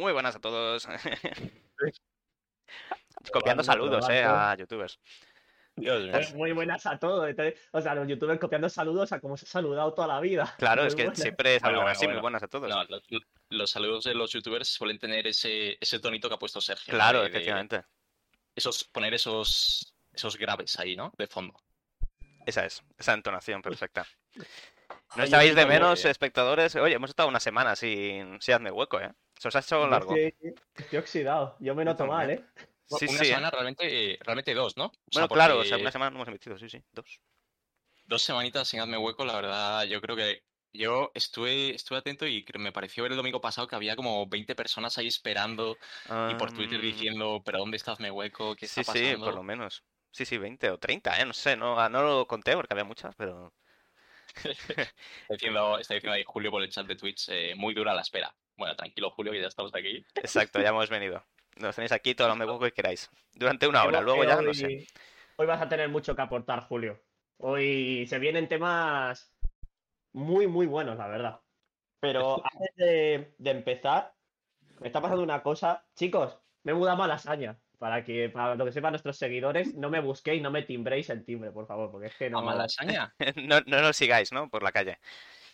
[0.00, 0.88] Muy buenas a todos.
[3.32, 4.98] Copiando saludos, eh, a youtubers.
[6.34, 7.34] Muy buenas a todos.
[7.72, 10.54] o sea, los youtubers copiando saludos a como se ha saludado toda la vida.
[10.58, 12.70] Claro, es que siempre es algo así, muy buenas a todos.
[13.50, 16.92] los, saludos de los youtubers suelen tener ese, ese tonito que ha puesto Sergio.
[16.92, 17.84] Claro, efectivamente.
[18.54, 21.12] esos, poner esos, esos graves ahí, ¿no?
[21.18, 21.54] De fondo.
[22.46, 24.06] Esa es, esa entonación perfecta.
[25.14, 26.74] No estáis de menos, espectadores.
[26.76, 29.12] Oye, hemos estado una semana sin, sin hazme hueco, ¿eh?
[29.40, 30.14] Se os ha hecho largo.
[30.14, 31.56] Estoy, oxidado.
[31.60, 32.44] Yo me noto mal, ¿eh?
[32.84, 33.50] Sí, una semana ¿eh?
[33.50, 34.92] realmente, realmente dos, ¿no?
[35.14, 37.22] bueno, claro, o sea, una semana no hemos emitido, sí, sí, dos.
[38.04, 40.42] Dos semanitas sin hazme hueco, la verdad, yo creo que
[40.74, 44.54] yo estuve, estuve atento y me pareció ver el domingo pasado que había como 20
[44.54, 45.78] personas ahí esperando
[46.28, 48.54] y por Twitter diciendo, pero ¿dónde está hazme hueco?
[48.56, 49.08] ¿Qué está pasando?
[49.08, 49.84] Sí, por lo menos.
[50.10, 51.24] Sí, sí, 20 o 30, ¿eh?
[51.24, 53.54] No sé, no, no lo conté porque había muchas, pero...
[54.44, 54.92] está,
[55.30, 58.34] diciendo, está diciendo ahí Julio por el chat de Twitch, eh, muy dura la espera.
[58.60, 60.04] Bueno, tranquilo Julio, que ya estamos aquí.
[60.16, 61.24] Exacto, ya hemos venido.
[61.56, 63.10] Nos tenéis aquí todo lo mejor que queráis.
[63.32, 64.86] Durante una hora, luego ya no sé.
[65.36, 67.00] Hoy vas a tener mucho que aportar, Julio.
[67.38, 69.34] Hoy se vienen temas
[70.12, 71.40] muy, muy buenos, la verdad.
[72.00, 74.12] Pero antes de, de empezar,
[74.78, 75.86] me está pasando una cosa.
[75.94, 77.58] Chicos, me he mudado a Malasaña.
[77.78, 81.24] Para que, para lo que sepan nuestros seguidores, no me busquéis, no me timbréis el
[81.24, 82.40] timbre, por favor, porque es que no.
[82.40, 83.14] ¿A Malasaña?
[83.36, 84.50] no, no lo sigáis, ¿no?
[84.50, 84.98] Por la calle.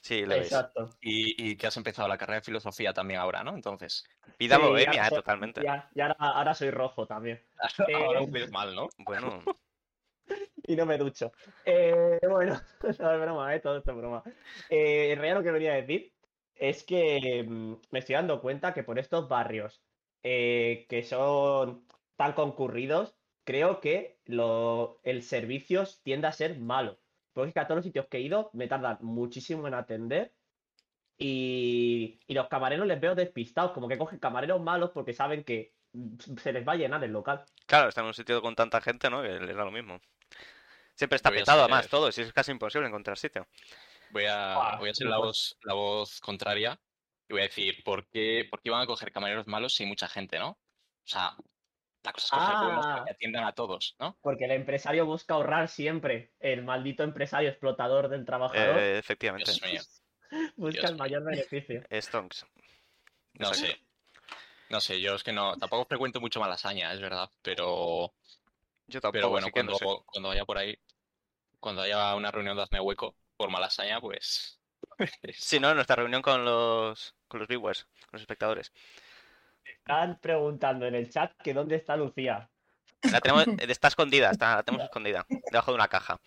[0.07, 0.91] Sí, lo Exacto.
[1.01, 3.57] Y, y, que has empezado la carrera de filosofía también ahora, ¿no?
[3.57, 4.05] Entonces.
[4.39, 5.63] Vida bohemia, totalmente.
[5.95, 7.43] y ahora, soy rojo también.
[7.93, 8.49] ahora eh...
[8.53, 8.89] mal, ¿no?
[8.99, 9.43] Bueno.
[10.63, 11.33] y no me ducho.
[11.65, 13.59] Eh, bueno, no es broma, ¿eh?
[13.59, 14.23] Todo esto es broma.
[14.71, 16.13] Eh, en realidad lo que venía a decir
[16.55, 19.83] es que mm, me estoy dando cuenta que por estos barrios
[20.23, 27.01] eh, que son tan concurridos, creo que lo, el servicio tiende a ser malo.
[27.37, 30.33] Porque es que a todos los sitios que he ido me tardan muchísimo en atender
[31.19, 35.75] y, los camareros les veo despistados, como que cogen camareros malos porque saben que
[36.43, 37.45] se les va a llenar el local.
[37.67, 39.21] Claro, está en un sitio con tanta gente, ¿no?
[39.21, 40.01] Que les da lo mismo.
[40.95, 43.47] Siempre está petado, además, todo, y es casi imposible encontrar sitio.
[44.13, 46.81] Voy a, voy a ser la voz, la voz contraria
[47.29, 49.91] y voy a decir, ¿por qué, ¿por qué van a coger camareros malos si hay
[49.91, 50.53] mucha gente, no?
[50.53, 50.59] O
[51.05, 51.37] sea,
[52.07, 54.17] la cosa es ah, que atiendan a todos, ¿no?
[54.23, 56.33] Porque el empresario busca ahorrar siempre.
[56.39, 58.79] El maldito empresario explotador del trabajador.
[58.79, 59.51] Eh, efectivamente.
[60.57, 61.83] busca el mayor beneficio.
[61.91, 62.47] Stonks.
[63.35, 63.77] No sé.
[64.69, 65.57] No sé, yo es que no.
[65.57, 68.15] Tampoco frecuento mucho Malasaña, es verdad, pero.
[68.87, 69.13] Yo tampoco.
[69.13, 70.79] Pero bueno, cuando, cuando vaya por ahí,
[71.59, 74.61] cuando haya una reunión de Hazme Hueco por Malasaña, pues.
[75.35, 75.75] sí, ¿no?
[75.75, 78.73] Nuestra reunión con los, con los viewers, con los espectadores.
[79.69, 82.49] Están preguntando en el chat que dónde está Lucía.
[83.11, 86.21] La tenemos, está escondida, está, la tenemos escondida, debajo de una caja.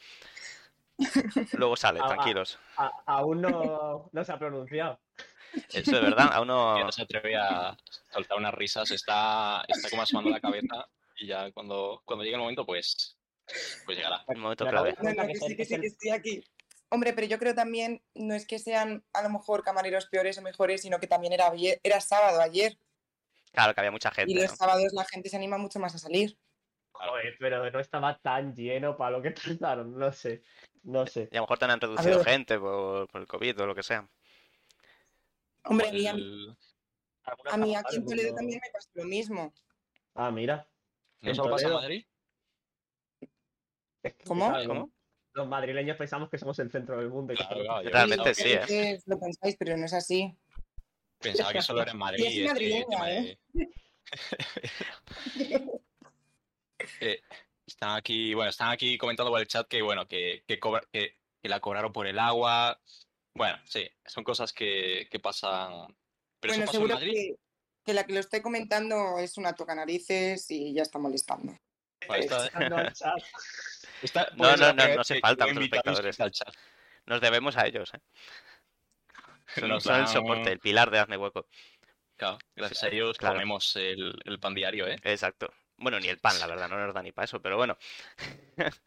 [1.53, 2.59] Luego sale, tranquilos.
[3.05, 4.99] aún no, no, se ha pronunciado.
[5.71, 6.79] Eso es verdad, aún no...
[6.83, 7.75] no se atreve a
[8.11, 12.41] soltar unas risas, está, está como asomando la cabeza y ya cuando, cuando llegue el
[12.41, 13.17] momento, pues,
[13.85, 14.23] pues llegará.
[14.27, 14.95] El momento clave.
[15.33, 16.43] sí, que sí, que estoy aquí.
[16.91, 20.41] Hombre, pero yo creo también, no es que sean a lo mejor camareros peores o
[20.41, 21.51] mejores, sino que también era,
[21.83, 22.77] era sábado ayer.
[23.51, 24.31] Claro, que había mucha gente.
[24.31, 26.37] Y los sábados la gente se anima mucho más a salir.
[26.91, 30.43] Joder, pero no estaba tan lleno para lo que trataron, no sé.
[30.83, 31.29] No sé.
[31.31, 34.07] Y a lo mejor te han reducido gente por, el COVID o lo que sea.
[35.63, 35.87] Hombre,
[37.51, 39.53] a mí aquí en Toledo también me pasó lo mismo.
[40.15, 40.67] Ah, mira.
[41.21, 42.05] ¿Eso pasa en Madrid?
[44.25, 44.51] ¿Cómo?
[44.65, 44.91] ¿Cómo?
[45.33, 47.33] Los madrileños pensamos que somos el centro del mundo.
[47.83, 48.99] Realmente sí, ¿eh?
[49.05, 50.35] Lo pensáis, pero no es así.
[51.19, 52.25] Pensaba que solo era en Madrid.
[52.25, 53.37] es madrileña, ¿eh?
[57.01, 57.21] eh,
[57.67, 60.59] están aquí, bueno, están aquí comentando por el chat que bueno, que, que,
[60.91, 62.79] que, la cobraron por el agua.
[63.35, 65.95] Bueno, sí, son cosas que, que pasan.
[66.39, 67.35] Pero bueno, seguro Que,
[67.85, 71.53] que, la que lo esté comentando es una toca narices y ya está molestando.
[74.37, 76.17] no, no, no, no hace falta otros espectadores.
[77.05, 77.99] Nos debemos a ellos, ¿eh?
[79.55, 81.47] Son, el soporte, el pilar de Hazme Hueco.
[82.15, 84.97] Claro, gracias a ellos comemos el, pan diario, ¿eh?
[85.03, 85.51] Exacto.
[85.77, 87.77] Bueno, ni el pan, la verdad, no nos da ni para eso, pero bueno.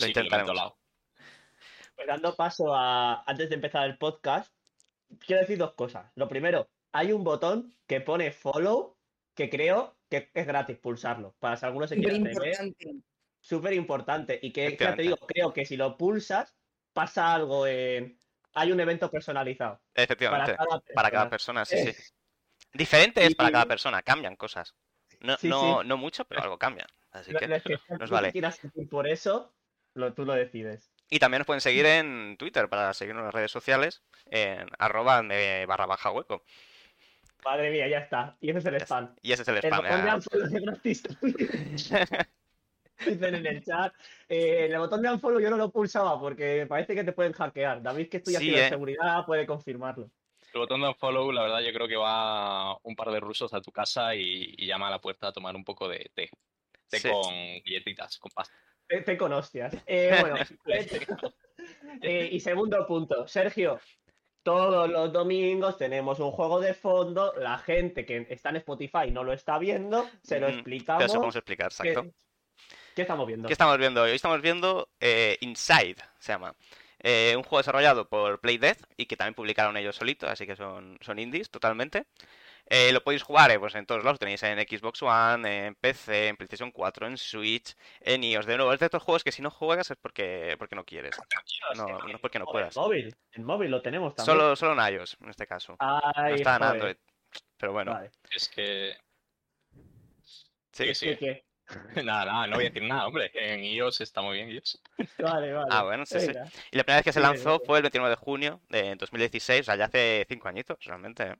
[0.00, 0.74] lo intentaremos.
[1.94, 4.52] Pues dando paso a, antes de empezar el podcast,
[5.24, 6.10] quiero decir dos cosas.
[6.16, 8.98] Lo primero, hay un botón que pone follow,
[9.34, 12.56] que creo que es gratis pulsarlo, para si alguno se quiere tener.
[13.40, 14.38] Súper importante.
[14.42, 16.56] Y que, ya te digo, creo que si lo pulsas,
[16.92, 18.18] pasa algo en,
[18.56, 19.80] hay un evento personalizado.
[19.94, 20.56] Efectivamente,
[20.94, 22.12] para cada persona, sí, sí.
[22.72, 24.74] Diferente es para cada persona, cambian cosas.
[25.20, 26.86] No, no, no mucho, pero algo cambia.
[27.12, 27.48] Así que,
[27.98, 28.32] nos vale.
[28.90, 29.54] por eso,
[30.14, 30.90] tú lo decides.
[31.08, 35.22] Y también nos pueden seguir en Twitter para seguirnos en las redes sociales en arroba
[35.66, 36.42] barra baja hueco.
[37.44, 38.36] Madre mía, ya está.
[38.40, 39.14] Y ese es el spam.
[39.22, 39.84] Y ese es el El spam.
[40.82, 40.94] de
[41.76, 42.26] ya.
[43.04, 43.92] Dicen en el chat.
[44.28, 47.32] eh, el botón de unfollow yo no lo pulsaba porque me parece que te pueden
[47.32, 47.82] hackear.
[47.82, 48.68] David, que estudia Sí, eh.
[48.68, 50.10] seguridad, puede confirmarlo.
[50.52, 53.60] El botón de unfollow, la verdad, yo creo que va un par de rusos a
[53.60, 56.30] tu casa y, y llama a la puerta a tomar un poco de té.
[56.88, 57.08] Té Sí.
[57.10, 57.34] con
[57.64, 58.54] galletitas, con pasta.
[58.88, 59.74] Te con hostias.
[59.86, 60.36] Eh, bueno,
[62.02, 63.80] eh, y segundo punto, Sergio.
[64.42, 67.34] Todos los domingos tenemos un juego de fondo.
[67.36, 70.08] La gente que está en Spotify no lo está viendo.
[70.22, 70.98] Se lo Mm, explicamos.
[71.00, 72.14] Pero eso podemos explicar, ¿Qué, exacto.
[72.96, 73.46] Qué estamos viendo?
[73.46, 74.10] ¿Qué estamos viendo hoy?
[74.10, 76.54] Hoy estamos viendo eh, Inside, se llama.
[76.98, 80.98] Eh, un juego desarrollado por Playdead y que también publicaron ellos solitos, así que son,
[81.02, 82.06] son indies totalmente.
[82.68, 86.28] Eh, lo podéis jugar eh, pues en todos lados, tenéis en Xbox One, en PC,
[86.28, 88.46] en PlayStation 4, en Switch, en iOS.
[88.46, 91.16] De nuevo, es de estos juegos que si no juegas es porque, porque no quieres.
[91.76, 92.76] No, no es porque no puedas.
[92.76, 93.16] En móvil.
[93.32, 94.36] En móvil lo tenemos también.
[94.36, 95.76] Solo, solo en iOS, en este caso.
[95.78, 96.62] No Ay, está en.
[96.62, 96.96] Android.
[97.58, 98.10] Pero bueno, Vale.
[98.30, 98.96] Es que.
[100.72, 100.86] sí.
[100.86, 101.06] que sí.
[101.06, 101.46] ¿Qué, qué?
[102.04, 103.30] Nada, nada, no voy a decir nada, hombre.
[103.34, 104.80] En iOS está muy bien iOS.
[105.18, 105.68] Vale, vale.
[105.70, 106.30] Ah, bueno, sí, sí.
[106.70, 109.64] Y la primera vez que se lanzó fue el 29 de junio de 2016, o
[109.64, 111.36] sea, ya hace cinco añitos realmente, ¿eh?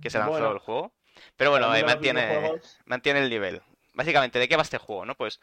[0.00, 0.52] que se lanzó Bueno.
[0.52, 0.94] el juego.
[1.36, 2.52] Pero bueno, eh, mantiene,
[2.84, 3.60] mantiene el nivel.
[3.92, 5.16] Básicamente, ¿de qué va este juego, no?
[5.16, 5.40] Pues,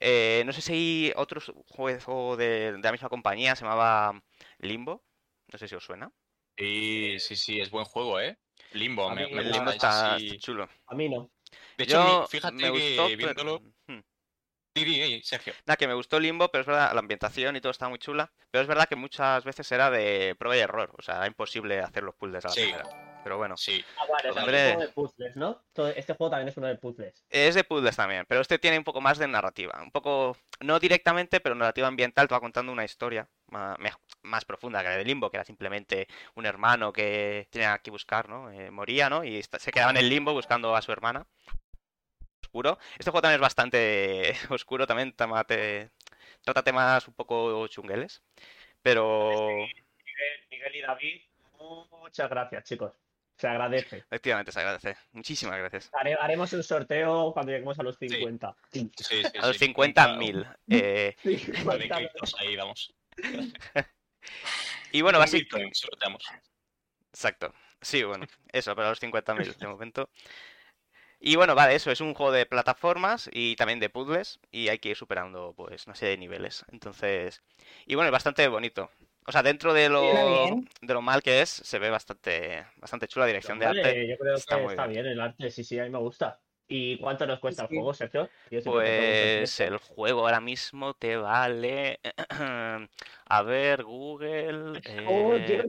[0.00, 4.22] eh, no sé si hay otro juego de, de la misma compañía, se llamaba
[4.58, 5.02] Limbo,
[5.52, 6.10] no sé si os suena.
[6.56, 8.38] Sí, sí, sí, es buen juego, ¿eh?
[8.72, 10.68] Limbo, me, me Limbo gusta, está, está chulo.
[10.86, 11.30] A mí no.
[11.78, 13.62] De hecho, Yo fíjate me que gustó, pero- viéndolo.
[13.86, 14.00] Hmm.
[15.22, 15.54] Sergio.
[15.66, 18.30] Nada, que me gustó Limbo, pero es verdad, la ambientación y todo está muy chula.
[18.52, 20.94] Pero es verdad que muchas veces era de prueba y error.
[20.96, 22.60] O sea, era imposible hacer los puzzles a la Sí.
[22.62, 23.20] primera.
[23.24, 23.56] Pero bueno.
[23.56, 23.84] Sí.
[23.98, 24.58] Ah, vale, o sea, Hombre.
[24.58, 25.64] es un juego de puzzles, ¿no?
[25.72, 27.24] Todo- Este juego también es uno de puzzles.
[27.28, 29.80] Es de puzzles también, pero este tiene un poco más de narrativa.
[29.82, 32.28] Un poco, no directamente, pero narrativa ambiental.
[32.28, 33.76] Te va contando una historia más,
[34.22, 38.28] más profunda que la de Limbo, que era simplemente un hermano que tenía que buscar,
[38.28, 38.48] ¿no?
[38.52, 39.24] Eh, moría, ¿no?
[39.24, 41.26] Y se quedaba en el limbo buscando a su hermana.
[42.48, 42.78] Oscuro.
[42.98, 45.90] Este juego también es bastante oscuro, también tama- te-
[46.42, 48.22] trata temas un poco chungueles.
[48.82, 51.20] Pero Miguel, Miguel y David,
[51.90, 52.92] muchas gracias, chicos.
[53.36, 53.98] Se agradece.
[53.98, 54.96] efectivamente se agradece.
[55.12, 55.90] Muchísimas gracias.
[55.92, 58.56] Hare- haremos un sorteo cuando lleguemos a los 50.
[58.72, 59.66] Sí, sí, A los sí.
[59.72, 60.56] 50.000.
[60.70, 61.96] Eh, Un par de 50.
[61.98, 62.94] criptos ahí, vamos.
[64.92, 65.74] y bueno, básicamente...
[65.74, 66.24] Sorteamos.
[67.12, 67.54] Exacto.
[67.80, 70.10] Sí, bueno, eso, para los 50.000 de momento.
[71.20, 74.78] Y bueno, vale, eso es un juego de plataformas y también de puzzles y hay
[74.78, 76.64] que ir superando pues una serie de niveles.
[76.70, 77.42] Entonces,
[77.86, 78.90] y bueno, es bastante bonito.
[79.26, 83.24] O sea, dentro de lo, de lo mal que es, se ve bastante, bastante chula
[83.24, 84.08] la dirección de arte.
[84.08, 85.04] Yo creo está que muy está bien.
[85.04, 86.40] bien el arte, sí, sí, a mí me gusta.
[86.68, 88.28] ¿Y cuánto nos cuesta el juego, Sergio?
[88.64, 92.00] Pues el juego ahora mismo te vale.
[93.30, 94.80] A ver, Google.
[95.06, 95.64] Oh, eh,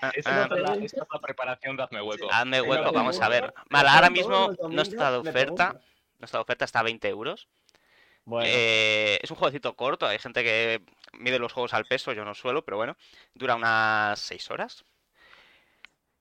[0.00, 2.28] ah, es la- esta es la preparación de Hazme Hueco.
[2.30, 3.52] Hazme hueco, vamos a ver.
[3.70, 5.80] me ahora mismo no está de oferta.
[6.18, 7.48] No está de oferta, está a 20 euros.
[8.24, 10.80] Bueno, Eh, es un jueguecito corto, hay gente que
[11.18, 12.96] mide los juegos al peso, yo no suelo, pero bueno,
[13.34, 14.84] dura unas 6 horas.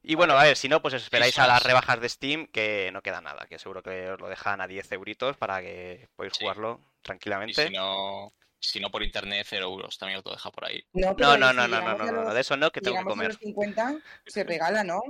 [0.03, 2.89] Y bueno, a ver, si no, pues os esperáis a las rebajas de Steam, que
[2.91, 6.33] no queda nada, que seguro que os lo dejan a 10 euritos para que podáis
[6.33, 6.39] Sí.
[6.43, 7.67] jugarlo Y tranquilamente.
[7.67, 9.97] si no, si no por internet, 0 euros.
[9.99, 10.83] También os lo deja por ahí.
[10.93, 13.15] No, No, no, si no, no, no, de eso no, que tengo que llegamos a
[13.15, 13.27] comer.
[13.27, 13.95] los 50,
[14.25, 15.01] se regala, ¿no?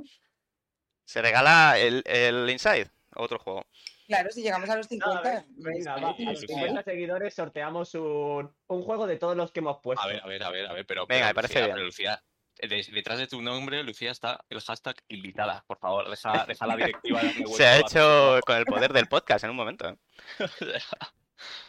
[1.05, 3.65] Se regala el, el Inside, otro juego.
[4.07, 5.45] Claro, si llegamos a los nada, 50.
[5.55, 6.03] venga, ¿ves?
[6.03, 6.47] va, a los sí.
[6.47, 10.03] 50 seguidores sorteamos un, un juego de todos los que hemos puesto.
[10.03, 11.07] A ver, a ver, a ver, a ver, pero.
[11.07, 11.75] Venga, pero, me parece Lucía, bien.
[11.75, 12.23] pero, Lucía,
[12.67, 15.63] de- detrás de tu nombre, Lucía, está el hashtag invitada.
[15.67, 19.43] Por favor, deja, deja la directiva de Se ha hecho con el poder del podcast
[19.43, 19.89] en un momento.
[19.89, 19.97] ¿eh?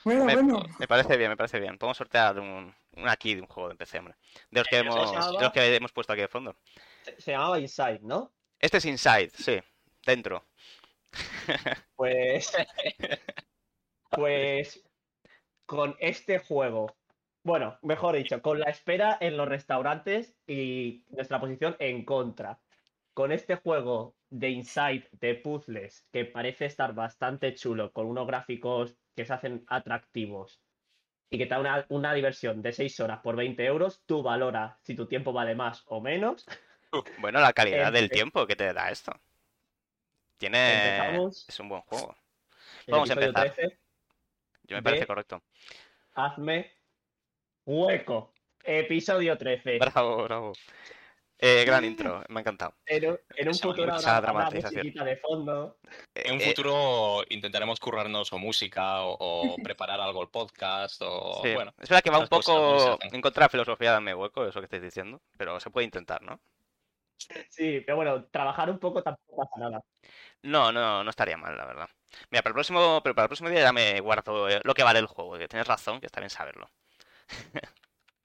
[0.04, 0.62] Bueno, Me, bueno.
[0.78, 1.78] me parece bien, me parece bien.
[1.78, 4.16] Podemos sortear un, un aquí de un juego de PC, hombre.
[4.50, 5.32] De los que Eh, ¿se hemos, llamaba?
[5.38, 6.54] de los que hemos puesto aquí de fondo.
[7.00, 8.34] Se, se llamaba Inside, ¿no?
[8.58, 9.58] Este es Inside, sí,
[10.04, 10.46] dentro.
[11.96, 12.52] Pues.
[14.11, 14.82] Pues.
[15.64, 16.94] Con este juego.
[17.44, 22.61] Bueno, mejor dicho, con la espera en los restaurantes y nuestra posición en contra.
[23.14, 28.96] Con este juego de Inside de puzzles que parece estar bastante chulo, con unos gráficos
[29.14, 30.62] que se hacen atractivos
[31.28, 34.78] y que te da una, una diversión de 6 horas por 20 euros, tú valora
[34.82, 36.46] si tu tiempo vale más o menos.
[37.18, 39.12] Bueno, la calidad del tiempo que te da esto.
[40.37, 40.75] Tiene.
[40.75, 41.49] Empezamos.
[41.49, 42.14] Es un buen juego.
[42.87, 43.50] Vamos a empezar.
[43.50, 43.78] 13,
[44.64, 45.42] Yo me parece correcto.
[46.14, 46.81] hazme
[47.64, 48.33] hueco.
[48.64, 49.78] Episodio 13.
[49.78, 50.52] Bravo, bravo.
[51.45, 52.76] Eh, gran intro, me ha encantado.
[52.87, 54.75] En un, en un futuro habrá, dramatización.
[54.83, 55.78] musiquita de fondo.
[56.14, 61.02] En un Eh, eh, futuro intentaremos currarnos o música o, o preparar algo el podcast
[61.04, 61.52] o sí.
[61.54, 61.75] bueno.
[61.81, 64.61] Es verdad que va un poco en contra de la filosofía de mi hueco, eso
[64.61, 66.40] que estáis diciendo, pero se puede intentar, ¿no?
[67.49, 69.81] Sí, pero bueno, trabajar un poco tampoco pasa nada.
[70.42, 71.88] No, no, no estaría mal, la verdad.
[72.31, 74.83] Mira, para el próximo, pero para el próximo día ya me guardo eh, lo que
[74.85, 76.69] vale el juego, que tienes razón, que está bien saberlo.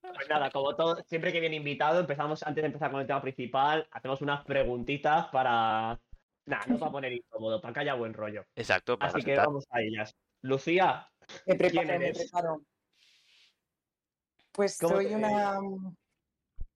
[0.01, 3.21] Pues nada, como todo, siempre que viene invitado, empezamos, antes de empezar con el tema
[3.21, 5.99] principal, hacemos unas preguntitas para.
[6.45, 8.45] Nada, no para poner incómodo, para que haya buen rollo.
[8.55, 10.15] Exacto, para Así que vamos a ellas.
[10.41, 11.09] Lucía,
[11.45, 12.17] Me ¿Quién preparo, me eres?
[12.19, 12.61] preparo.
[14.53, 15.59] Pues ¿Cómo soy te- una,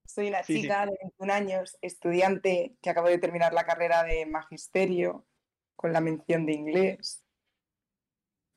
[0.06, 0.60] soy una Sí, sí.
[0.62, 5.26] chica de 21 años, estudiante que acabo de terminar la carrera de magisterio
[5.74, 7.24] con la mención de inglés.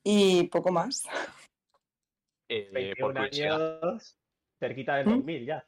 [0.04, 1.02] Y poco más.
[2.48, 3.82] Eh, 21 por curiosidad.
[3.82, 4.16] años,
[4.58, 5.16] cerquita del ¿Mm?
[5.16, 5.66] 2000 ya.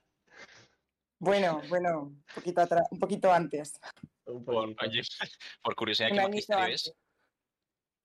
[1.20, 3.80] Bueno, bueno, un poquito, atra- un poquito antes.
[4.26, 4.86] Un Por, poquito.
[4.86, 5.00] oye,
[5.62, 6.94] por curiosidad, ¿qué magisterio es?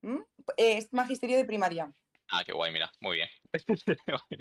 [0.01, 0.20] ¿Mm?
[0.58, 1.94] Es magisterio de primaria.
[2.32, 2.92] Ah, qué guay, mira.
[3.00, 3.30] Muy bien.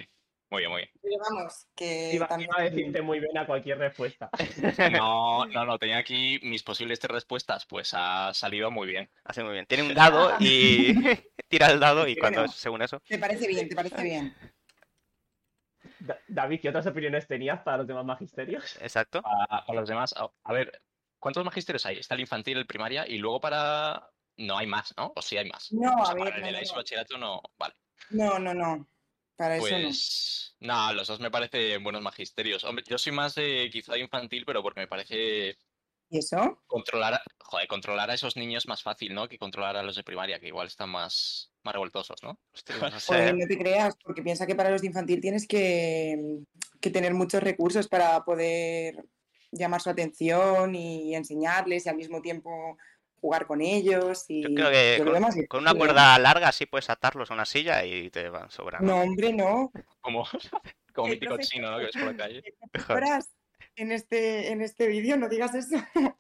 [0.51, 0.91] Muy bien, muy bien.
[1.01, 2.51] Pero vamos, que Iba, también...
[2.53, 4.29] iba a decirte muy bien a cualquier respuesta.
[4.93, 9.11] No, no, no, tenía aquí mis posibles tres respuestas, pues ha salido muy bien.
[9.25, 9.65] Hace muy bien.
[9.65, 10.93] Tiene un dado y
[11.53, 12.99] tira el dado y cuando según eso.
[13.07, 14.35] Te parece bien, te parece bien.
[16.01, 18.77] Da- David, ¿qué otras opiniones tenías para los demás magisterios?
[18.81, 19.21] Exacto.
[19.21, 20.81] Para, para los demás, a, a ver,
[21.19, 21.99] ¿cuántos magisterios hay?
[21.99, 24.09] Está el infantil, el primaria y luego para...
[24.39, 25.13] No hay más, ¿no?
[25.15, 25.71] O sí hay más.
[25.73, 27.43] No, O a ver, para el no, de la no, bachillerato.
[27.59, 27.75] Vale.
[28.11, 28.89] No, no, no.
[29.37, 29.85] Para eso no.
[29.89, 30.57] Pues...
[30.61, 32.65] No, los dos me parecen buenos magisterios.
[32.65, 35.59] Hombre, yo soy más de quizá infantil, pero porque me parece
[36.13, 36.63] ¿Y eso?
[36.67, 39.29] controlar, a- joder, controlar a esos niños más fácil, ¿no?
[39.29, 42.39] Que controlar a los de primaria, que igual están más, más revoltosos, ¿no?
[42.53, 42.93] Hostia, Pues
[43.39, 46.41] no te creas, porque piensa que para los de infantil tienes que,
[46.83, 49.03] que tener muchos recursos para poder
[49.51, 52.77] llamar su atención y enseñarles y al mismo tiempo
[53.23, 54.27] jugar con ellos.
[54.29, 55.75] Y Yo creo que yo con, una ¿eh?
[55.79, 58.87] cuerda larga así puedes atarlos a una silla y te van sobrando.
[58.87, 59.73] No, hombre, no.
[60.03, 60.25] Como,
[60.95, 61.79] como mítico chino, ¿no?
[61.79, 62.43] Que ves por la calle.
[63.77, 65.77] En este, en este vídeo, no digas eso.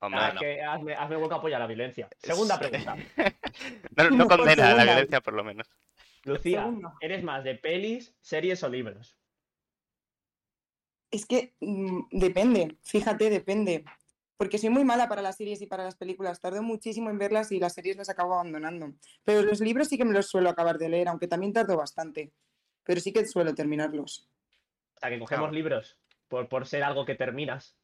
[0.00, 0.40] Hombre, Ah, no.
[0.40, 2.08] que hazme, hazme hueco a apoyar la violencia.
[2.18, 2.94] Segunda pregunta.
[4.10, 4.84] no, condena la segunda.
[4.84, 5.70] violencia, por lo menos.
[6.24, 6.70] Lucía.
[7.00, 9.16] ¿eres más de pelis, series o libros?
[11.10, 13.84] Es que mm, depende, fíjate, depende.
[14.36, 16.40] Porque soy muy mala para las series y para las películas.
[16.40, 18.92] Tardo muchísimo en verlas y las series las acabo abandonando.
[19.22, 22.32] Pero los libros sí que me los suelo acabar de leer, aunque también tardo bastante.
[22.82, 24.28] Pero sí que suelo terminarlos.
[24.96, 25.96] O sea, que cogemos libros
[26.34, 27.78] por, por ser algo que terminas.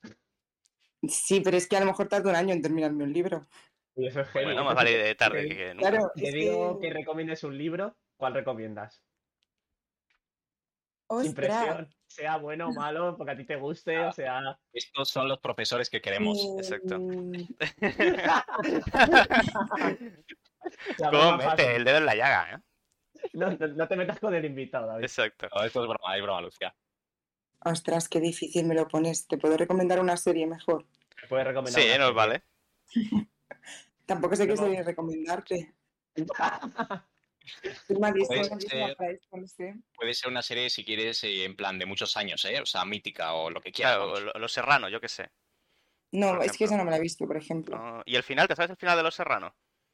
[1.08, 3.46] Sí, pero es que a lo mejor tardo un año en terminarme un libro.
[3.94, 4.46] Y eso es heavy.
[4.46, 5.90] Bueno, más vale de tarde Te- que nunca.
[5.90, 6.88] Claro, Te digo que...
[6.88, 9.04] que recomiendes un libro, ¿cuál recomiendas?
[11.08, 11.34] Sin ¡Ostras!
[11.34, 14.58] presión, sea bueno o malo, porque a ti te guste, o sea...
[14.72, 16.38] Estos son los profesores que queremos.
[16.58, 16.98] Exacto.
[16.98, 17.32] Mm,
[20.98, 22.58] la ¿Cómo mete el dedo en la llaga, eh?
[23.34, 25.04] No, no- no te metas con el invitado, David.
[25.04, 25.48] Exacto.
[25.54, 26.74] No, esto es broma, es broma, Lucía.
[27.64, 29.26] Ostras, qué difícil me lo pones.
[29.26, 30.86] Te puedo recomendar una serie mejor.
[31.22, 32.16] Me puedes recomendar Sí, una nos serie.
[32.16, 32.42] vale.
[34.06, 34.62] Tampoco sé qué No.
[34.62, 35.74] serie recomendarte.
[37.86, 39.74] Puede ser- para esto, no sé.
[39.94, 42.60] Puede ser una serie, si quieres, eh, en plan de muchos años, ¿eh?
[42.60, 43.96] O sea, mítica o lo que quieras.
[43.96, 45.30] Claro, Los Serranos, yo qué sé.
[46.12, 47.76] No, es que esa no me la he visto, por ejemplo.
[47.76, 48.46] No, ¿Y el final?
[48.48, 49.52] ¿Te sabes el final de Los Serranos?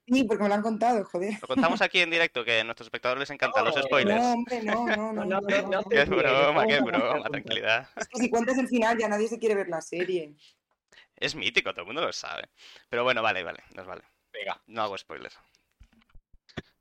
[0.09, 1.35] Sí, porque me lo han contado, joder.
[1.43, 4.21] Lo contamos aquí en directo, que a nuestros espectadores les encantan los spoilers.
[4.23, 5.13] No, hombre, no, no, no.
[5.13, 5.83] No, no, no, no, no no.
[5.83, 7.89] te- Qué broma, qué broma, tranquilidad.
[7.97, 10.35] Es que si cuentas el final ya nadie se quiere ver la serie.
[11.17, 12.45] Es mítico, todo el mundo lo sabe.
[12.89, 14.03] Pero bueno, vale, vale, nos vale.
[14.33, 15.37] Venga, No hago spoilers.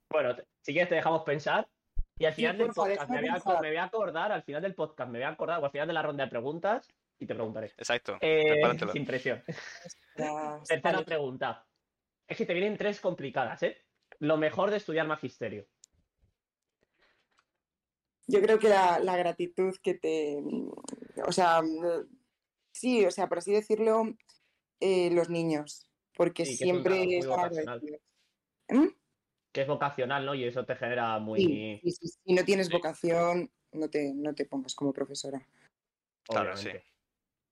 [0.09, 1.67] Bueno, si quieres te dejamos pensar.
[2.17, 3.61] Y al Sí, final del podcast me voy, a, pensar.
[3.61, 5.87] me voy a acordar, al final del podcast me voy a acordar, o al final
[5.87, 6.87] de la ronda de preguntas,
[7.19, 7.73] y te preguntaré.
[7.77, 8.17] Exacto.
[8.21, 8.61] Eh,
[8.93, 9.43] sin presión.
[10.67, 11.65] Tercera pregunta.
[12.27, 13.77] Es que te vienen tres complicadas, ¿eh?
[14.19, 15.67] Lo mejor de estudiar magisterio.
[18.27, 20.41] Yo creo que la, la gratitud que te.
[21.27, 21.61] O sea,
[22.71, 24.15] sí, o sea, por así decirlo,
[24.79, 25.87] eh, los niños.
[26.15, 28.01] Porque Sí, que es un siempre muy están agradecidos.
[28.69, 28.87] ¿Mm?
[29.51, 30.33] Que es vocacional, ¿no?
[30.33, 31.39] Y eso te genera muy.
[31.39, 32.73] Sí, sí, sí, Si no tienes Sí.
[32.73, 35.45] vocación, no te, no te pongas como profesora.
[36.23, 36.83] Claro, obviamente.
[36.83, 36.94] Sí,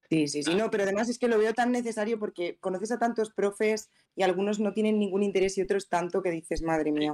[0.10, 3.32] sí, sí, no, pero además es que lo veo tan necesario porque conoces a tantos
[3.32, 7.14] profes y algunos no tienen ningún interés y otros tanto que dices, madre mía.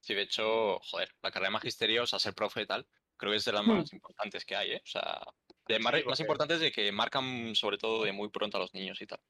[0.00, 3.32] sí, de hecho, joder, la carrera de magisterio, o sea, ser profe y tal, creo
[3.32, 3.70] que es de las Hmm.
[3.78, 4.82] más importantes que hay, ¿eh?
[4.84, 5.20] O sea,
[5.66, 8.60] de mar- Sí, más porque- importantes de que marcan sobre todo de muy pronto a
[8.60, 9.20] los niños y tal.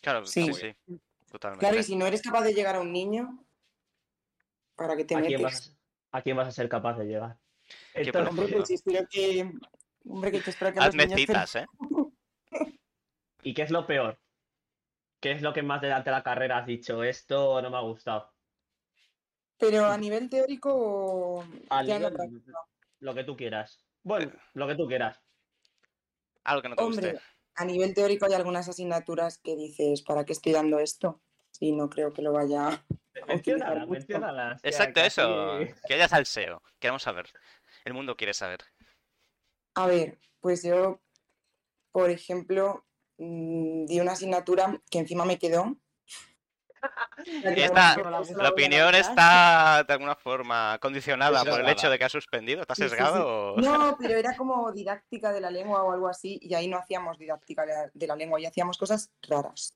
[0.00, 0.52] Claro, sí, Sí.
[0.86, 0.98] sí.
[1.30, 1.60] Totalmente.
[1.66, 3.44] Claro, y si no eres capaz de llegar a un niño,
[4.76, 5.42] ¿para qué te ¿A quién, metes?
[5.42, 5.76] vas,
[6.12, 7.38] ¿A quién vas a ser capaz de llegar?
[7.94, 9.50] ¿Qué Entonces, Hombre, pues espero que.
[10.06, 11.20] Hombre, que te espero que los Hazme niños.
[11.20, 11.66] citas, ¿eh?
[13.44, 14.18] ¿Y qué es lo peor?
[15.20, 17.02] ¿Qué es lo que más delante de la carrera has dicho?
[17.04, 18.32] Esto no me ha gustado.
[19.58, 21.44] Pero a nivel teórico.
[21.70, 22.10] No
[23.00, 23.84] lo que tú quieras.
[24.02, 25.20] Bueno, lo que tú quieras.
[26.44, 27.26] Algo que no te Hombre, guste.
[27.56, 31.22] a nivel teórico hay algunas asignaturas que dices, ¿para qué estoy dando esto?
[31.50, 32.84] Sí, no creo que lo vaya a
[33.88, 35.58] Menciónalas, que Exacto, aquí- eso.
[35.86, 36.62] Que haya salseo.
[36.78, 37.26] Queremos saber.
[37.84, 38.60] El mundo quiere saber.
[39.74, 41.00] A ver, pues yo,
[41.92, 42.84] por ejemplo,
[43.16, 45.76] di una asignatura que encima me quedó.
[47.44, 47.96] Esta-
[48.36, 52.60] la opinión está de alguna forma condicionada por el hecho de que ha suspendido.
[52.62, 52.94] ¿Está Sí, sí, sí.
[52.96, 53.54] sesgado?
[53.54, 56.78] o- No, pero era como didáctica de la lengua o algo así, y ahí no
[56.78, 59.74] hacíamos didáctica de la, lengua, y hacíamos cosas raras.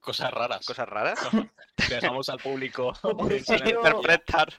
[0.00, 0.64] Cosas raras.
[0.66, 1.18] ¿Cosas raras?
[1.88, 2.92] Dejamos al público.
[3.04, 4.52] Interpretar.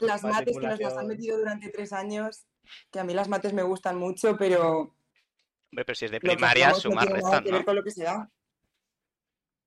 [0.00, 2.46] Las mates que nos las han metido durante tres años,
[2.90, 4.94] que a mí las mates me gustan mucho, pero
[5.70, 8.30] pero si es de primaria, sumar, da.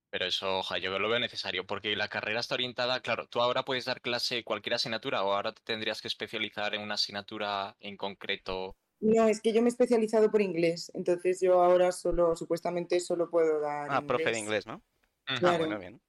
[0.09, 3.63] Pero eso, oja, yo lo veo necesario, porque la carrera está orientada, claro, tú ahora
[3.63, 7.95] puedes dar clase cualquier asignatura o ahora te tendrías que especializar en una asignatura en
[7.95, 8.75] concreto.
[8.99, 13.29] No, es que yo me he especializado por inglés, entonces yo ahora solo, supuestamente solo
[13.29, 14.83] puedo dar Ah, profe de inglés, ¿no?
[15.27, 15.59] Ah, Claro.
[15.59, 16.01] bueno, bien.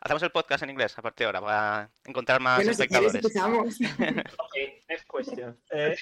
[0.00, 3.14] Hacemos el podcast en inglés a partir de ahora para encontrar más Bueno, si quieres
[3.16, 3.80] espectadores.
[3.80, 3.80] empezamos.
[5.70, 5.96] Eh,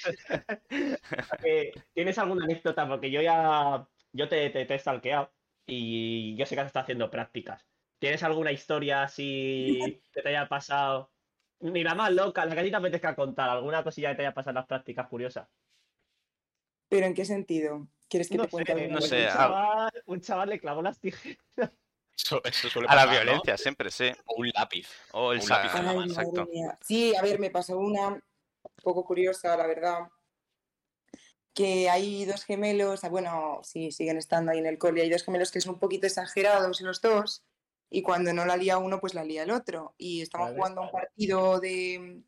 [1.43, 2.87] eh, ¿Tienes alguna anécdota?
[2.87, 5.31] Porque yo ya yo te, te, te he stalkeado
[5.65, 7.65] y yo sé que has estado haciendo prácticas.
[7.99, 11.11] ¿Tienes alguna historia así que te haya pasado?
[11.59, 14.21] Ni la más loca, la que a ti te apetezca contar, alguna cosilla que te
[14.21, 15.49] haya pasado en las prácticas curiosa.
[16.89, 17.87] ¿Pero en qué sentido?
[18.07, 19.33] ¿Quieres que No te cuente sé, alguna no sé, un, ah.
[19.33, 21.37] chaval, un chaval le clavó las tijeras.
[22.15, 24.11] Eso, eso suele A la violencia, siempre, sí.
[24.25, 24.87] O un lápiz.
[25.11, 26.45] O el Un sa- lápiz Ay, Exacto.
[26.45, 26.77] mía.
[26.81, 28.19] Sí, a ver, me pasó una
[28.75, 29.99] un poco curiosa, la verdad.
[31.53, 35.23] Que hay dos gemelos, ah, bueno, sí, siguen estando ahí en el cole, hay dos
[35.23, 37.43] gemelos que son un poquito exagerados los dos,
[37.89, 39.95] y cuando no la lía uno, pues la lía el otro.
[39.97, 40.57] Y estamos Vale.
[40.57, 42.21] jugando un partido de,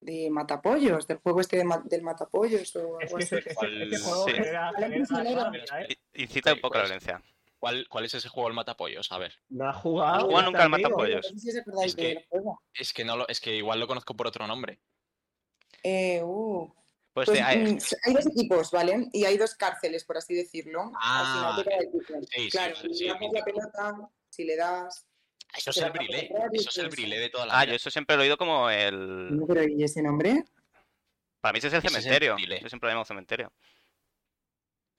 [0.00, 3.34] de matapollos, del juego este de ma- del matapollos o Es algo que así.
[3.36, 4.32] ese, ese- ese ¿Cuál- juego sí.
[4.34, 5.96] genera, genera ¿eh?
[6.14, 6.90] Incita un poco la pues.
[6.90, 7.22] violencia.
[7.58, 9.10] ¿Cuál, ¿Cuál es ese juego el matapollos?
[9.12, 9.34] A ver.
[9.48, 10.20] No ha jugado.
[10.20, 10.88] No jugado ya nunca al digo.
[10.90, 11.32] matapollos.
[11.32, 12.26] No sé si os acordáis Es que-.
[13.02, 14.78] Es no lo, es que igual lo conozco por otro nombre.
[15.82, 16.72] Eh, uh,
[17.12, 19.08] Pues, Pues, hay- mm, hay dos equipos, ¿vale?
[19.12, 20.92] Y hay dos cárceles, por así decirlo.
[20.94, 21.20] Ah,
[21.54, 22.26] al final de cada equipo.
[22.30, 25.06] sí, claro, si sí, le das la pelota, si le das.
[25.56, 26.30] Eso es el brilé.
[26.52, 27.72] Eso es el pues- brilé de toda la Ah, vida.
[27.72, 29.36] yo eso siempre lo he oído como el...
[29.36, 30.44] No, pero ¿y ese nombre?
[31.40, 32.36] Para mí ese es el Ese es el cementerio.
[32.38, 33.52] Yo siempre lo llamo cementerio.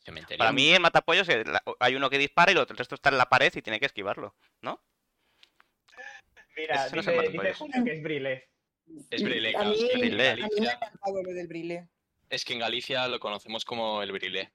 [0.03, 0.37] Cementerio.
[0.39, 1.43] Para mí en Matapollos eh,
[1.79, 4.35] hay uno que dispara y el resto está en la pared y tiene que esquivarlo,
[4.61, 4.83] ¿no?
[6.57, 7.53] Mira, Ese no es dice, dice.
[7.53, 8.49] Julio que es brilé.
[9.09, 9.69] Es brilé, A claro.
[9.71, 10.29] mí, es que en Brilé.
[10.29, 11.89] a mí me ha Galicia- encantado lo del brilé.
[12.29, 14.51] Es que en Galicia lo conocemos como el brilé.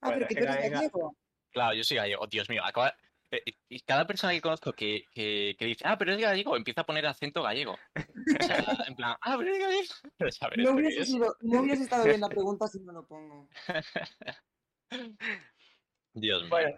[0.00, 1.16] Ah, Bueno, pero que tú eres gallego.
[1.50, 2.26] Claro, yo soy gallego.
[2.26, 2.94] Dios mío, acaba...
[3.30, 6.82] eh, Y cada persona que conozco que, que, que dice, ah, pero es gallego, empieza
[6.82, 7.72] a poner acento gallego.
[7.72, 8.56] O sea,
[8.88, 9.82] en plan, ah, pero es gallego.
[10.18, 11.08] Pero saber No hubiese, es.
[11.08, 13.48] sido- no hubiese estado bien la pregunta si no lo pongo.
[16.14, 16.50] Dios mío.
[16.50, 16.76] Bueno.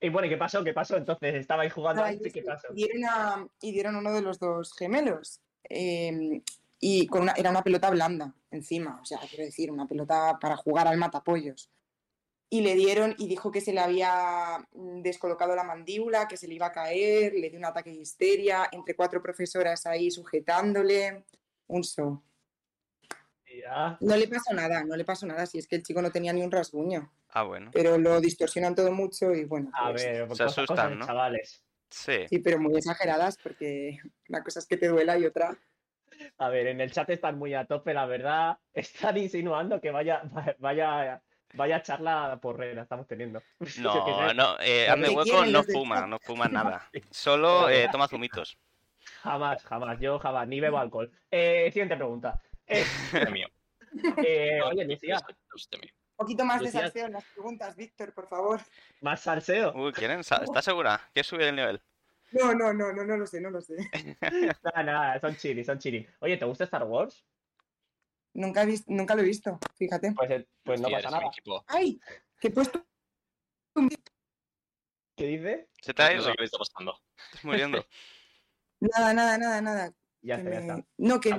[0.00, 0.62] Y bueno, ¿y qué pasó?
[0.62, 0.96] ¿Qué pasó?
[0.98, 2.68] Entonces, estabais jugando antes ¿qué pasó?
[2.74, 5.40] dieron a- y dieron uno de los dos gemelos.
[5.68, 6.42] Eh,
[6.80, 10.56] y con una, era una pelota blanda encima, o sea, quiero decir, una pelota para
[10.56, 11.70] jugar al matapollos.
[12.50, 16.46] Y le dieron y dijo que se le había mm, descolocado la mandíbula, que se
[16.46, 21.24] le iba a caer, le dio un ataque de histeria, entre cuatro profesoras ahí sujetándole.
[21.66, 22.22] Un show.
[23.62, 23.96] Ya.
[24.00, 26.32] No le pasó nada, no le pasó nada, si es que el chico no tenía
[26.32, 27.70] ni un rasguño, Ah, bueno.
[27.72, 29.70] pero lo distorsionan todo mucho y bueno.
[29.72, 31.06] A pues, ver, Se asustan, cosas ¿no?
[31.06, 31.63] chavales.
[31.94, 32.26] Sí.
[32.28, 35.56] Sí, pero muy exageradas porque una cosa es que te duela y otra.
[36.38, 38.58] A ver, en el chat están muy a tope, la verdad.
[38.74, 40.22] Están insinuando que vaya,
[40.58, 41.22] vaya,
[41.54, 43.42] vaya charla porrera estamos teniendo.
[43.78, 46.90] No, no, eh, hazme hueco, no fuma, no fuma nada.
[47.10, 48.58] Solo eh, toma zumitos.
[49.22, 50.00] Jamás, jamás.
[50.00, 51.10] Yo jamás, ni bebo alcohol.
[51.30, 52.40] Eh, siguiente pregunta.
[52.66, 52.84] Eh,
[53.30, 53.48] mío.
[54.24, 55.18] eh, No, oye, Lucía,
[56.16, 58.60] Un poquito más de Lucía- salseo en las preguntas, Víctor, por favor.
[59.00, 59.72] más salseo.
[59.74, 60.20] Uy, ¿quieren?
[60.20, 61.00] ¿Estás segura?
[61.12, 61.82] ¿Quieres subir el nivel?
[62.30, 63.76] No, no, no, no, no lo sé, no lo sé.
[64.62, 66.06] Nada, nada, son chili, son chili.
[66.20, 67.24] Oye, ¿te gusta Star Wars?
[68.34, 70.12] Nunca, he vis- nunca lo he visto, fíjate.
[70.12, 71.30] Pues, eh, pues no pasa nada.
[71.66, 72.00] ¡Ay!
[72.40, 72.84] Que he puesto.
[75.16, 75.68] ¿Qué dice?
[75.80, 76.34] ¿Se te ha No ido?
[76.38, 77.00] le está pasando.
[77.26, 77.84] Estás muriendo.
[78.80, 79.92] Nada, nada, nada, nada.
[80.20, 80.86] Ya que está, ya está.
[80.98, 81.30] No, que,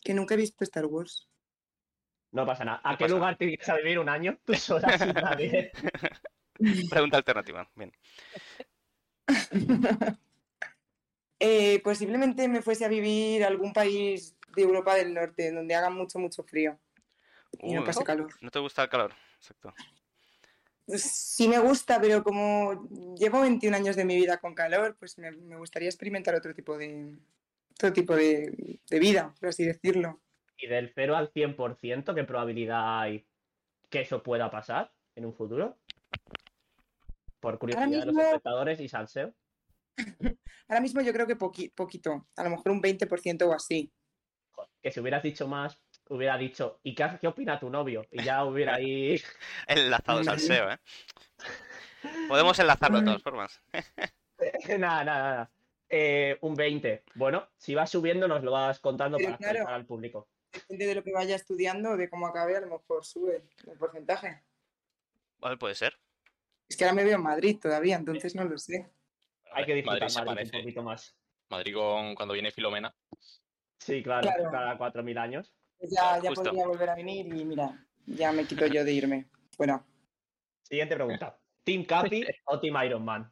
[0.00, 1.28] que nunca he visto Star Wars.
[2.34, 2.80] No pasa nada.
[2.82, 4.36] ¿A No qué lugar te irías a vivir un año?
[4.44, 5.70] Tú sola sin nadie.
[6.90, 7.70] Pregunta alternativa.
[7.74, 7.92] Bien.
[11.46, 15.90] Eh, posiblemente me fuese a vivir a algún país de Europa del Norte, donde haga
[15.90, 16.78] mucho, mucho frío.
[17.60, 18.32] Y no pase calor.
[18.40, 19.12] ¿No te gusta el calor?
[19.36, 19.74] Exacto.
[20.86, 25.32] Sí me gusta, pero como llevo 21 años de mi vida con calor, pues me,
[25.32, 27.18] me gustaría experimentar otro tipo de
[27.72, 30.23] otro tipo de, de vida, por así decirlo.
[30.56, 33.26] Y del 0 al 100%, ¿qué probabilidad hay
[33.90, 35.78] que eso pueda pasar en un futuro?
[37.40, 39.34] Por curiosidad de los espectadores y salseo.
[40.68, 43.92] Ahora mismo yo creo que poqui- poquito, a lo mejor un 20% o así.
[44.52, 48.06] Joder, que si hubieras dicho más, hubiera dicho, ¿y qué, qué opina tu novio?
[48.10, 49.20] Y ya hubiera ahí.
[49.68, 50.78] Enlazados al Madre SEO, ¿eh?
[52.28, 53.60] Podemos enlazarlo de todas formas.
[54.78, 55.50] nada, nada, nada.
[55.88, 57.04] Eh, un 20.
[57.14, 59.50] Bueno, si vas subiendo, nos lo vas contando Pero para claro.
[59.52, 60.28] actualizar al público.
[60.64, 63.78] Depende de lo que vaya estudiando o de cómo acabe, a lo mejor sube el
[63.78, 64.42] porcentaje.
[65.38, 65.94] Vale, puede ser.
[66.68, 68.90] Es que ahora me veo en Madrid todavía, entonces no lo sé.
[69.52, 71.14] Hay que disfrutar Madrid un poquito más.
[71.50, 72.94] Madrid con, cuando viene Filomena.
[73.78, 74.50] Sí, claro, Claro.
[74.50, 75.52] cada 4.000 años.
[75.78, 76.44] Pues ya, ya Justo.
[76.44, 79.28] podría volver a venir y mira, ya me quito yo de irme.
[79.58, 79.86] Bueno,
[80.62, 81.38] Siguiente pregunta.
[81.62, 83.30] ¿Team Capi o Team Iron Man?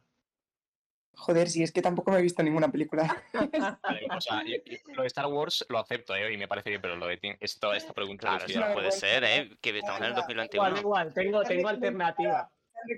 [1.15, 3.23] Joder, si es que tampoco me he visto ninguna película.
[3.83, 6.33] Vale, o sea, yo- yo- lo de Star Wars lo acepto, ¿eh?
[6.33, 8.65] Y me parece bien, pero lo de Tim- esto, esta pregunta Claro, de eso no
[8.65, 9.23] una puede ser.
[9.23, 9.49] ¿eh?
[9.61, 10.79] Que estamos en el Venga, Igual, 2021.
[10.79, 12.51] igual, tengo, tengo alternativa.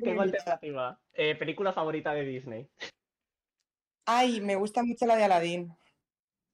[0.04, 1.00] Tengo alternativa.
[1.14, 2.68] Eh, película favorita de Disney.
[4.08, 5.76] Ay, me gusta mucho la de Aladdin.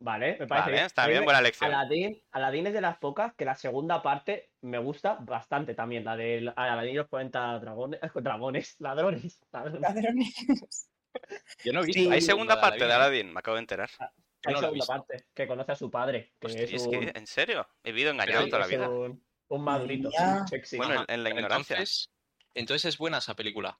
[0.04, 0.86] Vale, me parece Vale, bien.
[0.86, 1.72] está bien, buena elección.
[1.72, 6.04] Aladdin, Aladdin es de las pocas que la segunda parte me gusta bastante también.
[6.04, 9.44] La de Aladdin y los 40 dragones, dragones, ladrones.
[9.52, 9.82] ladrones.
[9.82, 10.90] Ladrones.
[11.66, 12.02] Yo no he visto.
[12.02, 12.10] Sí.
[12.12, 13.90] Hay segunda la parte de Aladdin, me acabo de enterar.
[14.00, 16.34] Hay no la he segunda parte, que conoce a su padre.
[16.40, 17.68] Que Hostia, es, que, ¿en serio?
[17.84, 18.90] He vivido engañado toda la vida.
[18.90, 20.10] un, un madurito.
[20.10, 20.46] mía.
[20.48, 20.78] sexy.
[20.78, 21.76] Bueno, en, en la ignorancia.
[21.76, 22.12] Entonces,
[22.54, 23.80] entonces es buena esa película.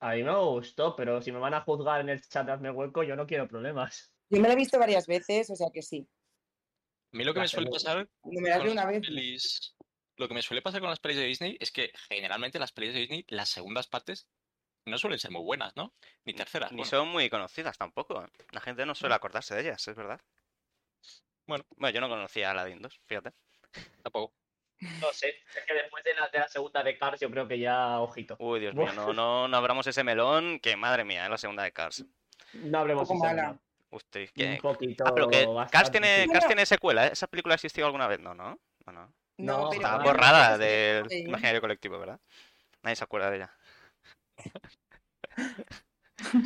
[0.00, 2.70] A mí me gustó, pero si me van a juzgar en el chat de Hazme
[2.70, 4.12] Hueco, yo no quiero problemas.
[4.28, 6.08] Yo me la he visto varias veces, o sea que sí.
[7.12, 9.00] A mí lo que La me suele pasar me con una vez.
[9.00, 9.76] pelis.
[10.16, 12.94] Lo que me suele pasar con las pelis de Disney es que generalmente las pelis
[12.94, 14.26] de Disney, las segundas partes,
[14.84, 15.92] no suelen ser muy buenas, ¿no?
[16.24, 16.70] Ni terceras.
[16.72, 16.90] Ni bueno.
[16.90, 18.26] son muy conocidas tampoco.
[18.50, 20.20] La gente no suele acordarse de ellas, es verdad.
[21.46, 21.64] Bueno.
[21.76, 23.32] Bueno, yo no conocía a Aladdin 2, fíjate.
[24.02, 24.34] Tampoco.
[25.00, 27.58] No sé, es que después de la, de la segunda de Cars yo creo que
[27.58, 28.36] ya ojito.
[28.40, 31.62] Uy, Dios mío, no, no, no abramos ese melón, que madre mía, es la segunda
[31.62, 32.04] de Cars.
[32.54, 33.58] No hablemos Un de ese mala.
[33.90, 34.58] Usted, Un que...
[34.60, 35.04] poquito.
[35.06, 36.26] Ah, pero que Cars tiene.
[36.32, 37.10] Cars tiene secuela, ¿eh?
[37.12, 38.18] ¿Esa película ha existido alguna vez?
[38.20, 38.58] No, no.
[38.86, 39.14] No, no.
[39.38, 42.20] No, pero Está Ah, borrada sí, del imaginario colectivo, ¿verdad?
[42.82, 43.56] Nadie se acuerda de ella.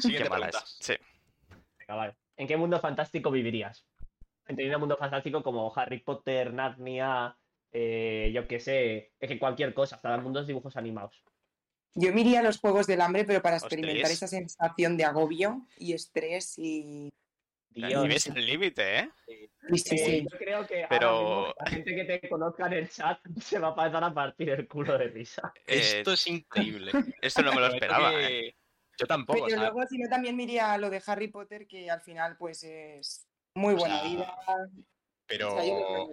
[0.00, 0.64] Siguiente Qué mala pregunta.
[0.64, 0.76] es.
[0.80, 0.94] Sí.
[1.78, 2.16] Venga, vale.
[2.36, 3.86] ¿En qué mundo fantástico vivirías?
[4.46, 7.36] Entendiendo un mundo fantástico como Harry Potter, Narnia,
[7.72, 11.22] eh, yo qué sé, es que cualquier cosa, hasta mundos dibujos animados.
[11.94, 15.66] Yo me iría a los Juegos del Hambre, pero para experimentar esa sensación de agobio
[15.78, 17.10] y estrés y...
[17.76, 18.02] Dios.
[18.02, 19.10] Vives el límite, ¿eh?
[19.26, 20.26] sí, Eh, sí.
[20.30, 23.68] Yo creo que ahora Pero- la gente que te conozca en el chat se va
[23.68, 25.52] a pasar a partir el culo de risa.
[25.66, 26.92] Eh, Esto es increíble.
[27.20, 28.54] Esto no me lo esperaba, ¿eh?
[28.98, 29.44] Yo tampoco.
[29.46, 32.36] Pero luego, si no, también me iría a lo de Harry Potter, que al final,
[32.38, 34.36] pues es muy O buena sea, vida.
[35.26, 35.54] pero.
[35.54, 36.08] O sea, yo.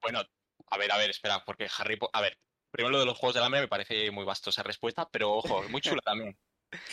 [0.00, 0.22] Bueno,
[0.70, 2.18] a ver, a ver, espera, porque Harry Potter.
[2.18, 2.38] A ver,
[2.70, 5.62] primero lo de los Juegos del Hambre me parece muy vasto esa respuesta, pero ojo,
[5.68, 6.38] muy chula también.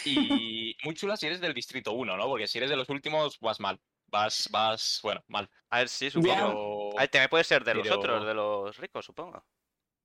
[0.05, 2.27] Y muy chula si eres del Distrito 1, ¿no?
[2.27, 3.79] Porque si eres de los últimos, vas mal.
[4.13, 5.49] Vas, vas, bueno, mal.
[5.71, 6.35] A ver, sí, supongo.
[6.35, 9.43] Pero, A ver, también puede ser de los pero- otros, de los ricos, supongo.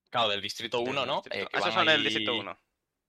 [0.09, 1.16] claro, del Distrito 1, Del ¿no?
[1.16, 1.37] distrito.
[1.37, 2.59] Eh, que Ah, Esos son el ahí- distrito 1.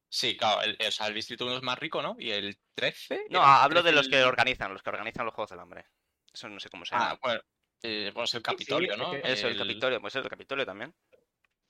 [0.10, 2.18] Sí, claro, el, o sea, el Distrito 1 es más rico, ¿no?
[2.20, 3.28] Y el 13.
[3.30, 5.60] No, el hablo de 13 los que el- organizan, los que organizan los Juegos del
[5.60, 5.86] Hambre.
[6.34, 7.12] Eso no sé cómo se llama.
[7.12, 7.42] Ah, bueno,
[7.84, 9.12] eh, pues el Capitolio, es ¿no?
[9.12, 10.94] que- Eso, el Capitolio, pues es el Capitolio también.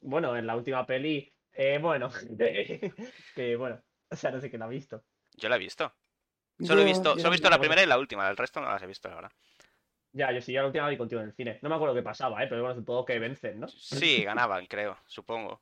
[0.01, 2.09] Bueno, en la última peli, eh, bueno,
[3.35, 5.03] que bueno, o sea, no sé quién la ha visto.
[5.33, 5.93] Yo la he visto.
[6.59, 8.67] Solo he visto, yo solo he visto la primera y la última, el resto no
[8.67, 9.31] las he visto ahora.
[10.11, 11.59] Ya, yo sí, ya la última la vi contigo en el cine.
[11.61, 12.47] No me acuerdo qué pasaba, ¿eh?
[12.47, 13.67] pero bueno, supongo que vencen, ¿no?
[13.67, 15.61] Sí, ganaban, creo, supongo.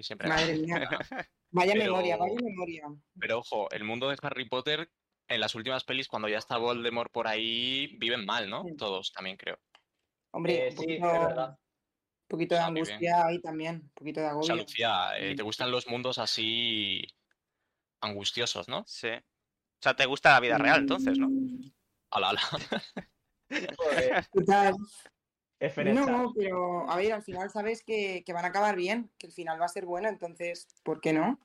[0.00, 0.88] Siempre Madre mía.
[1.52, 2.82] Vaya Pero- memoria, vaya memoria.
[3.18, 4.90] Pero ojo, el mundo de Harry Potter,
[5.28, 8.64] en las últimas pelis, cuando ya está Voldemort por ahí, viven mal, ¿no?
[8.64, 8.76] Sí.
[8.76, 9.58] Todos también creo.
[10.32, 11.50] Hombre, Eh, un sí, poquito, es verdad.
[11.50, 14.56] un poquito de angustia ahí también, un poquito de O sea, agobio.
[14.56, 15.36] Lucía, eh, Sí.
[15.36, 17.06] ¿te gustan los mundos así
[18.00, 18.84] angustiosos, no?
[18.86, 19.10] Sí.
[19.86, 21.28] O sea, ¿te gusta la vida real entonces, no?
[21.28, 21.70] Mm,
[22.10, 22.40] Ala, ala.
[23.76, 24.26] Joder.
[25.94, 29.32] No, pero a ver, al final sabes que, que van a acabar bien, que el
[29.32, 31.38] final va a ser bueno, entonces, ¿por qué no?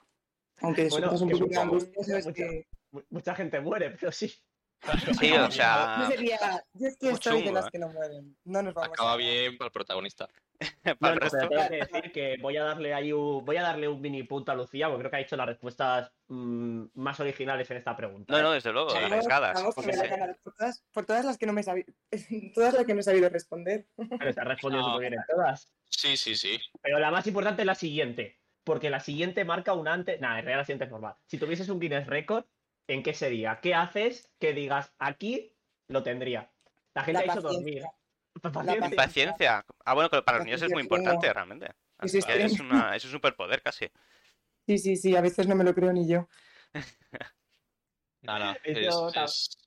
[0.61, 2.67] Aunque Bueno, un poquito de angustia, sabes mucha- que...
[2.91, 4.33] Mu- Mucha gente muere, pero sí.
[5.19, 6.39] Sí, o Yo sea, sería,
[6.73, 7.69] yo es que muy estoy de las ¿eh?
[7.71, 8.35] que no mueren.
[8.45, 9.17] No nos vamos Acaba a...
[9.17, 10.27] bien para el protagonista.
[10.57, 11.37] para No, el resto.
[11.39, 14.23] pero tengo que decir que voy a darle ahí un, voy a darle un mini
[14.23, 17.95] punto a Lucía, porque creo que ha hecho las respuestas mm, más originales en esta
[17.95, 18.33] pregunta.
[18.33, 18.43] No, ¿eh?
[18.43, 19.53] no, desde luego, arriesgadas.
[19.53, 19.91] vamos, sí.
[19.91, 21.93] la ganar por todas, por todas las que no me he sabido,
[22.55, 23.87] todas las que no he sabido responder.
[23.95, 24.93] Pero te ha respondido No.
[24.93, 25.71] súper bien en todas.
[25.89, 26.59] Sí, sí, sí.
[26.81, 30.19] Pero la más importante es la siguiente, porque la siguiente marca un antes.
[30.21, 31.15] Nada, en realidad la siguiente es normal.
[31.27, 32.45] Si tuvieses un Guinness Record,
[32.87, 33.59] ¿en qué sería?
[33.61, 35.55] ¿Qué haces que digas aquí
[35.87, 36.51] lo tendría?
[36.93, 37.83] La gente La ha hecho dormir.
[38.95, 39.65] paciencia.
[39.85, 41.33] Ah, bueno, para los niños es muy importante, tengo.
[41.33, 41.71] realmente.
[42.01, 43.89] Es una, es un superpoder casi.
[44.67, 46.27] Sí, sí, sí, a veces no me lo creo ni yo.
[48.23, 49.57] No, no, es-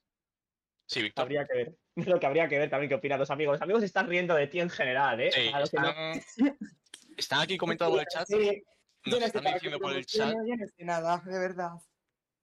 [0.86, 1.22] Sí, Víctor.
[1.24, 1.78] Habría que ver.
[2.08, 3.54] Lo que habría que ver también qué opinan los amigos.
[3.54, 5.32] Los amigos están riendo de ti en general, ¿eh?
[5.32, 6.12] Sí, A los que no-
[7.16, 8.26] están, aquí comentando por el chat.
[8.26, 8.62] Sí,
[9.04, 11.70] yo Nos no sé están diciendo por el chat, Yo no sé nada, de verdad.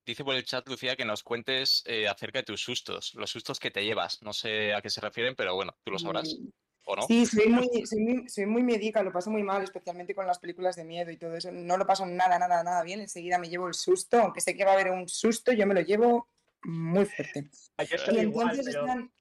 [0.05, 3.59] Dice por el chat, Lucía, que nos cuentes eh, acerca de tus sustos, los sustos
[3.59, 4.21] que te llevas.
[4.21, 6.47] No sé a qué se refieren, pero bueno, tú lo sabrás, Mm,
[6.85, 7.01] ¿o no?
[7.03, 10.39] Sí, soy muy, soy muy, soy muy médica, lo paso muy mal, especialmente con las
[10.39, 11.51] películas de miedo y todo eso.
[11.51, 12.99] No lo paso nada, nada, nada bien.
[13.01, 15.73] Enseguida me llevo el susto, aunque sé que va a haber un susto, yo me
[15.75, 16.27] lo llevo
[16.63, 17.49] muy fuerte.
[17.89, 19.11] Yo Y igual, entonces pero- están.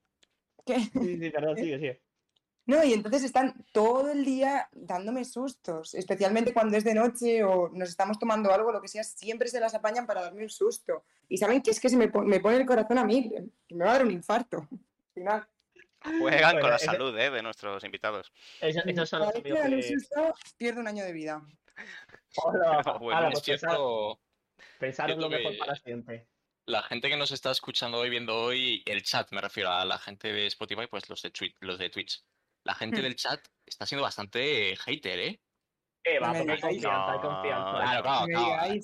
[0.67, 0.79] ¿Qué?
[0.81, 2.03] Sí, sí, perdón, sigue, sigue.
[2.67, 7.69] No, y entonces están todo el día dándome sustos, especialmente cuando es de noche o
[7.71, 11.05] nos estamos tomando algo, lo que sea, siempre se las apañan para darme un susto.
[11.29, 13.75] Y saben que es que se me, po- me pone el corazón a mí, que
[13.75, 14.59] me va a dar un infarto.
[14.71, 15.49] Al final,
[16.03, 16.21] Juegan
[16.53, 18.33] Bueno, con la ese- salud eh, de nuestros invitados.
[18.61, 19.89] Esos, esos son los amigos me dan un que...
[19.89, 21.43] susto, pierdo un año de vida.
[22.37, 24.21] Hola, Bueno, Es pues pensar, cierto,
[24.79, 26.27] pensar en lo mejor que- para siempre.
[26.67, 29.99] la gente que nos está escuchando hoy, viendo hoy, el chat, me refiero a la
[29.99, 32.23] gente de Spotify, pues los de, Twitch, los de Twitch.
[32.65, 33.03] La gente Hmm.
[33.03, 35.41] del chat está siendo bastante hater, ¿eh?
[36.05, 37.71] Eh, va, porque hay confianza, hay No, confianza.
[37.73, 38.75] Claro, claro, claro.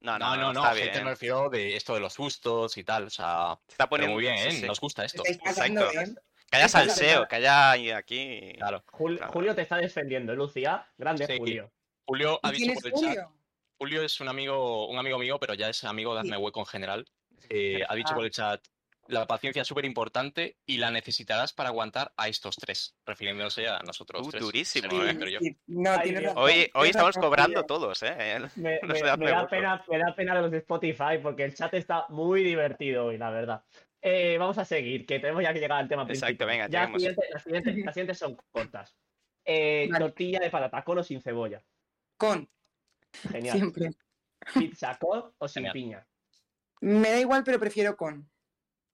[0.00, 3.10] No, No, no, no, hater me refiero de esto de los sustos y tal, o
[3.10, 4.50] sea, Se está poniendo muy bien, ¿eh?
[4.50, 4.66] sí.
[4.66, 5.22] Nos gusta esto.
[5.24, 5.88] Exacto.
[6.50, 8.52] Que haya salseo, que haya aquí.
[8.58, 8.84] Claro.
[8.92, 9.32] Jul- Claro.
[9.32, 10.86] Julio te está defendiendo, Lucía.
[10.98, 11.38] Grande Sí.
[11.38, 11.72] Julio.
[12.06, 13.28] Julio ha ¿Y quién dicho es por el chat.
[13.78, 14.02] Julio?
[14.02, 16.20] Es un amigo, un amigo mío, pero ya es amigo de.
[16.20, 17.06] Hazme Hueco en general.
[17.48, 18.16] Eh, ha dicho Ah.
[18.16, 18.62] por el chat,
[19.08, 23.80] la paciencia es súper importante y la necesitarás para aguantar a estos tres, refiriéndose a
[23.80, 24.42] nosotros Uh, tres.
[24.42, 25.30] durísimo, ¿eh?
[25.32, 25.38] Yo.
[25.40, 28.38] Sí, No, Ay, razón, Hoy, estamos razón, cobrando todos, ¿eh?
[28.56, 31.72] Me, Los me- da pena, me da pena de los de Spotify porque el chat
[31.74, 33.64] está muy divertido hoy, la verdad.
[34.00, 36.46] Eh, vamos a seguir, que tenemos ya que llegar al tema Exacto, principal.
[36.46, 38.96] venga, ya las siguientes, las, siguientes, las siguientes son cortas.
[39.46, 40.04] Eh, Vale.
[40.04, 41.62] Tortilla de patata con o sin cebolla.
[42.16, 42.48] Con,
[43.30, 43.56] Genial.
[43.56, 43.90] siempre.
[44.54, 45.72] Pizza con o sin Genial.
[45.72, 46.06] piña.
[46.80, 48.30] Me da igual, pero prefiero con.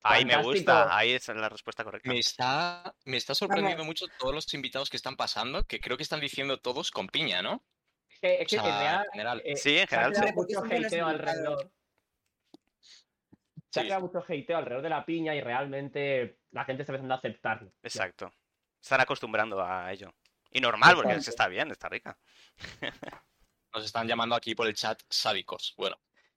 [0.02, 2.08] Ahí me gusta, ahí es la respuesta correcta.
[2.08, 6.02] Me está, me está sorprendiendo mucho todos los invitados que están pasando, que creo que
[6.02, 7.62] están diciendo todos con piña, ¿no?
[8.08, 9.42] Es que, es que O sea, en general.
[9.44, 10.32] eh, Sí, en se ha general, creado sí.
[10.34, 11.70] Porque mucho hateo alrededor.
[13.70, 17.14] Se ha creado mucho hateo alrededor de la piña y realmente la gente está empezando
[17.14, 17.68] a aceptarlo.
[17.70, 17.78] ya.
[17.82, 18.32] Exacto.
[18.82, 20.14] Están acostumbrando a ello.
[20.50, 21.30] Y normal, porque Exacto.
[21.30, 22.18] está bien, está rica.
[23.72, 25.74] Nos están llamando aquí por el chat sádicos.
[25.76, 25.96] Bueno,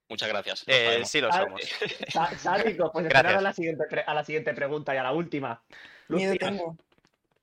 [0.10, 0.63] muchas gracias.
[0.68, 1.62] lo Eh, sí lo somos.
[2.38, 3.06] Sádico, pues Gracias.
[3.06, 5.63] esperar a la, siguiente, a la siguiente pregunta y a la última.
[6.10, 6.78] Miedo tengo.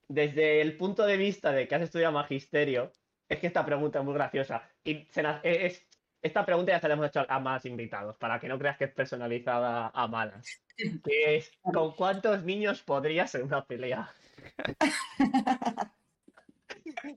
[0.08, 2.92] desde el punto de vista de que has estudiado magisterio,
[3.28, 4.62] es que esta pregunta es muy graciosa.
[4.84, 5.86] Y se la- e, es,
[6.22, 8.84] esta pregunta ya se la hemos hecho a más invitados, para que no creas que
[8.84, 10.46] es personalizada a malas.
[11.04, 14.10] Que es, ¿con cuántos niños podrías en una pelea?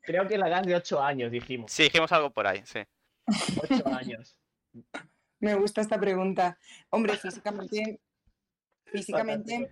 [0.03, 1.71] Creo que la gas de 8 años, dijimos.
[1.71, 2.79] Sí, dijimos algo por ahí, sí.
[3.61, 4.35] 8 años.
[5.43, 6.57] Me gusta esta pregunta.
[6.89, 7.99] Hombre, físicamente,
[8.85, 9.69] físicamente,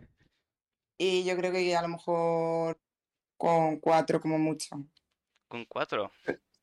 [0.97, 2.77] y yo creo que a lo mejor
[3.37, 4.75] con cuatro como mucho.
[5.47, 6.11] Con cuatro.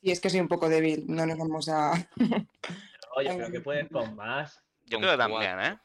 [0.02, 1.92] Y es que soy un poco débil, no nos vamos a...
[3.16, 4.62] Oye, pero que puedes con más.
[4.84, 5.38] Yo Con creo que cuatro.
[5.38, 5.78] también, ¿eh?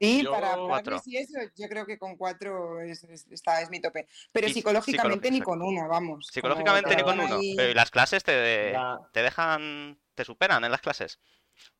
[0.00, 3.70] Sí, Yo para, para y eso, yo creo que con cuatro es, es- está, es
[3.70, 4.06] mi tope.
[4.30, 6.28] Pero Sí, psicológicamente ni con uno, vamos.
[6.32, 7.40] Psicológicamente te ni con uno.
[7.42, 11.18] ¿y las clases te, La- te dejan, te superan en las clases?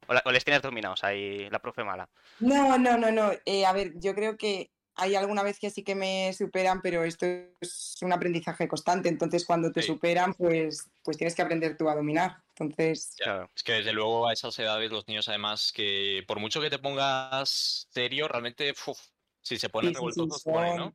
[0.09, 2.11] ¿O, la- o les tienes dominados ahí la profe mala?
[2.39, 3.33] No, no, no, no.
[3.45, 7.05] eh, a ver, yo creo que hay alguna vez que sí que me superan, pero
[7.05, 7.25] esto
[7.61, 9.09] es un aprendizaje constante.
[9.09, 9.87] Entonces, cuando te Sí.
[9.87, 12.43] superan, pues, pues tienes que aprender tú a dominar.
[12.59, 13.51] Entonces, Ya, Claro.
[13.55, 16.79] Es que desde luego a esas edades los niños además que por mucho que te
[16.79, 18.99] pongas serio, realmente uf,
[19.43, 20.95] si se ponen Sí, sí, sí, revoltosos ponen, ¿no?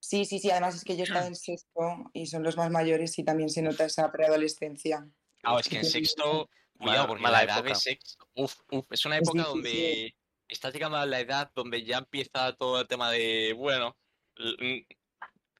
[0.00, 0.50] sí, sí, sí.
[0.50, 1.80] Además es que yo he estado en sexto
[2.12, 5.08] y son los más mayores y también se nota esa preadolescencia.
[5.42, 6.12] Ah, es que en Sí, sí, sí.
[6.14, 6.48] sexto,
[6.84, 7.74] cuidado, porque mala la edad de época.
[7.74, 10.14] sexto, uf, uf, es una época donde
[10.48, 13.96] estás llegando a la edad donde ya empieza todo el tema de, bueno,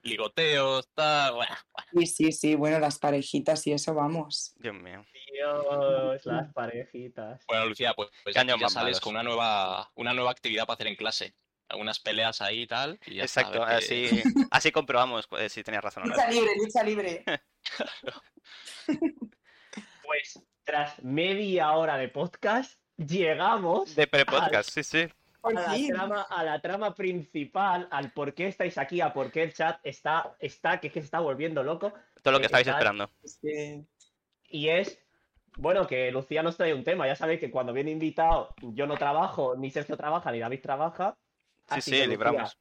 [0.03, 1.89] ligoteos, tal, bueno, bueno.
[1.93, 2.55] Sí, sí, sí.
[2.55, 4.55] Bueno, las parejitas y eso, vamos.
[4.57, 5.05] Dios mío.
[5.33, 7.45] Dios, las parejitas.
[7.49, 9.01] Bueno, Lucía, pues, pues ya sales malos.
[9.01, 11.35] con una nueva, una nueva actividad para hacer en clase.
[11.69, 13.01] Algunas peleas ahí y tal.
[13.07, 14.09] Y ya Exacto, así,
[14.51, 16.15] así comprobamos eh, si tenías razón o no.
[16.15, 17.25] Lucha libre, lucha libre.
[20.05, 25.09] Pues tras media hora de podcast, llegamos De pre-podcast, sí, sí.
[25.43, 29.43] a la, trama, a la trama principal, al por qué estáis aquí, a por qué
[29.43, 31.93] el chat está, está que, es que se está volviendo loco.
[32.23, 33.11] Todo lo que Eh, estabais está- esperando.
[34.49, 34.99] Y es,
[35.59, 37.07] bueno, que Lucía nos trae un tema.
[37.07, 41.17] Ya sabéis que cuando viene invitado, yo no trabajo, ni Sergio trabaja, ni David trabaja.
[41.75, 42.59] Sí, sí, que, Lucía, libramos.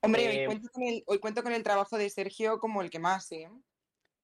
[0.00, 2.90] Hombre, Eh, hoy, cuento con el, hoy cuento con el trabajo de Sergio como el
[2.90, 3.48] que más, ¿eh?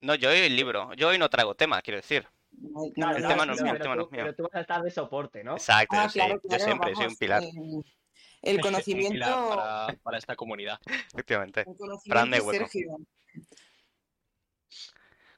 [0.03, 0.93] No, yo hoy el libro.
[0.95, 2.27] Yo hoy no traigo tema, quiero decir.
[2.53, 4.21] No, no, Claro, el no, tema no es mío, el tema no es mío.
[4.25, 5.53] pero tú vas a estar de soporte, ¿no?
[5.53, 6.19] Exacto, Ah, sí.
[6.19, 7.51] claro, Yo siempre soy un vamos, pilar, eh,
[8.43, 10.79] el Un conocimiento, pilar para, para esta comunidad.
[11.15, 11.65] efectivamente.
[12.07, 12.67] Fran de es hueco.
[12.67, 12.97] Sergio.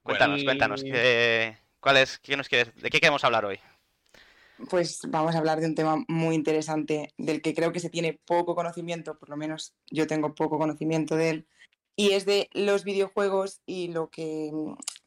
[0.03, 0.83] Cuéntanos, cuéntanos.
[0.83, 3.61] ¿qué, cuál es, qué nos quieres, ¿De qué queremos hablar hoy?
[4.69, 8.21] Pues vamos a hablar de un tema muy interesante del que creo que se tiene
[8.25, 11.47] poco conocimiento, por lo menos yo tengo poco conocimiento de él,
[11.97, 14.51] y es de los videojuegos y lo que,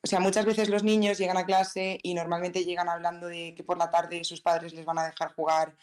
[0.05, 3.63] o sea, muchas veces los niños llegan a clase y normalmente llegan hablando de que
[3.63, 5.75] por la tarde sus padres les van a dejar jugar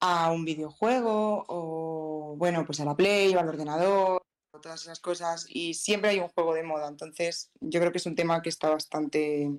[0.00, 4.22] a un videojuego o, bueno, pues a la Play o al ordenador
[4.54, 7.98] o todas esas cosas y siempre hay un juego de moda, entonces yo creo que
[7.98, 9.50] es un tema que está bastante,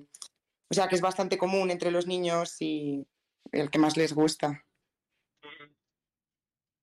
[0.68, 3.06] o sea, que es bastante común entre los niños y
[3.52, 4.64] el que más les gusta.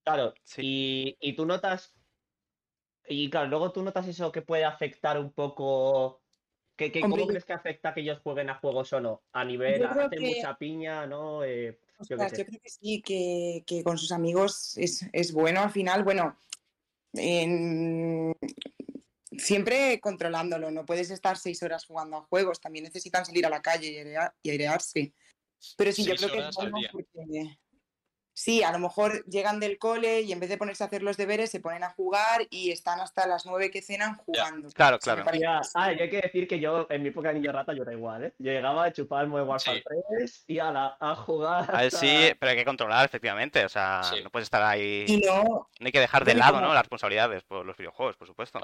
[0.05, 0.61] Claro, Sí.
[1.19, 1.93] y, y tú notas,
[3.05, 6.21] y claro, luego tú notas eso que puede afectar un poco,
[6.75, 9.21] que- Hombre, ¿cómo crees que afecta que ellos jueguen a juegos o no?
[9.33, 11.43] A nivel, hacen que- mucha piña, ¿no?
[11.43, 12.37] Eh, yo qué Ostras, sé.
[12.39, 16.03] yo creo que sí, que, que con sus amigos es, es bueno al final.
[16.03, 16.37] Bueno,
[17.13, 18.35] en-
[19.37, 23.61] siempre controlándolo, no puedes estar seis horas jugando a juegos, también necesitan salir a la
[23.61, 25.13] calle y, airea- y airearse.
[25.77, 27.57] Pero sí, yo creo que es bueno porque...
[28.37, 31.15] Sí, a lo mejor llegan del cole y en vez de ponerse a hacer los
[31.15, 34.67] deberes se ponen a jugar y están hasta las nueve que cenan jugando.
[34.71, 35.23] Claro, O claro.
[35.39, 37.83] Ya, ah, y hay que decir que yo en mi época de niño rata yo
[37.83, 38.33] era igual, ¿eh?
[38.37, 39.83] Yo llegaba a chupar el Modern Warfare Sí.
[40.17, 41.63] 3 y a, la, a jugar.
[41.73, 43.63] A ver, hasta- sí, pero hay que controlar, efectivamente.
[43.63, 44.21] O sea, Sí.
[44.21, 45.05] no puedes estar ahí.
[45.07, 45.43] Y no,
[45.79, 46.73] No hay que dejar de lado, ¿no?
[46.73, 48.59] Las responsabilidades por los videojuegos, por supuesto.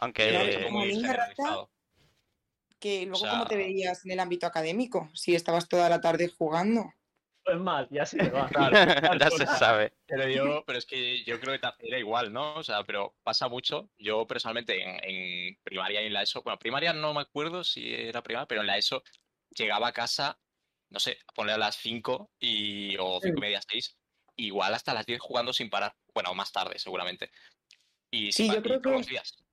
[0.00, 0.60] Aunque.
[0.64, 1.68] Como muy niña rata,
[2.80, 6.28] que luego sea- cómo te veías en el ámbito académico, si estabas toda la tarde
[6.36, 6.92] jugando.
[7.44, 8.48] Pues mal, ya se va.
[9.20, 9.92] ya se sabe.
[10.06, 12.54] Pero yo, pero es que yo creo que era igual, ¿no?
[12.54, 13.90] O sea, pero pasa mucho.
[13.98, 17.92] Yo personalmente en, en primaria y en la ESO, bueno, primaria no me acuerdo si
[17.92, 19.02] era primaria, pero en la ESO
[19.50, 20.38] llegaba a casa,
[20.90, 23.98] no sé, a poner a las 5 y, o 5 y media, 6,
[24.36, 25.94] igual hasta las 10 jugando sin parar.
[26.14, 27.30] Bueno, más tarde seguramente.
[28.10, 29.43] Y, Sí, yo creo que- días.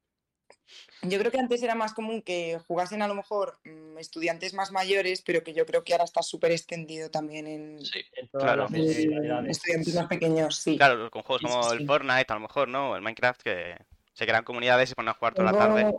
[1.04, 4.72] Yo creo que antes era más común que jugasen a lo mejor mm, estudiantes más
[4.72, 8.04] mayores, pero que yo creo que ahora está súper extendido también en, Sí.
[8.32, 8.68] Claro.
[8.68, 10.78] estudiantes más pequeños, sí.
[10.78, 11.86] Claro, con juegos Sí, sí, como el sí.
[11.86, 12.92] Fortnite, a lo mejor, ¿no?
[12.92, 13.78] O el Minecraft, que
[14.14, 15.92] se crean comunidades y se ponen a jugar toda la tarde.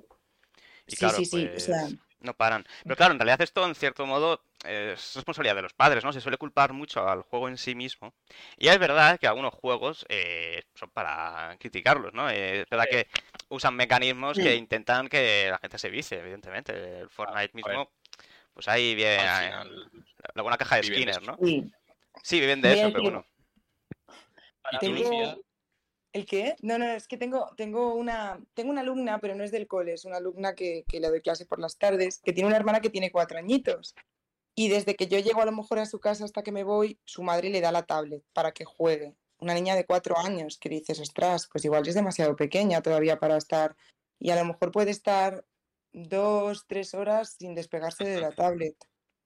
[0.87, 1.89] Y Sí, claro, sí, sí, o pues, sea,
[2.21, 2.65] no paran.
[2.85, 6.13] Pero claro, en realidad esto, en cierto modo, es responsabilidad de los padres, ¿no?
[6.13, 8.15] Se suele culpar mucho al juego en sí mismo.
[8.57, 12.31] Y es verdad que algunos juegos eh, son para criticarlos, ¿no?
[12.31, 13.09] Eh, es verdad que
[13.53, 14.57] usan mecanismos que Sí.
[14.57, 16.73] intentan que la gente se vicie, evidentemente.
[17.01, 17.91] El Fortnite mismo,
[18.55, 19.91] pues ahí viene Al final,
[20.35, 21.47] la buena caja de viven de Skinner, ¿no?
[21.47, 21.71] sí.
[22.23, 23.27] Sí, viven de eso, pero bueno.
[24.81, 25.43] Tengo-
[26.13, 26.57] ¿El qué?
[26.61, 29.95] No, no, es que tengo, tengo, una, tengo una alumna, pero no es del cole,
[29.95, 32.81] es una alumna que, que le doy clase por las tardes, que tiene una hermana
[32.81, 33.95] que tiene cuatro añitos.
[34.55, 36.99] Y desde que yo llego a lo mejor a su casa hasta que me voy,
[37.07, 39.15] su madre le da la tablet para que juegue.
[39.43, 43.37] Una niña de cuatro años que dices, ostras, pues igual es demasiado pequeña todavía para
[43.37, 43.75] estar.
[44.21, 45.45] Y a lo mejor puede estar
[45.93, 48.77] dos, tres horas sin despegarse de la tablet.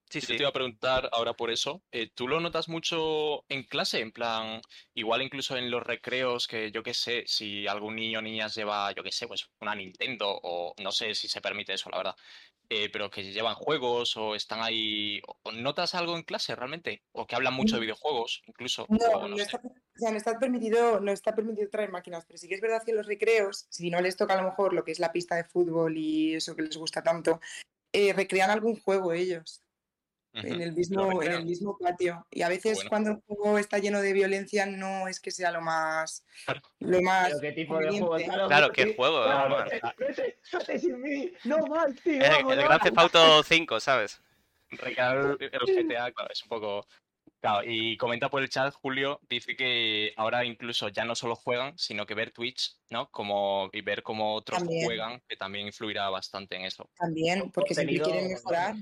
[0.09, 1.83] Sí, Yo te iba a preguntar ahora por eso.
[1.91, 4.01] eh, ¿Tú lo notas mucho en clase?
[4.01, 4.61] En plan,
[4.95, 8.93] igual incluso en los recreos, que yo qué sé, si algún niño o niña lleva,
[8.93, 12.17] yo qué sé, pues una Nintendo, o no sé si se permite eso, la verdad.
[12.69, 15.21] eh, pero que llevan juegos o están ahí.
[15.45, 17.05] o- ¿Notas algo en clase realmente?
[17.13, 18.87] ¿O que hablan mucho de videojuegos, incluso?
[18.89, 22.39] No, o no, está, o sea, no está permitido, no está permitido traer máquinas, pero
[22.39, 24.73] sí que es verdad que en los recreos, si no les toca a lo mejor
[24.73, 27.41] lo que es la pista de fútbol y eso que les gusta tanto,
[27.93, 29.63] eh, recrean algún juego ellos
[30.37, 32.27] en el lo mismo, en el mismo patio.
[32.31, 32.91] Y a veces bueno.
[32.91, 36.25] cuando el juego está lleno de violencia no es que sea lo más,
[36.81, 38.17] lo más Pero qué tipo de juego.
[38.17, 41.33] Claro, juego, claro, vete, vete, vete sin mí.
[41.45, 42.13] No, Mike, tío.
[42.15, 42.65] El, vamos, el no.
[42.65, 44.21] Grand Theft Auto 5, ¿sabes?
[44.71, 46.87] Recrear el GTA, claro, es un poco.
[47.41, 51.79] Claro, y comenta por el chat, Julio, dice que ahora incluso ya no solo juegan,
[51.79, 53.11] sino que ver Twitch, ¿no?
[53.11, 54.85] Como, y ver cómo otros También.
[54.85, 56.89] juegan, que también influirá bastante en eso.
[56.97, 58.75] También, porque siempre quieren mejorar.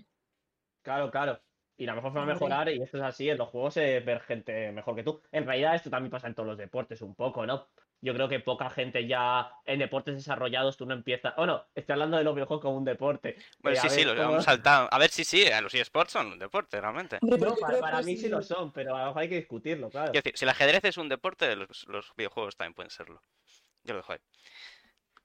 [0.82, 1.40] Claro, claro.
[1.76, 4.20] Y la mejor forma de mejorar, y esto es así, en los juegos es ver
[4.20, 5.20] gente mejor que tú.
[5.32, 7.66] En realidad esto también pasa en todos los deportes un poco, ¿no?
[8.00, 11.32] Yo creo que poca gente ya en deportes desarrollados tú no empiezas...
[11.36, 13.34] Oh, no, estoy hablando de los videojuegos como un deporte.
[13.60, 14.88] Bueno, Eh, a sí, sí, ver, lo ¿cómo- hemos saltado.
[14.90, 17.18] A ver, sí, sí, eh, los eSports son un deporte, realmente.
[17.22, 18.28] No, para, mí sí sí.
[18.28, 20.12] lo son, pero a lo mejor hay que discutirlo, claro.
[20.12, 23.22] Quiero decir, si el ajedrez es un deporte, los, los videojuegos también pueden serlo.
[23.82, 24.18] Yo lo dejo ahí.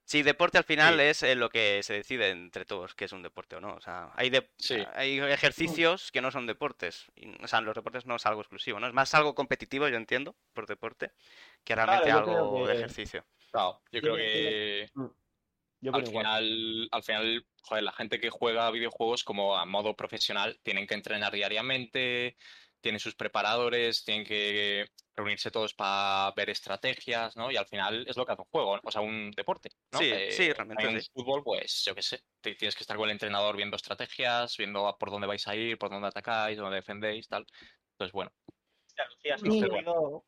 [0.10, 1.02] Sí, deporte al final Sí.
[1.04, 3.76] es eh, lo que se decide entre todos, que es un deporte o no.
[3.76, 4.78] O sea, hay, de- Sí.
[4.96, 7.06] hay ejercicios que no son deportes.
[7.16, 8.88] Y, o sea, los deportes no es algo exclusivo, ¿no?
[8.88, 11.12] Es más algo competitivo, yo entiendo, por deporte,
[11.64, 13.24] que realmente creo algo de ejercicio.
[13.52, 15.06] Claro, yo creo que Mm.
[15.82, 20.60] Yo al final, al final, joder, la gente que juega videojuegos como a modo profesional
[20.64, 22.36] tienen que entrenar diariamente,
[22.82, 27.52] tienen sus preparadores, tienen que reunirse todos para ver estrategias, ¿no?
[27.52, 30.00] Y al final es lo que hace un juego, o sea, un deporte, ¿no?
[30.00, 31.10] Sí, Eh, sí, realmente en sí.
[31.14, 34.96] fútbol, pues, yo qué sé, te- tienes que estar con el entrenador viendo estrategias, viendo
[35.00, 37.46] por dónde vais a ir, por dónde atacáis, dónde defendéis, tal.
[37.94, 38.32] Entonces, bueno,
[39.36, 39.60] Sí.
[39.60, 40.26] te digo,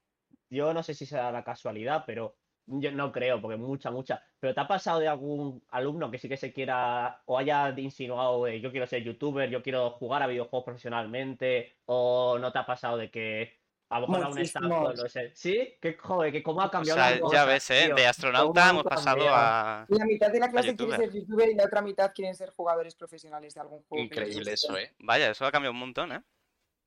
[0.49, 2.37] yo no sé si será la casualidad, pero
[2.79, 4.23] yo no creo, porque mucha, mucha.
[4.39, 8.45] Pero ¿te ha pasado de algún alumno que sí que se quiera o haya insinuado
[8.45, 11.75] de yo quiero ser youtuber, yo quiero jugar a videojuegos profesionalmente?
[11.85, 13.59] ¿O no te ha pasado de que
[13.89, 15.31] a lo mejor aún está no sé?
[15.35, 15.75] ¿Sí?
[15.81, 17.83] Que joder, que cómo ha O cambiado sea, las ya ves, ¿eh?
[17.87, 17.95] tío.
[17.95, 19.35] De astronauta hemos pasado cambiado.
[19.37, 19.85] a...
[19.89, 22.95] La mitad de la clase quiere ser youtuber y la otra mitad quieren ser jugadores
[22.95, 24.03] profesionales de algún juego.
[24.05, 24.93] increíble eso, ¿eh?
[24.99, 26.21] Vaya, eso ha cambiado un montón, ¿eh?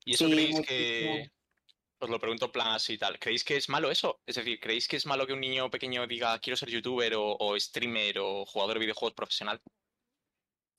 [0.07, 0.67] ¿Y eso Sí, creéis muchísimo.
[1.15, 1.34] que...
[2.05, 3.19] Os lo pregunto en plan así y tal.
[3.19, 4.21] ¿Creéis que es malo eso?
[4.27, 7.37] Es decir, ¿creéis que es malo que un niño pequeño diga quiero ser youtuber o,
[7.39, 9.63] o streamer o jugador de videojuegos profesional?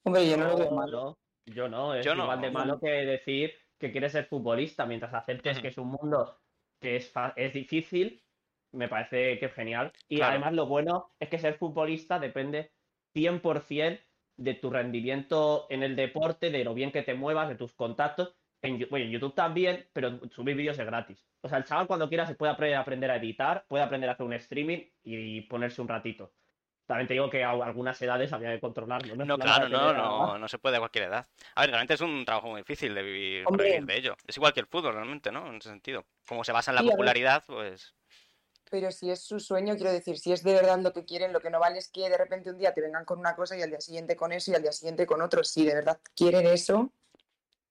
[0.06, 0.92] Hombre, yo no lo veo No, mal.
[0.92, 2.24] no, yo no, es Yo no.
[2.24, 6.40] igual de malo que decir que quieres ser futbolista mientras aceptes que es un mundo
[6.80, 8.24] que es, es difícil,
[8.72, 9.92] me parece que es genial.
[10.08, 10.32] Y Claro.
[10.32, 12.74] además lo bueno es que ser futbolista depende
[13.16, 14.02] 100%
[14.38, 18.36] de tu rendimiento en el deporte, de lo bien que te muevas, de tus contactos.
[18.66, 21.26] En, bueno, en YouTube también, pero subir vídeos es gratis.
[21.42, 24.14] O sea, el chaval cuando quiera se puede apre- aprender a editar, puede aprender a
[24.14, 26.32] hacer un streaming y ponerse un ratito.
[26.88, 29.16] También te digo que a algunas edades había que controlarlo.
[29.16, 31.28] No, No, claro, no, no, no se puede a cualquier edad.
[31.56, 33.70] A ver, realmente es un trabajo muy difícil de vivir, Hombre.
[33.70, 34.16] vivir de ello.
[34.28, 35.48] Es igual que el fútbol, realmente, ¿no?
[35.48, 36.06] En ese sentido.
[36.28, 37.96] Como se basa en la Sí, popularidad, pues...
[38.70, 41.40] Pero si es su sueño, quiero decir, si es de verdad lo que quieren, lo
[41.40, 43.62] que no vale es que de repente un día te vengan con una cosa y
[43.62, 45.44] al día siguiente con eso y al día siguiente con otro.
[45.44, 46.92] Si de verdad quieren eso,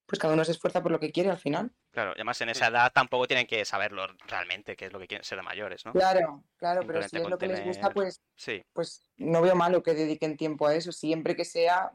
[0.06, 1.72] pues cada uno se esfuerza por lo que quiere al final.
[1.90, 5.06] Claro, y además en esa edad tampoco tienen que saberlo realmente, qué es lo que
[5.06, 5.92] quieren ser de mayores, ¿no?
[5.92, 9.82] Claro, claro, pero si es lo que les gusta, pues, Sí, pues no veo malo
[9.82, 11.92] que dediquen tiempo a eso, siempre que sea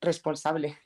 [0.00, 0.78] responsable.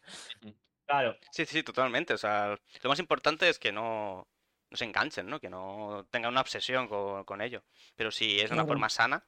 [0.86, 2.14] Claro, sí, sí, totalmente.
[2.14, 4.28] O sea, lo más importante es que no,
[4.70, 5.40] no se enganchen, ¿no?
[5.40, 7.62] Que no tengan una obsesión con, con ello.
[7.94, 8.68] Pero si es de una Claro.
[8.68, 9.24] forma sana,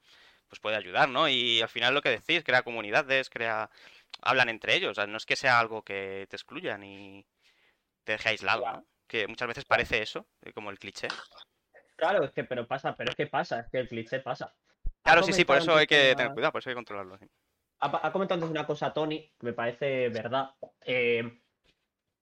[0.47, 1.27] pues puede ayudar, ¿no?
[1.29, 3.69] Y al final lo que decís, crea comunidades, crea...
[4.21, 7.25] Hablan entre ellos, o sea, no es que sea algo que te excluya ni
[8.03, 8.77] te deje aislado, Claro.
[8.79, 8.85] ¿no?
[9.07, 11.07] Que muchas veces parece eso, eh, como el cliché.
[11.95, 14.53] claro, es que, pero pasa, pero es que pasa, es que el cliché pasa.
[15.03, 17.17] Claro, sí, sí, por eso hay que tener cuidado, por eso hay que controlarlo.
[17.17, 17.25] sí.
[17.79, 20.51] Ha, ha comentado antes una cosa, Tony, que me parece verdad.
[20.81, 21.41] eh,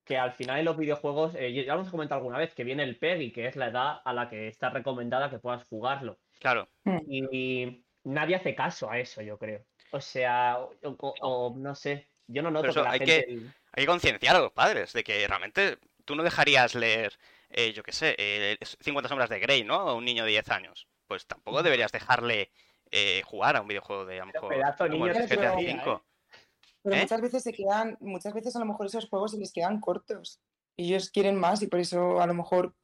[0.04, 2.82] que al final en los videojuegos, eh, ya lo hemos comentado alguna vez, que viene
[2.82, 6.18] el PEGI, que es la edad a la que está recomendada que puedas jugarlo.
[6.40, 6.68] Claro,
[7.08, 9.64] Y nadie hace caso a eso, yo creo.
[9.94, 13.24] O sea, o, o- o no sé, yo no noto eso que la hay gente...
[13.26, 13.38] que-
[13.76, 17.16] hay que concienciar a los padres de que realmente tú no dejarías leer,
[17.48, 19.74] eh, yo qué sé, eh, 50 sombras de Grey, ¿no?
[19.76, 20.88] A un niño de 10 años.
[21.06, 22.50] Pues tampoco deberías dejarle
[22.90, 26.00] eh, jugar a un videojuego de a lo mejor pedazo como niño GTA V.
[26.82, 27.00] Pero ¿Eh?
[27.02, 30.40] muchas veces se quedan, muchas veces a lo mejor esos juegos se les quedan cortos.
[30.76, 32.74] Y ellos quieren más y por eso a lo mejor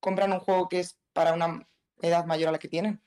[0.00, 1.66] compran un juego que es para una
[2.02, 3.02] edad mayor a la que tienen.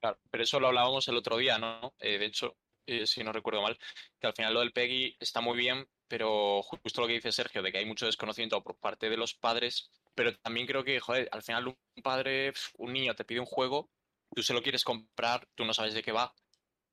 [0.00, 1.94] Claro, pero eso lo hablábamos el otro día, ¿no?
[1.98, 2.56] Eh, de hecho,
[2.86, 3.78] eh, si no recuerdo mal,
[4.20, 7.62] que al final lo del PEGI está muy bien, pero justo lo que dice Sergio,
[7.62, 11.28] de que hay mucho desconocimiento por parte de los padres, pero también creo que, joder,
[11.32, 13.90] al final un padre, un niño te pide un juego,
[14.34, 16.34] tú se lo quieres comprar, tú no sabes de qué va,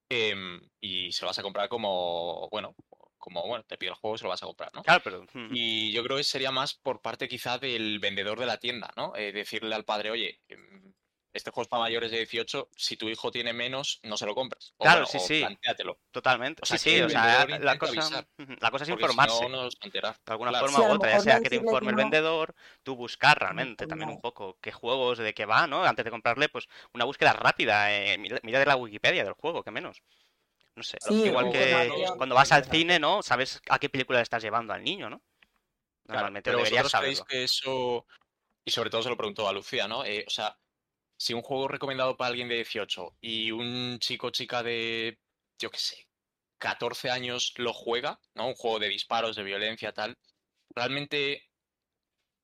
[0.09, 2.75] em, y se lo vas a comprar como, bueno,
[3.17, 4.83] como, bueno, te pide el juego, se lo vas a comprar, ¿no?
[4.83, 5.25] Claro, pero...
[5.51, 9.15] Y yo creo que sería más por parte quizá del vendedor de la tienda, ¿no?
[9.15, 10.72] Eh, decirle al padre, oye, em,
[11.33, 14.35] este juego es para mayores de 18, si tu hijo tiene menos, no se lo
[14.35, 14.73] compres.
[14.77, 15.39] O, Claro, bueno, sí, o sí.
[15.39, 16.61] plantéatelo, Totalmente.
[16.61, 18.27] O sea, sí, o sea, la cosa, avisar,
[18.61, 19.37] la cosa es informarse.
[19.37, 20.15] si no, no enterar.
[20.25, 20.67] De alguna Claro.
[20.67, 24.09] forma Sí, u otra, ya sea que te informe el vendedor, tú buscar realmente también
[24.09, 25.83] un poco qué juegos, de qué va, ¿no?
[25.83, 29.71] Antes de comprarle, pues una búsqueda rápida, eh, mira, de la Wikipedia del juego, que
[29.71, 30.01] menos.
[30.75, 33.21] No sé, Sí, igual que cuando vas al cine, ¿no?
[33.21, 35.21] Sabes a qué película le estás llevando al niño, ¿no?
[36.05, 37.25] Claro, Normalmente pero deberías saberlo.
[37.25, 38.05] que eso,
[38.65, 40.05] y sobre todo se lo pregunto a Lucía, ¿no?
[40.05, 40.57] Eh, o sea,
[41.23, 45.17] si un juego recomendado para alguien de 18 y un chico o chica de,
[45.57, 46.07] yo qué sé,
[46.57, 48.47] 14 años lo juega, ¿no?
[48.47, 50.17] Un juego de disparos, de violencia, tal,
[50.75, 51.49] realmente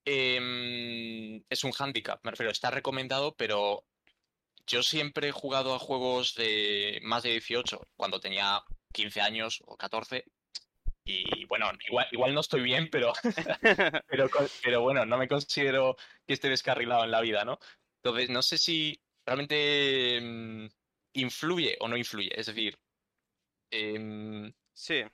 [0.05, 3.83] em, es un hándicap, me refiero, está recomendado, pero
[4.65, 8.61] yo siempre he jugado a juegos de más de 18 cuando tenía
[8.93, 10.23] 15 años o 14
[11.03, 13.13] y bueno, igual, igual no estoy bien, pero,
[14.63, 17.59] pero bueno, no me considero que esté descarrilado en la vida, ¿no?
[18.03, 20.67] Entonces, no sé si realmente mm,
[21.13, 22.31] influye o no influye.
[22.39, 22.77] Es decir,
[23.71, 25.07] em, Sí, el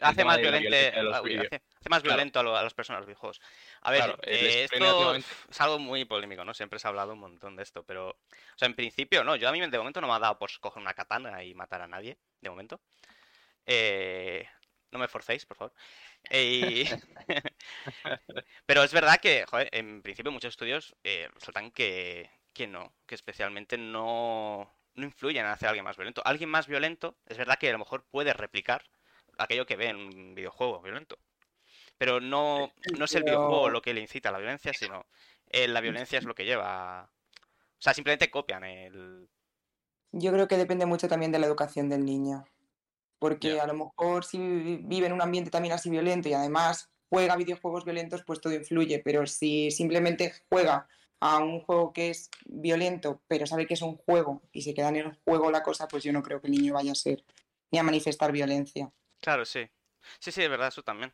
[0.00, 2.16] hace más violente, ah, hace, hace más Claro.
[2.16, 3.40] violento a, lo- a las personas los videojuegos.
[3.82, 6.54] A ver, Claro, eh, esto es algo muy polémico, ¿no?
[6.54, 8.08] Siempre se ha hablado un montón de esto, pero...
[8.10, 10.50] O sea, en principio, no, yo a mí de momento no me ha dado por
[10.60, 12.80] coger una katana y matar a nadie, de momento.
[13.66, 14.46] Eh,
[14.90, 15.74] no me forcéis, por favor.
[16.30, 17.49] Eh, y-
[18.66, 23.14] Pero es verdad que, joder, en principio muchos estudios eh, resaltan que, que no, que
[23.14, 26.22] especialmente no, no influyen en hacer a alguien más violento.
[26.24, 28.84] Alguien más violento, es verdad que a lo mejor puede replicar
[29.38, 31.18] aquello que ve en un videojuego violento.
[31.98, 35.06] Pero no, no es el videojuego lo que le incita a la violencia, sino
[35.48, 37.04] eh, la violencia es lo que lleva...
[37.04, 39.28] O sea, simplemente copian el...
[40.12, 42.44] Yo creo que depende mucho también de la educación del niño.
[43.18, 46.90] Porque a lo mejor si vi- vive en un ambiente también así violento y además
[47.10, 49.00] juega videojuegos violentos, pues todo influye.
[49.00, 50.88] Pero si simplemente juega
[51.20, 54.88] a un juego que es violento, pero sabe que es un juego y se queda
[54.88, 57.22] en el juego la cosa, pues yo no creo que el niño vaya a ser
[57.70, 58.90] ni a manifestar violencia.
[59.20, 59.68] Claro, sí.
[60.18, 61.12] Sí, sí, es verdad, eso también.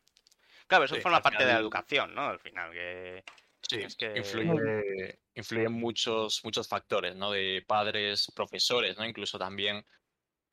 [0.69, 2.23] Claro, eso Sí, forma parte de la educación, ¿no?
[2.27, 3.25] Al final, que...
[3.69, 7.33] Sí, Es que- influye, influyen muchos, muchos factores, ¿no?
[7.33, 9.05] De padres, profesores, ¿no?
[9.05, 9.85] Incluso también.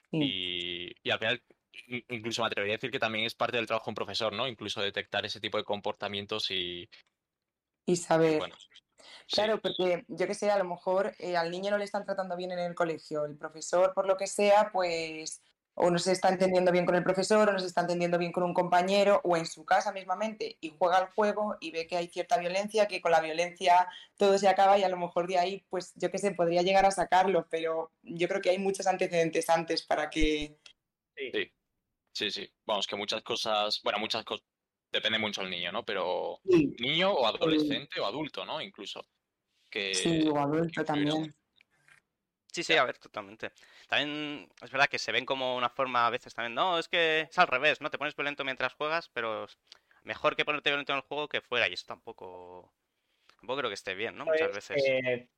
[0.09, 0.17] Sí.
[0.19, 1.52] Y, y al final, in-
[2.09, 4.47] incluso me atrevería a decir que también es parte del trabajo de un profesor, ¿no?
[4.47, 6.89] Incluso detectar ese tipo de comportamientos y,
[7.85, 8.39] Y y saber.
[8.39, 8.55] bueno.
[8.57, 8.67] sí.
[9.35, 12.35] Claro, porque yo que sé, a lo mejor eh, al niño no le están tratando
[12.35, 13.25] bien en el colegio.
[13.25, 15.41] El profesor, por lo que sea, pues
[15.75, 18.31] o no se está entendiendo bien con el profesor, o no se está entendiendo bien
[18.31, 21.97] con un compañero, o en su casa mismamente, y juega al juego y ve que
[21.97, 25.39] hay cierta violencia, que con la violencia todo se acaba y a lo mejor de
[25.39, 28.85] ahí, pues yo que sé, podría llegar a sacarlo, pero yo creo que hay muchos
[28.87, 30.57] antecedentes antes para que...
[31.15, 31.51] Sí.
[32.13, 32.49] Sí, sí.
[32.65, 34.45] Vamos, que muchas cosas, bueno, muchas cosas,
[34.91, 35.83] depende mucho del niño, ¿no?
[35.83, 38.61] Pero Sí, niño o adolescente o adulto, ¿no?
[38.61, 39.05] Incluso.
[39.69, 41.33] Que, sí, o adulto que también.
[42.51, 43.51] Sí, sí, a ver, totalmente.
[43.87, 47.21] También es verdad que se ven como una forma a veces también, no, es que
[47.21, 47.89] es al revés, ¿no?
[47.89, 49.47] Te pones violento mientras juegas, pero
[50.03, 52.71] mejor que ponerte violento en el juego que fuera, y eso tampoco,
[53.37, 54.25] tampoco creo que esté bien, ¿no?
[54.25, 54.85] Muchas Pues, veces.
[54.85, 55.29] eh,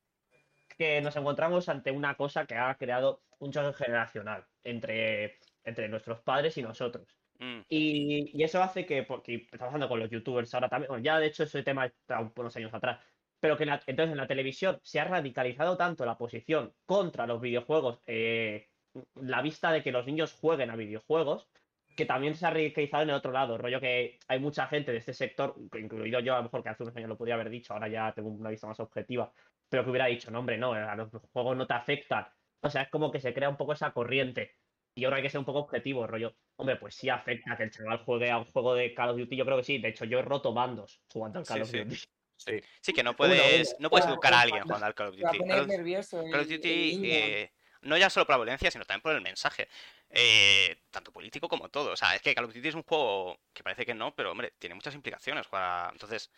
[0.76, 6.22] que nos encontramos ante una cosa que ha creado un choque generacional entre, entre nuestros
[6.22, 7.06] padres y nosotros.
[7.38, 11.02] Mm, Y, y eso hace que, porque está pasando con los youtubers ahora también, bueno,
[11.04, 13.04] ya de hecho ese tema está unos años atrás,
[13.40, 17.26] pero que en la- entonces en la televisión se ha radicalizado tanto la posición contra
[17.26, 18.70] los videojuegos, eh,
[19.14, 21.50] la vista de que los niños jueguen a videojuegos,
[21.96, 24.98] que también se ha radicalizado en el otro lado, rollo que hay mucha gente de
[24.98, 27.72] este sector, incluido yo a lo mejor que hace unos años lo podría haber dicho,
[27.72, 29.32] ahora ya tengo una vista más objetiva,
[29.68, 32.26] pero que hubiera dicho, no hombre, no, a los juegos no te afectan.
[32.60, 34.56] O sea, es como que se crea un poco esa corriente.
[34.98, 36.34] Y ahora hay que ser un poco objetivo, rollo.
[36.56, 39.36] Hombre, pues sí afecta que el chaval juegue a un juego de Call of Duty,
[39.36, 39.76] yo creo que sí.
[39.78, 41.86] De hecho, yo he roto bandos jugando al Call Sí, of.
[41.88, 42.00] Duty.
[42.38, 42.60] Sí.
[42.80, 45.38] Sí, que no puedes, no puedes educar a alguien jugando al Call of Duty.
[45.38, 49.02] Call of- nervioso Call of Duty, eh, no ya solo por la violencia, sino también
[49.02, 49.68] por el mensaje.
[50.08, 51.92] Eh, tanto político como todo.
[51.92, 54.32] O sea, es que Call of Duty es un juego que parece que no, pero
[54.32, 55.46] hombre, tiene muchas implicaciones.
[55.46, 55.90] Para...
[55.92, 56.30] Entonces,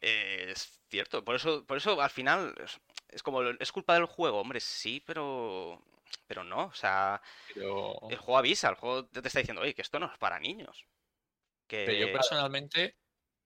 [0.00, 1.24] eh, es cierto.
[1.24, 2.80] Por eso, por eso al final es,
[3.10, 4.40] es como, es culpa del juego.
[4.40, 5.80] Hombre, sí, pero...
[6.26, 7.20] Pero no, o sea,
[7.54, 10.38] Pero, el juego avisa, el juego te está diciendo, oye, que esto no es para
[10.40, 10.86] niños.
[11.68, 12.96] pero yo personalmente,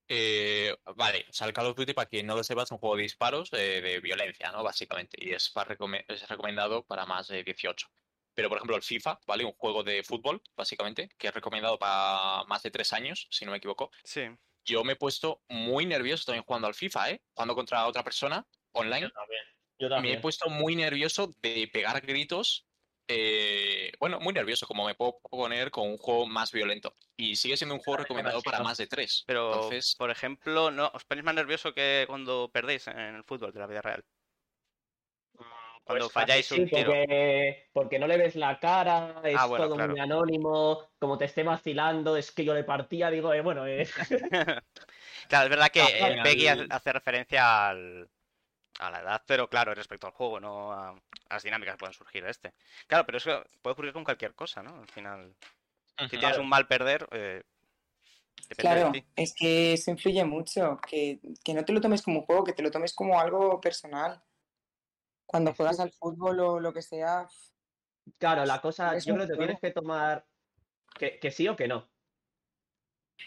[0.08, 2.78] eh, vale, o sea, el Call of Duty, para quien no lo sepa, es un
[2.78, 4.62] juego de disparos eh, de violencia, ¿no?
[4.62, 7.88] Básicamente, y es, para recome- es recomendado para más de 18.
[8.34, 9.44] Pero, por ejemplo, el FIFA, ¿vale?
[9.44, 13.50] Un juego de fútbol, básicamente, que es recomendado para más de 3 años, si no
[13.50, 13.90] me equivoco.
[14.04, 14.28] Sí.
[14.64, 17.22] Yo me he puesto muy nervioso también jugando al FIFA, ¿eh?
[17.34, 19.10] Jugando contra otra persona online.
[19.10, 19.42] también.
[19.78, 22.68] Yo Me he puesto muy nervioso de pegar gritos.
[23.08, 26.94] eh, bueno, muy nervioso, como me puedo poner con un juego más violento.
[27.16, 29.24] Y sigue siendo un juego Claro, recomendado para más de tres.
[29.26, 33.52] Pero, Entonces, por ejemplo, ¿no os ponéis más nervioso que cuando perdéis en el fútbol
[33.52, 34.04] de la vida real?
[35.84, 36.94] Cuando Pues falláis un sí, tiro.
[36.94, 39.94] porque, porque no le ves la cara, es Ah, bueno, todo claro.
[39.94, 43.86] muy anónimo, como te esté vacilando, es que yo le partía, digo, eh, bueno, eh,
[45.28, 48.10] Claro, es verdad que Ah, el Peggy hace referencia al,
[48.78, 50.94] a la edad, pero claro, respecto al juego, no a, a
[51.30, 52.52] las dinámicas que pueden surgir de este.
[52.86, 54.80] Claro, pero eso puede ocurrir con cualquier cosa, ¿no?
[54.80, 55.34] Al final,
[56.08, 57.42] si tienes un mal perder, eh,
[58.48, 59.06] depende Claro, de ti.
[59.16, 62.52] es que eso influye mucho, que, que no te lo tomes como un juego, que
[62.52, 64.22] te lo tomes como algo personal.
[65.26, 67.28] Cuando juegas al fútbol o lo que sea,
[68.18, 70.24] claro, la cosa, Es yo creo que tienes que tomar
[70.98, 71.88] que, que sí o que no.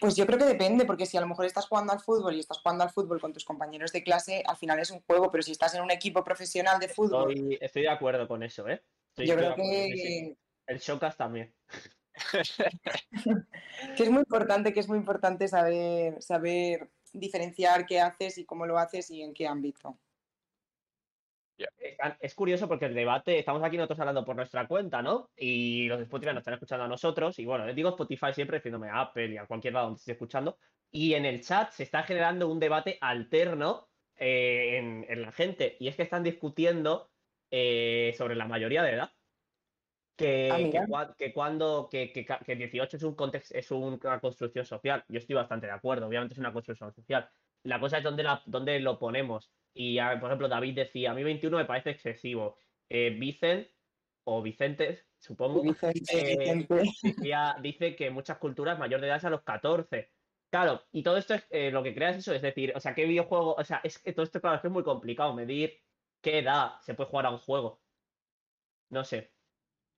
[0.00, 2.40] Pues yo creo que depende, porque si a lo mejor estás jugando al fútbol y
[2.40, 5.42] estás jugando al fútbol con tus compañeros de clase, al final es un juego, pero
[5.42, 8.82] si estás en un equipo profesional de fútbol, Estoy, estoy de acuerdo con eso, ¿eh?
[9.10, 10.36] Estoy- yo creo sí, que,
[10.66, 11.54] El Shokas también.
[13.96, 18.66] que es muy importante, que es muy importante saber, saber diferenciar qué haces y cómo
[18.66, 19.98] lo haces y en qué ámbito.
[22.20, 25.30] Es curioso porque el debate, estamos aquí nosotros hablando por nuestra cuenta, ¿no?
[25.36, 27.38] Y los de Spotify nos están escuchando a nosotros.
[27.38, 30.12] Y bueno, les digo Spotify siempre, refiriéndome a Apple y a cualquier lado donde esté
[30.12, 30.56] escuchando.
[30.90, 35.76] Y en el chat se está generando un debate alterno eh, en, la gente.
[35.80, 37.10] Y es que están discutiendo
[37.50, 39.10] eh, sobre la mayoría de edad.
[40.16, 45.04] Que, ah, que, cuando que, que, 18 es un contexto, es una construcción social.
[45.08, 47.28] Yo estoy bastante de acuerdo, obviamente es una construcción social.
[47.64, 49.50] La cosa es dónde, la, dónde lo ponemos.
[49.74, 52.58] Y, por ejemplo, David decía, a mí 21 me parece excesivo.
[52.88, 53.68] Eh, Vicent,
[54.24, 56.66] o Vicente, supongo, eh,
[57.62, 60.10] dice que muchas culturas mayor de edad es a los 14.
[60.50, 62.94] Claro, y todo esto es eh, lo que crea es eso, es decir, o sea,
[62.94, 63.54] ¿qué videojuego?
[63.54, 65.80] O sea, es que todo esto, claro, es que es muy complicado medir
[66.20, 67.80] qué edad se puede jugar a un juego.
[68.90, 69.32] No sé.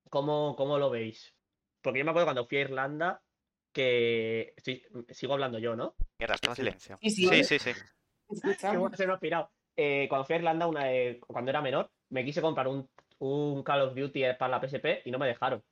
[0.09, 1.35] ¿Cómo, cómo lo veis?
[1.81, 3.21] Porque yo me acuerdo cuando fui a Irlanda
[3.73, 4.53] que.
[5.09, 5.95] sigo hablando yo, ¿no?
[6.17, 6.97] Mierda, estaba silencio.
[7.01, 7.59] Sí, sí, sí.
[7.59, 7.73] sí,
[8.53, 9.51] se me ha pirado.
[9.75, 10.85] Eh, cuando fui a Irlanda, una,
[11.27, 15.11] cuando era menor, me quise comprar un, un Call of Duty para la PSP y
[15.11, 15.63] no me dejaron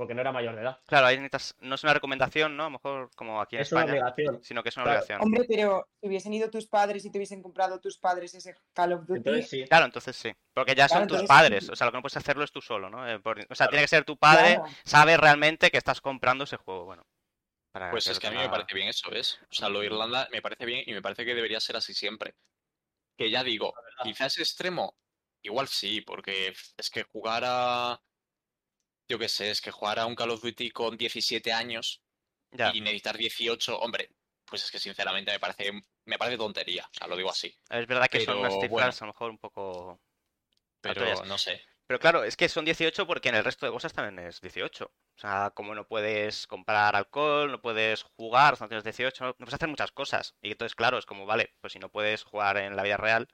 [0.00, 0.78] porque no era mayor de edad.
[0.86, 1.18] Claro, ahí
[1.60, 2.62] no es una recomendación, ¿no?
[2.62, 3.84] A lo mejor como aquí en España.
[3.84, 4.42] Es una obligación.
[4.42, 5.20] Sino que es una obligación.
[5.20, 8.94] Hombre, pero si hubiesen ido tus padres y te hubiesen comprado tus padres ese Call
[8.94, 9.18] of Duty.
[9.18, 9.64] Entonces, sí.
[9.66, 10.32] Claro, entonces sí.
[10.54, 11.68] Porque ya son tus padres.
[11.68, 13.06] O sea, lo que no puedes hacerlo es tú solo, ¿no?
[13.06, 16.86] Eh, o sea, tiene que ser tu padre, sabe realmente que estás comprando ese juego.
[16.86, 17.04] Bueno.
[17.90, 19.38] pues es que a mí me parece bien eso, ¿ves?
[19.50, 21.92] O sea, lo de Irlanda me parece bien y me parece que debería ser así
[21.92, 22.34] siempre.
[23.20, 24.96] Que ya digo, quizás extremo,
[25.42, 28.02] igual sí, porque es que jugar a
[29.06, 32.00] yo qué sé, es que jugar a un Call of Duty con 17 años
[32.72, 34.08] y necesitar 18, hombre,
[34.46, 35.70] pues es que sinceramente me parece,
[36.06, 37.54] me parece tontería, o sea, lo digo así.
[37.68, 40.00] Es verdad que son unas cifras a lo mejor un poco...
[40.80, 41.62] Pero no sé.
[41.90, 44.84] Pero claro, es que son 18 porque en el resto de cosas también es 18.
[44.84, 49.54] O sea, como no puedes comprar alcohol, no puedes jugar, no tienes 18, no puedes
[49.54, 50.36] hacer muchas cosas.
[50.40, 53.26] Y entonces, claro, es como, vale, pues si no puedes jugar en la vida real,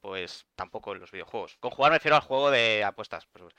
[0.00, 1.56] pues tampoco en los videojuegos.
[1.58, 3.26] Con jugar me refiero al juego de apuestas.
[3.26, 3.52] Pues,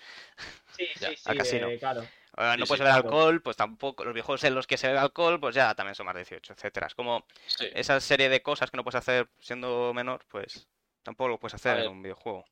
[0.78, 1.68] sí, sí, sí, casino.
[1.78, 2.04] claro.
[2.38, 4.06] no puedes beber alcohol, pues tampoco.
[4.06, 6.54] Los videojuegos en los que se bebe alcohol, pues ya también son más de 18,
[6.54, 6.88] etcétera.
[6.88, 7.28] Es como
[7.74, 10.70] esa serie de cosas que no puedes hacer siendo menor, pues
[11.04, 12.46] tampoco lo puedes hacer en un videojuego.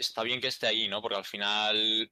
[0.00, 1.02] Está bien que esté ahí, ¿no?
[1.02, 2.10] Porque al final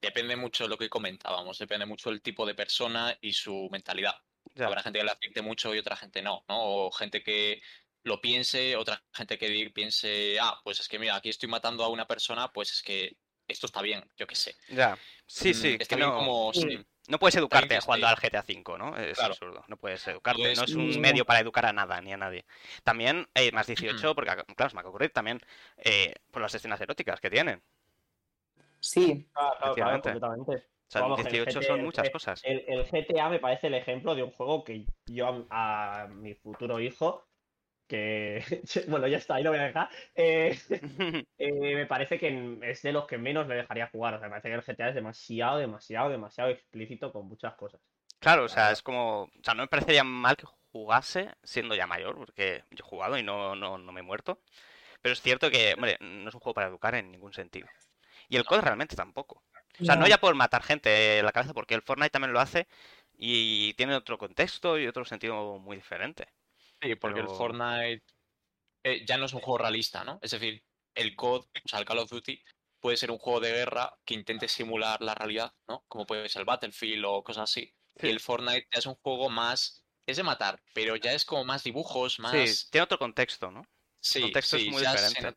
[0.00, 4.14] depende mucho de lo que comentábamos, depende mucho del tipo de persona y su mentalidad.
[4.56, 6.58] Habrá gente que le afecte mucho y otra gente no, ¿no?
[6.60, 7.62] O gente que
[8.04, 11.88] lo piense, otra gente que piense, ah, pues es que mira, aquí estoy matando a
[11.88, 13.16] una persona, pues es que
[13.48, 14.54] esto está bien, yo qué sé.
[14.68, 15.74] Ya, sí, sí.
[15.74, 16.52] Mm, que no, como,
[17.08, 18.96] no puedes educarte jugando al GTA V, ¿no?
[18.96, 22.16] Es absurdo, no puedes educarte, no es un medio para educar a nada ni a
[22.16, 22.44] nadie.
[22.84, 23.66] También, eh, más
[24.06, 25.40] 18, porque claro, se me ha ocurrido también
[25.78, 27.62] eh, por las escenas eróticas que tienen.
[28.80, 30.56] Sí, claro, claro, completamente.
[30.56, 32.40] O sea, 18 son muchas cosas.
[32.44, 36.80] El, el, GTA me parece el ejemplo de un juego que yo a mi futuro
[36.80, 37.26] hijo
[37.86, 38.44] que
[38.88, 39.88] bueno, ya está, ahí lo voy a dejar.
[40.14, 40.58] Eh,
[41.38, 44.14] eh, me parece que es de los que menos le dejaría jugar.
[44.14, 47.80] O sea, me parece que el GTA es demasiado, demasiado, demasiado explícito con muchas cosas.
[48.18, 49.22] Claro, o sea, es como.
[49.22, 53.18] O sea, no me parecería mal que jugase siendo ya mayor, porque yo he jugado
[53.18, 54.40] y no, no, no me he muerto.
[55.00, 57.66] Pero es cierto que, hombre, no es un juego para educar en ningún sentido.
[58.28, 59.42] Y el COD realmente tampoco.
[59.80, 62.40] O sea, no ya por matar gente en la cabeza, porque el Fortnite también lo
[62.40, 62.68] hace
[63.16, 66.28] y tiene otro contexto y otro sentido muy diferente.
[66.82, 68.02] Sí, porque el Fortnite
[68.84, 70.18] eh, ya no es un juego realista, ¿no?
[70.20, 70.62] Es decir,
[70.94, 72.42] el COD, o sea, el Call of Duty,
[72.80, 75.84] puede ser un juego de guerra que intente simular la realidad, ¿no?
[75.86, 77.72] Como puede ser el Battlefield o cosas así.
[78.00, 79.84] Y el Fortnite ya es un juego más.
[80.04, 82.32] Es de matar, pero ya es como más dibujos, más.
[82.32, 83.62] Sí, tiene otro contexto, ¿no?
[84.00, 85.36] Sí, el contexto es muy diferente.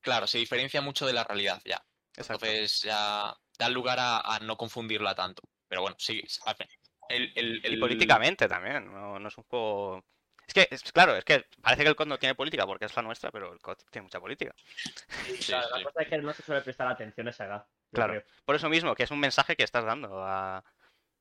[0.00, 1.84] Claro, se diferencia mucho de la realidad ya.
[2.16, 5.42] Entonces ya da lugar a, no confundirla tanto.
[5.68, 6.22] Pero bueno, sí.
[7.08, 10.04] El, el, Y políticamente también, no, no es un juego
[10.50, 12.96] es que, es, claro, es que parece que el COD no tiene política porque es
[12.96, 14.52] la nuestra, pero el COD tiene mucha política.
[15.46, 17.66] claro, la cosa es que no se suele prestar atención a esa edad.
[17.92, 20.64] Claro, por eso mismo, que es un mensaje que estás dando a,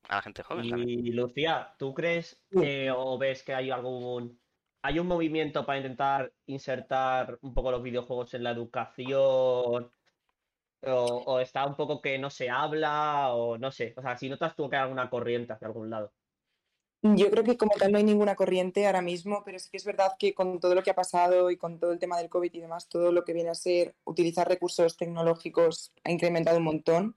[0.10, 0.90] la gente joven.
[0.90, 4.40] Y Lucía, ¿tú crees o ves que hay algún
[4.82, 9.92] hay un movimiento para intentar insertar un poco los videojuegos en la educación?
[10.82, 13.94] O, o, está un poco que no se habla, o no sé.
[13.98, 16.14] O sea, si notas tú que hay alguna corriente hacia algún lado.
[17.02, 19.86] Yo creo que como tal no hay ninguna corriente ahora mismo, pero sí que es
[19.86, 22.54] verdad que con todo lo que ha pasado y con todo el tema del COVID
[22.54, 27.16] y demás, todo lo que viene a ser utilizar recursos tecnológicos ha incrementado un montón.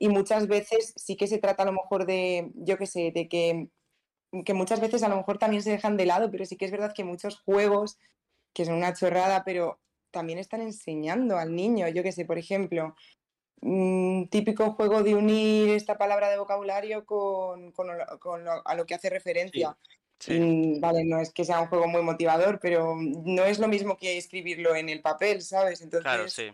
[0.00, 3.28] Y muchas veces sí que se trata a lo mejor de, yo qué sé, de
[3.28, 3.68] que,
[4.44, 6.72] que muchas veces a lo mejor también se dejan de lado, pero sí que es
[6.72, 7.98] verdad que muchos juegos,
[8.52, 9.78] que son una chorrada, pero
[10.10, 12.96] también están enseñando al niño, yo qué sé, por ejemplo,
[13.62, 17.72] un típico juego de unir esta palabra de vocabulario con,
[18.64, 19.76] a lo que hace referencia.
[20.28, 23.96] Mm, vale, no es que sea un juego muy motivador, pero no es lo mismo
[23.96, 25.80] que escribirlo en el papel, ¿sabes?
[25.80, 26.52] Entonces, claro, sí.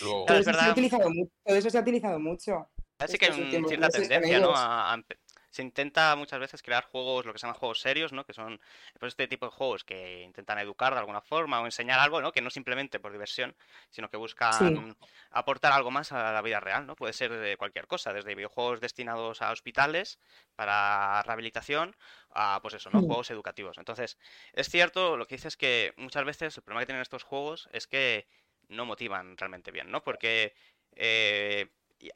[0.00, 2.68] Luego, Claro, es Todo eso, se ha utilizado mucho, todo eso se ha utilizado mucho.
[2.98, 4.54] Así que hay un- cierta con tendencia, ¿no?
[4.56, 5.02] A- a
[5.54, 8.26] se intenta muchas veces crear juegos, lo que se llaman juegos serios, ¿no?
[8.26, 8.60] Que son
[8.98, 12.32] pues, este tipo de juegos que intentan educar de alguna forma o enseñar algo, ¿no?
[12.32, 13.54] Que no simplemente por diversión,
[13.88, 14.96] sino que buscan
[15.30, 16.96] aportar algo más a la vida real, ¿no?
[16.96, 20.18] Puede ser de cualquier cosa, desde videojuegos destinados a hospitales
[20.56, 21.94] para rehabilitación
[22.30, 23.02] a, pues eso, ¿no?
[23.02, 23.78] Juegos educativos.
[23.78, 24.18] Entonces,
[24.54, 27.68] es cierto, lo que dices es que muchas veces el problema que tienen estos juegos
[27.72, 28.26] es que
[28.66, 30.02] no motivan realmente bien, ¿no?
[30.02, 30.52] Porque
[30.96, 31.68] eh,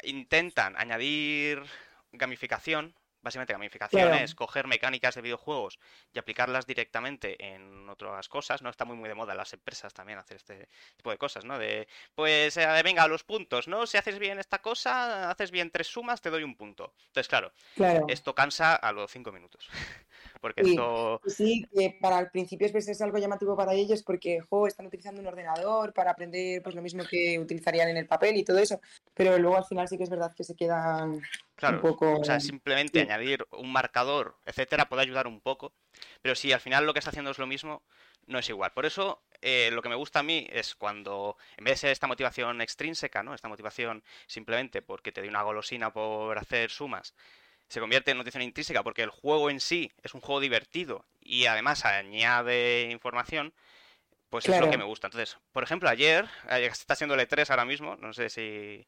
[0.03, 1.63] intentan añadir
[2.11, 2.97] gamificación.
[3.29, 4.25] Básicamente gamificación Claro.
[4.25, 5.79] es coger mecánicas de videojuegos
[6.15, 8.71] y aplicarlas directamente en otras cosas, ¿no?
[8.71, 10.67] Está muy muy de moda en las empresas también hacer este
[10.97, 11.59] tipo de cosas, ¿no?
[11.59, 13.87] De, pues, eh, venga, los puntos, ¿no?
[13.87, 16.95] Si haces bien esta cosa, haces bien tres sumas, te doy un punto.
[17.09, 18.07] Entonces, claro, Claro.
[18.09, 19.69] esto cansa a los cinco minutos.
[20.41, 20.71] Porque Sí.
[20.71, 21.21] esto...
[21.27, 24.87] Y Sí, que para el principio es, es algo llamativo para ellos porque jo, están
[24.87, 28.59] utilizando un ordenador para aprender pues lo mismo que utilizarían en el papel y todo
[28.59, 28.81] eso,
[29.15, 31.21] pero luego al final sí que es verdad que se quedan
[31.57, 32.21] Claro, un poco...
[32.21, 33.07] o sea, simplemente sí.
[33.07, 35.73] añadir un marcador, etcétera, puede ayudar un poco,
[36.23, 37.83] pero si al final lo que está haciendo es lo mismo,
[38.27, 38.73] no es igual.
[38.73, 41.91] Por eso, eh, lo que me gusta a mí es cuando, en vez de ser
[41.91, 43.35] esta motivación extrínseca, ¿no?
[43.35, 47.15] Esta motivación simplemente porque te doy una golosina por hacer sumas,
[47.69, 51.47] se convierte en motivación intrínseca porque el juego en sí es un juego divertido y
[51.47, 53.53] además añade información,
[54.31, 55.07] pues es lo que me gusta.
[55.07, 58.87] Entonces, por ejemplo, ayer, eh, está siendo el E3 ahora mismo, no sé si...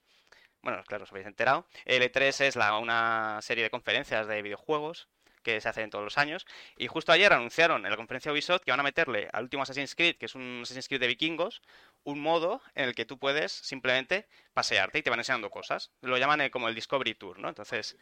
[0.63, 1.67] Bueno, claro, os habéis enterado.
[1.87, 5.09] El E3 es la, una serie de conferencias de videojuegos
[5.43, 6.47] que se hacen todos los años.
[6.77, 9.95] Y justo ayer anunciaron en la conferencia Ubisoft que van a meterle al último Assassin's
[9.95, 11.63] Creed, que es un Assassin's Creed de vikingos,
[12.05, 15.91] un modo en el que tú puedes simplemente pasearte y te van enseñando cosas.
[16.03, 17.49] Lo llaman eh, como el Discovery Tour, ¿no?
[17.49, 17.97] Entonces,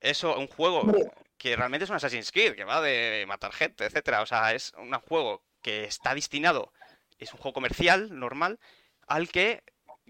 [0.00, 0.84] eso, un juego
[1.38, 4.22] que realmente es un Assassin's Creed, que va de matar gente, etcétera.
[4.22, 6.72] O sea, es un juego que está destinado,
[7.18, 8.58] es un juego comercial, normal,
[9.06, 9.62] al que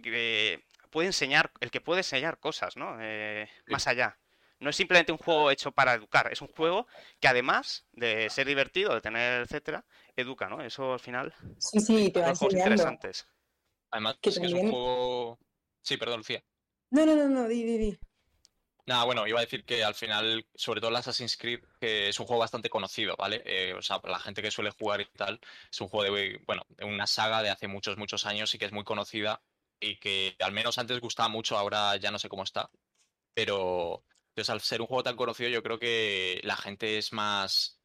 [0.04, 2.96] eh, puede enseñar, el que puede enseñar cosas, ¿no?
[3.00, 3.72] Eh, Sí.
[3.72, 4.18] más allá.
[4.58, 6.86] No es simplemente un juego hecho para educar, es un juego
[7.20, 9.84] que además de ser divertido, de tener, etcétera,
[10.16, 10.62] educa, ¿no?
[10.62, 13.26] Eso al final Sí, sí, te son va los juegos interesantes.
[13.90, 15.38] además, que es que es también- un juego.
[15.82, 16.42] Sí, perdón, Lucía.
[16.90, 17.98] No, no, no, no, di, di, di.
[18.86, 22.20] Nada, bueno, iba a decir que al final, sobre todo el Assassin's Creed, que es
[22.20, 23.42] un juego bastante conocido, ¿vale?
[23.44, 26.40] Eh, o sea, para la gente que suele jugar y tal, es un juego de,
[26.46, 29.42] bueno, de una saga de hace muchos, muchos años y que es muy conocida
[29.80, 32.70] y que al menos antes gustaba mucho, ahora ya no sé cómo está.
[33.34, 37.80] Pero, entonces, al ser un juego tan conocido, yo creo que la gente es más...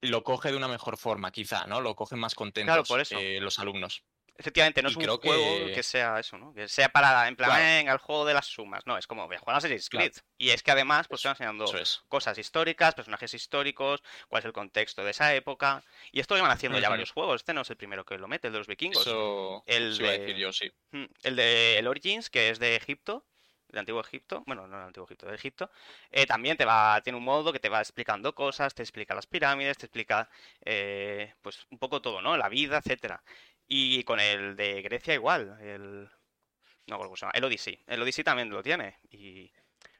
[0.00, 1.80] Lo coge de una mejor forma, quizá, ¿no?
[1.80, 3.16] Lo cogen más contentos por eso.
[3.18, 4.02] eh, los alumnos.
[4.36, 6.52] Efectivamente, no Y es un juego que- sea eso, ¿no?
[6.52, 7.64] Que sea para, en plan, Claro.
[7.64, 8.84] venga, el juego de las sumas.
[8.84, 10.06] No, es como, voy a jugar a Assassin's Claro.
[10.10, 10.22] Creed.
[10.38, 12.02] Y es que además, pues te van enseñando es.
[12.08, 15.84] cosas históricas, personajes históricos, cuál es el contexto de esa época.
[16.10, 17.36] Y esto lo llevan haciendo ya varios juegos.
[17.36, 19.06] Este no es el primero que lo mete, el de los vikingos.
[19.06, 20.72] Eso, El iba a de- decir yo, sí.
[21.22, 23.24] El de el Origins, que es de Egipto,
[23.68, 25.70] del antiguo Egipto, bueno, no del antiguo Egipto, de Egipto,
[26.10, 29.26] eh, también te va, tiene un modo que te va explicando cosas, te explica las
[29.26, 30.28] pirámides, te explica
[30.64, 32.36] eh, pues un poco todo, ¿no?
[32.36, 33.22] La vida, etcétera.
[33.66, 36.08] Y con el de Grecia igual, el
[36.86, 37.00] no
[37.32, 37.78] el Odyssey.
[37.86, 38.98] El Odyssey también lo tiene.
[39.10, 39.50] Y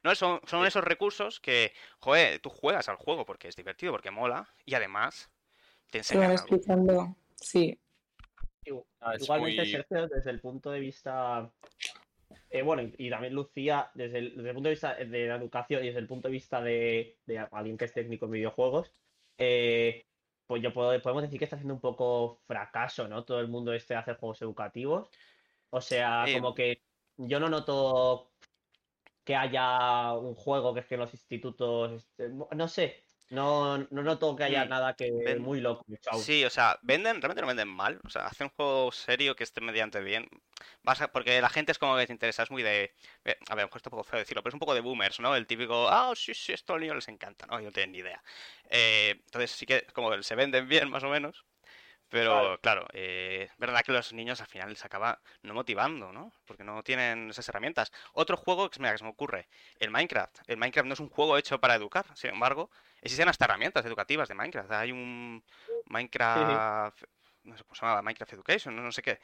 [0.02, 4.10] no, son, son esos recursos que, joder, tú juegas al juego porque es divertido, porque
[4.10, 5.30] mola, y además
[5.90, 6.42] te Te van enseñan algo.
[6.42, 7.16] explicando.
[7.36, 7.78] Sí,
[9.00, 11.50] Ah, Igualmente, muy- Sergio, desde el punto de vista.
[12.50, 15.36] eh, bueno, y, y también Lucía, desde el, desde el punto de vista de la
[15.36, 18.90] educación y desde el punto de vista de, de alguien que es técnico en videojuegos,
[19.36, 20.06] eh,
[20.46, 23.24] pues yo puedo, podemos decir que está haciendo un poco fracaso, ¿no?
[23.24, 25.10] Todo el mundo este hace juegos educativos.
[25.70, 26.82] O sea, Eh, como que
[27.16, 28.36] yo no noto
[29.24, 31.92] que haya un juego que es que en los institutos.
[31.92, 33.03] este, no sé.
[33.30, 35.84] No, no noto que haya Mm, nada que ven- muy loco.
[36.12, 38.00] Sí, o sea, venden, realmente no venden mal.
[38.04, 40.28] O sea, hacen un juego serio que esté mediante bien.
[40.82, 42.94] Vas a- porque la gente es como que te interesa, es muy de.
[43.24, 44.74] eh, A ver, a lo mejor está un poco feo decirlo, pero es un poco
[44.74, 45.34] de boomers, ¿no?
[45.34, 47.60] El típico, ah, sí, sí, esto a los niños les encanta, ¿no?
[47.60, 48.22] Y no tienen ni idea.
[48.70, 51.44] Eh, entonces sí que como que se venden bien, más o menos.
[52.08, 52.58] Pero Claro.
[52.62, 56.32] claro, eh, es verdad que los niños al final les acaba no motivando, ¿no?
[56.46, 57.90] Porque no tienen esas herramientas.
[58.12, 59.48] Otro juego que, mira, que se me ocurre,
[59.80, 60.38] el Minecraft.
[60.46, 62.70] El Minecraft no es un juego hecho para educar, sin embargo,
[63.04, 64.72] existen hasta herramientas educativas de Minecraft.
[64.72, 65.44] Hay un
[65.86, 67.02] Minecraft,
[67.44, 69.20] no sé cómo se llamaba, Minecraft Education, no, no sé qué.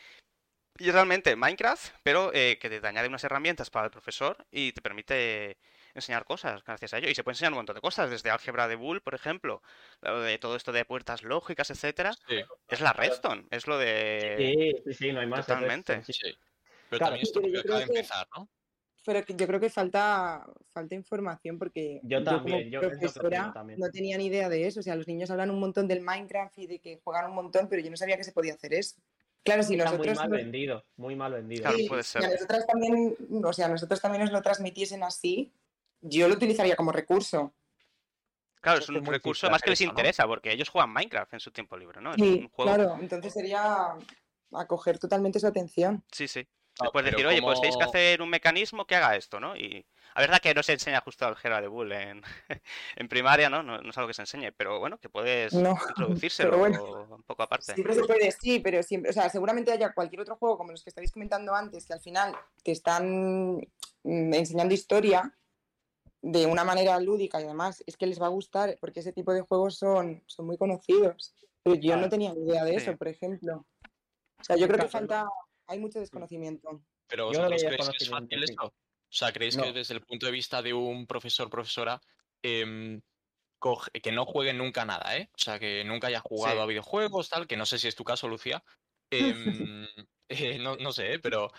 [0.79, 4.73] Y es realmente Minecraft, pero eh, que te añade unas herramientas para el profesor y
[4.73, 5.59] te permite
[5.95, 7.09] enseñar cosas gracias a ello.
[7.09, 9.63] Y se puede enseñar un montón de cosas, desde álgebra de Boole, por ejemplo,
[10.01, 12.13] lo de todo esto de puertas lógicas, etcétera.
[12.29, 14.37] Sí, Es la Redstone, es lo de...
[14.39, 15.47] Sí, sí, sí, no hay más.
[15.47, 15.97] Totalmente.
[15.97, 16.31] Redstone, sí.
[16.31, 16.39] sí.
[16.89, 18.49] Pero Claro, también esto porque acaba de empezar, ¿no?
[19.13, 23.51] Pero que yo creo que falta, falta información porque Yo como también, yo opino profesora
[23.53, 23.81] también.
[23.81, 24.79] no tenía ni idea de eso.
[24.79, 27.67] O sea, los niños hablan un montón del Minecraft y de que juegan un montón,
[27.69, 28.97] pero yo no sabía que se podía hacer eso.
[29.43, 30.07] Claro, si Está nosotros...
[30.19, 31.63] muy mal vendido, muy mal vendido.
[31.63, 32.25] Claro, Sí, puede si ser.
[32.25, 35.53] a nosotras también, o sea, a nosotros también nos lo transmitiesen así,
[36.03, 37.53] yo lo utilizaría como recurso.
[38.61, 41.77] Claro, es un recurso hacer que les interesa, porque ellos juegan Minecraft en su tiempo
[41.77, 42.11] libre, ¿no?
[42.11, 42.73] Es Sí, un juego.
[42.75, 43.95] claro, entonces sería
[44.53, 46.05] acoger totalmente su atención.
[46.13, 46.47] Sí, sí.
[46.83, 49.57] Le puedes decir, oye, pues tenéis que ¿cómo- hacer un mecanismo que haga esto, ¿no?
[49.57, 52.23] Y la verdad que no se enseña justo álgebra de Boole en,
[52.97, 53.63] en primaria, ¿no?
[53.63, 53.79] ¿no?
[53.81, 57.09] no es algo que se enseñe, pero bueno, que puedes No, introducírselo pero bueno.
[57.17, 57.75] un poco aparte.
[57.75, 60.83] Siempre se puede, sí, pero siempre, o sea, seguramente haya cualquier otro juego como los
[60.83, 63.57] que estáis comentando antes, que al final te están
[64.03, 65.33] mm, enseñando historia
[66.23, 69.33] de una manera lúdica y además es que les va a gustar porque ese tipo
[69.33, 71.35] de juegos son, son muy conocidos.
[71.63, 72.77] Pero yo no tenía ni idea de Sí.
[72.79, 73.65] eso, por ejemplo.
[74.39, 75.27] O sea, yo creo que falta,
[75.71, 76.83] hay mucho desconocimiento.
[77.07, 78.45] Pero vosotros creéis que es fácil sí.
[78.53, 78.67] esto.
[78.67, 78.73] O
[79.13, 79.65] sea, ¿creéis No.
[79.65, 82.01] que desde el punto de vista de un profesor, profesora,
[82.43, 83.01] em,
[83.61, 85.31] coge- que no juegue nunca nada, ¿eh?
[85.33, 86.63] O sea, que nunca haya jugado Sí.
[86.63, 88.63] a videojuegos, tal, que no sé si es tu caso, Lucía.
[89.13, 89.87] em,
[90.29, 91.19] eh, no, no sé, ¿eh?
[91.19, 91.51] pero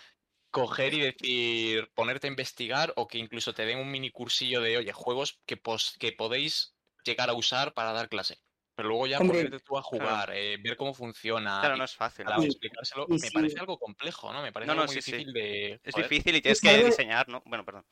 [0.52, 4.78] coger y decir, ponerte a investigar o que incluso te den un mini cursillo de,
[4.78, 8.40] oye, juegos que, pos- que podéis llegar a usar para dar clase.
[8.82, 11.96] Pero luego ya Hombre, ponerte tú a jugar, eh, ver cómo funciona, Claro, no es
[11.96, 12.26] fácil.
[12.44, 14.42] explicárselo, me parece algo complejo, ¿no?
[14.42, 15.18] Me parece No, no, algo muy sí, sí.
[15.18, 15.80] difícil de...
[15.84, 16.10] Es joder.
[16.10, 17.44] difícil y tienes Es que diseñar, ¿no?
[17.46, 17.86] Bueno, perdón.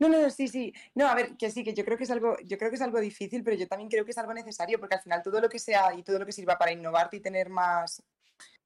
[0.00, 0.72] No, no, sí, sí.
[0.96, 2.82] No, a ver, que sí, que yo creo que es algo, yo creo que es
[2.82, 5.48] algo difícil, pero yo también creo que es algo necesario, porque al final todo lo
[5.48, 8.02] que sea y todo lo que sirva para innovarte y tener más,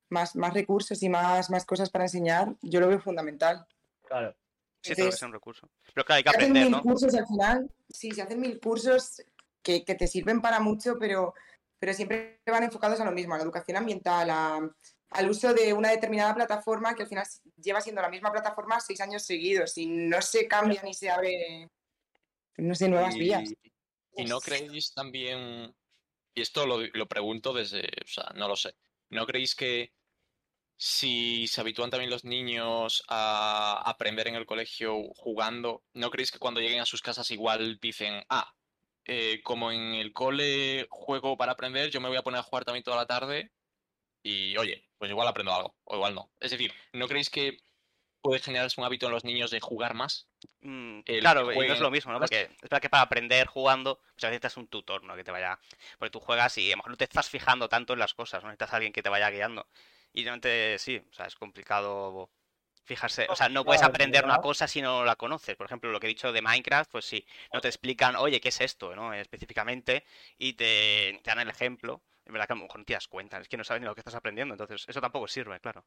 [0.09, 3.67] más, más recursos y más, más cosas para enseñar, yo lo veo fundamental.
[4.07, 4.35] Claro.
[4.81, 5.71] Sí, todo que Entonces, sea un recurso.
[5.93, 6.83] Pero claro, hay que se hacen aprender, mil ¿no?
[6.83, 9.23] cursos al final, sí, se hacen mil cursos
[9.63, 11.35] que, que te sirven para mucho, pero,
[11.79, 14.71] pero siempre van enfocados a lo mismo, a la educación ambiental, a-
[15.11, 19.01] al uso de una determinada plataforma que al final lleva siendo la misma plataforma seis
[19.01, 21.69] años seguidos y no se cambia ni se abre,
[22.57, 23.53] no sé, nuevas vías.
[24.17, 25.75] Y no creéis también,
[26.35, 28.75] y esto lo, lo pregunto desde, o sea, no lo sé,
[29.11, 29.93] ¿no creéis que
[30.77, 36.39] si se habitúan también los niños a aprender en el colegio jugando, ¿no creéis que
[36.39, 38.53] cuando lleguen a sus casas igual dicen, ah,
[39.07, 42.65] eh, como en el cole juego para aprender, yo me voy a poner a jugar
[42.65, 43.53] también toda la tarde
[44.23, 46.31] y oye, pues igual aprendo algo, o igual no.
[46.41, 47.59] Es decir, ¿no creéis que
[48.21, 50.29] puede generarse un hábito en los niños de jugar más?
[50.61, 52.21] Mm, claro, y no es lo mismo, ¿no?
[52.21, 55.17] Porque es verdad que para aprender jugando, pues a veces necesitas un tutor, ¿no?
[55.17, 55.59] Que te vaya.
[55.99, 58.43] Porque tú juegas y a lo mejor no te estás fijando tanto en las cosas,
[58.43, 58.49] ¿no?
[58.49, 59.67] Necesitas a alguien que te vaya guiando.
[60.13, 62.31] Y realmente sí, o sea, es complicado
[62.85, 63.27] fijarse.
[63.31, 65.57] O sea, no puedes aprender una cosa si no la conoces.
[65.57, 68.49] Por ejemplo, lo que he dicho de Minecraft, pues sí, no te explican, oye, ¿qué
[68.49, 68.95] es esto?
[68.95, 69.13] ¿no?
[69.15, 70.05] Específicamente,
[70.39, 72.03] y te, te dan el ejemplo.
[72.25, 73.87] Es verdad que a lo mejor no te das cuenta, es que no sabes ni
[73.87, 75.85] lo que estás aprendiendo, entonces eso tampoco sirve, claro.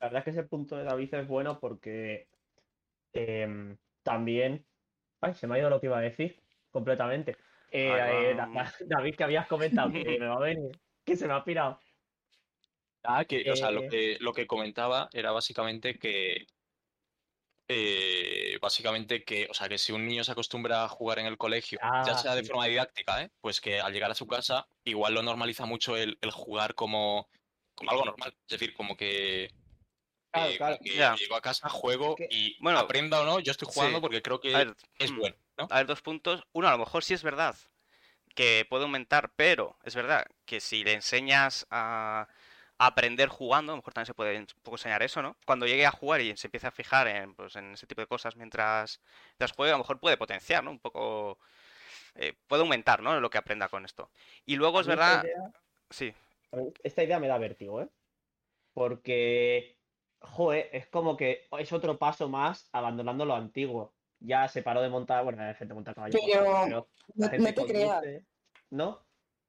[0.00, 2.28] La verdad es que ese punto de David es bueno porque
[3.12, 4.66] em, también.
[5.20, 7.36] Ay, se me ha ido lo que iba a decir completamente.
[7.70, 8.36] Eh, eh,
[8.86, 11.80] David, que habías comentado que me va a venir, que se me ha pirado.
[13.04, 16.46] Ah, que, o sea, lo Eh, que, lo que comentaba era básicamente que.
[17.68, 21.38] eh, básicamente que, o sea, que si un niño se acostumbra a jugar en el
[21.38, 22.44] colegio, ya Ah, sea de sí.
[22.44, 23.30] forma didáctica, ¿eh?
[23.40, 27.28] pues que al llegar a su casa, igual lo normaliza mucho el, el jugar como,
[27.74, 28.36] como algo normal.
[28.48, 29.44] Es decir, como que.
[30.32, 30.78] Claro, eh, claro.
[30.82, 34.02] que llego a casa, juego Que- y Bueno, aprenda o no, yo estoy jugando sí.
[34.02, 35.70] porque creo que ver, es mm, bueno, ¿no?
[35.70, 36.44] A ver, dos puntos.
[36.52, 37.56] Uno, a lo mejor sí es verdad
[38.34, 42.28] que puede aumentar, pero es verdad que si le enseñas a
[42.86, 45.36] aprender jugando, a lo mejor también se puede un poco enseñar eso, ¿no?
[45.46, 48.06] Cuando llegue a jugar y se empiece a fijar en, pues, en ese tipo de
[48.06, 49.00] cosas mientras,
[49.32, 50.70] mientras juega, a lo mejor puede potenciar, ¿no?
[50.70, 51.38] Un poco...
[52.14, 53.18] eh, puede aumentar, ¿no?
[53.20, 54.10] Lo que aprenda con esto.
[54.46, 55.24] Y luego es verdad...
[55.24, 55.52] idea-
[55.90, 56.12] Sí,
[56.82, 57.88] esta idea me da vértigo, ¿eh?
[58.72, 59.78] Porque,
[60.20, 63.92] joder, es como que es otro paso más abandonando lo antiguo.
[64.20, 67.52] Ya se paró de montar, bueno, hay gente monta caballos, Pero pero la No, gente
[67.60, 68.04] no te creas,
[68.70, 69.03] ¿no?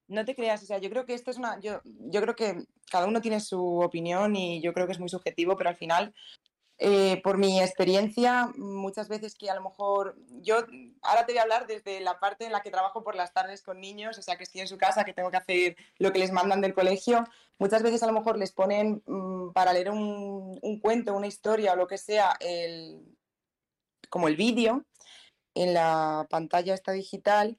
[0.08, 2.66] No te creas, o sea, yo creo que esto es una, yo, yo creo que
[2.92, 6.14] cada uno tiene su opinión y yo creo que es muy subjetivo, pero al final,
[6.78, 10.58] eh, por mi experiencia, muchas veces que a lo mejor, yo
[11.02, 13.64] ahora te voy a hablar desde la parte en la que trabajo por las tardes
[13.64, 16.20] con niños, o sea, que estoy en su casa, que tengo que hacer lo que
[16.20, 17.24] les mandan del colegio,
[17.58, 21.78] muchas veces a lo mejor les ponen mm, para leer un, cuento, una historia o
[21.78, 23.02] lo que sea, el,
[24.10, 24.86] como el vídeo
[25.56, 27.58] en la pantalla esta digital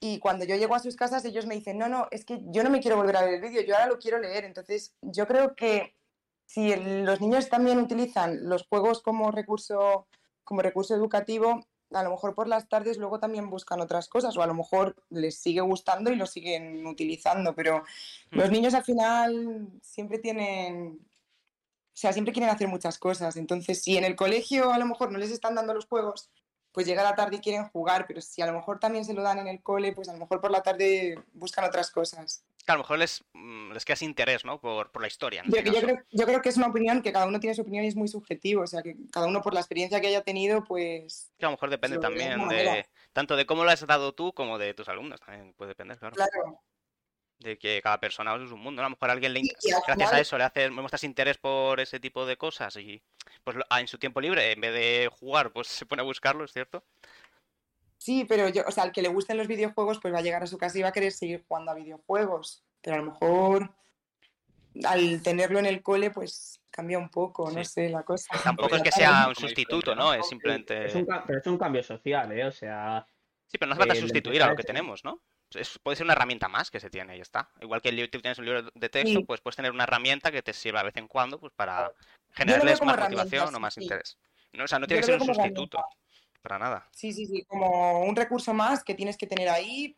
[0.00, 2.62] y cuando yo llego a sus casas ellos me dicen, no, no, es que yo
[2.62, 4.44] no me quiero volver a ver el vídeo, yo ahora lo quiero leer.
[4.44, 5.94] Entonces yo creo que
[6.44, 10.06] si los niños también utilizan los juegos como recurso,
[10.44, 14.42] como recurso educativo, a lo mejor por las tardes luego también buscan otras cosas o
[14.42, 17.84] a lo mejor les sigue gustando y lo siguen utilizando, pero
[18.30, 23.36] los niños al final siempre tienen, o sea, siempre quieren hacer muchas cosas.
[23.36, 26.28] Entonces, si en el colegio a lo mejor no les están dando los juegos,
[26.76, 29.22] pues llega la tarde y quieren jugar, pero si a lo mejor también se lo
[29.22, 32.44] dan en el cole, pues a lo mejor por la tarde buscan otras cosas.
[32.66, 34.60] Que a lo mejor les, mm, les queda interés, ¿no?
[34.60, 35.42] Por, por la historia.
[35.46, 37.62] Yo, este yo creo, yo creo que es una opinión que cada uno tiene su
[37.62, 38.60] opinión y es muy subjetivo.
[38.60, 41.52] O sea, que cada uno por la experiencia que haya tenido, pues Que a lo
[41.52, 42.86] mejor depende también de manera.
[43.14, 45.18] tanto de cómo lo has dado tú como de tus alumnos.
[45.20, 46.14] También puede depender, claro.
[46.14, 46.60] claro.
[47.38, 48.80] De que cada persona es un mundo.
[48.80, 48.86] ¿no?
[48.86, 49.42] A lo mejor a alguien le,
[49.86, 53.02] gracias a eso le haces, muestras interés por ese tipo de cosas y
[53.44, 56.44] pues ah, en su tiempo libre, en vez de jugar, pues se pone a buscarlo,
[56.44, 56.84] ¿es cierto?
[57.98, 60.42] Sí, pero yo, o sea, al que le gusten los videojuegos, pues va a llegar
[60.42, 62.62] a su casa y va a querer seguir jugando a videojuegos.
[62.80, 63.70] Pero a lo mejor
[64.84, 68.38] al tenerlo en el cole, pues cambia un poco, no sé, la cosa.
[68.44, 70.12] Tampoco es que sea un sustituto, ¿no?
[70.12, 70.94] Es Es simplemente...
[70.94, 72.44] un, ca- pero es un cambio social, ¿eh?
[72.44, 73.06] O sea,
[73.46, 75.20] Sí, pero no hace falta el sustituir a lo que tenemos, ¿no?
[75.56, 77.50] Es- puede ser una herramienta más que se tiene y está.
[77.60, 79.24] Igual que el tienes un libro de texto, Sí.
[79.24, 81.92] pues puedes tener una herramienta que te sirva de vez en cuando pues para
[82.32, 83.82] generarles más motivación o más sí.
[83.82, 84.18] interés.
[84.52, 85.84] No, o sea, no Yo tiene que ser un sustituto.
[86.42, 86.88] Para nada.
[86.92, 89.96] Sí, sí, sí, como un recurso más que tienes que tener ahí,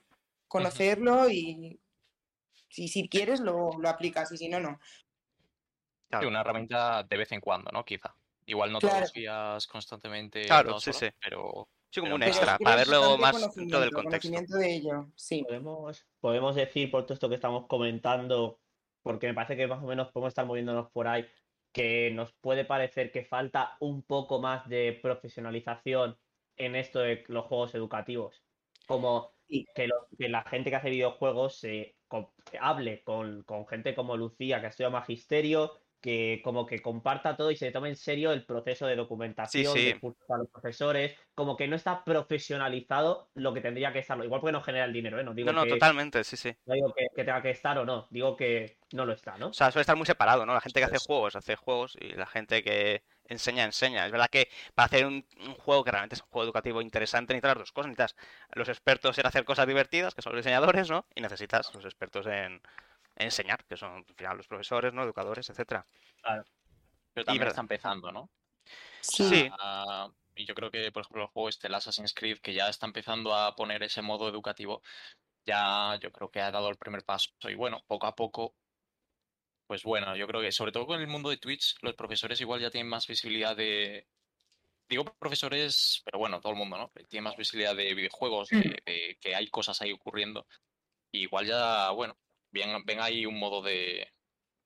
[0.48, 1.78] conocerlo y
[2.70, 4.80] si, si quieres lo, lo aplicas y si no, no.
[4.82, 5.04] Sí,
[6.09, 6.28] Claro.
[6.28, 7.84] una herramienta de vez en cuando, ¿no?
[7.84, 8.14] Quizá.
[8.46, 10.46] Igual no todos los días constantemente.
[10.46, 11.09] Claro, sí, horas, sí.
[11.20, 13.32] Pero Sí, como un extra, para verlo bastante más
[13.80, 14.28] del conocimiento, contexto.
[14.28, 15.43] conocimiento de ello, sí.
[15.45, 18.61] podemos, podemos decir por todo esto que estamos comentando,
[19.03, 21.26] porque me parece que más o menos podemos estar moviéndonos por ahí,
[21.72, 26.18] que nos puede parecer que falta un poco más de profesionalización
[26.57, 28.43] en esto de los juegos educativos.
[28.86, 29.64] Como Sí.
[29.74, 31.97] que, lo- que la gente que hace videojuegos se
[32.61, 37.51] hable con, con gente como Lucía, que ha estudiado magisterio, que como que comparta todo
[37.51, 39.86] y se tome en serio el proceso de documentación, sí.
[39.86, 44.24] de cursos para los profesores, como que no está profesionalizado lo que tendría que estarlo.
[44.24, 45.24] Igual porque no genera el dinero, ¿eh?
[45.24, 46.55] No digo No, no, que, totalmente, sí, sí.
[46.66, 49.49] no digo que, que tenga que estar o no, digo que no lo está, ¿no?
[49.49, 50.55] O sea, suele estar muy separado, ¿no?
[50.55, 54.07] La gente que hace juegos hace juegos y la gente que enseña, enseña.
[54.07, 57.34] Es verdad que para hacer un, un juego que realmente es un juego educativo interesante
[57.34, 57.90] necesitas las dos cosas.
[57.90, 58.16] Necesitas
[58.53, 61.07] los expertos en hacer cosas divertidas, que son los diseñadores, ¿no?
[61.14, 62.61] Y necesitas los expertos en
[63.18, 65.02] enseñar, que son al final los profesores, ¿no?
[65.02, 65.84] Educadores, etcétera.
[66.22, 67.48] pero también verdad.
[67.48, 68.30] está empezando, ¿no?
[69.00, 69.28] Sí.
[69.28, 69.50] Sí.
[69.58, 72.68] Ah, y yo creo que, por ejemplo, el juego este, el Assassin's Creed, que ya
[72.68, 74.82] está empezando a poner ese modo educativo,
[75.44, 77.30] ya yo creo que ha dado el primer paso.
[77.42, 78.54] Y bueno, poco a poco,
[79.66, 82.60] pues bueno, yo creo que sobre todo con el mundo de Twitch, los profesores igual
[82.60, 84.06] ya tienen más visibilidad de...
[84.88, 86.90] Digo profesores, pero bueno, todo el mundo, ¿no?
[87.08, 90.46] Tiene más visibilidad de videojuegos, de, de que hay cosas ahí ocurriendo.
[91.12, 92.16] Y igual ya, bueno,
[92.51, 94.09] ven, ven ahí un modo de,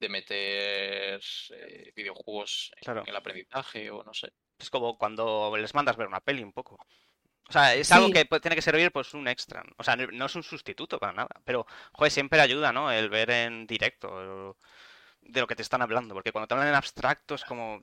[0.00, 1.20] de meter
[1.50, 4.32] eh, videojuegos en el aprendizaje o no sé.
[4.58, 6.78] Es como cuando les mandas ver una peli un poco.
[7.48, 9.62] O sea, es algo que puede- tiene que servir pues un extra.
[9.76, 11.28] O sea, no es un sustituto para nada.
[11.44, 12.90] Pero, joder, siempre ayuda, ¿no?
[12.90, 14.52] El ver en directo el-
[15.22, 16.14] de lo que te están hablando.
[16.14, 17.82] Porque cuando te hablan en abstracto es como...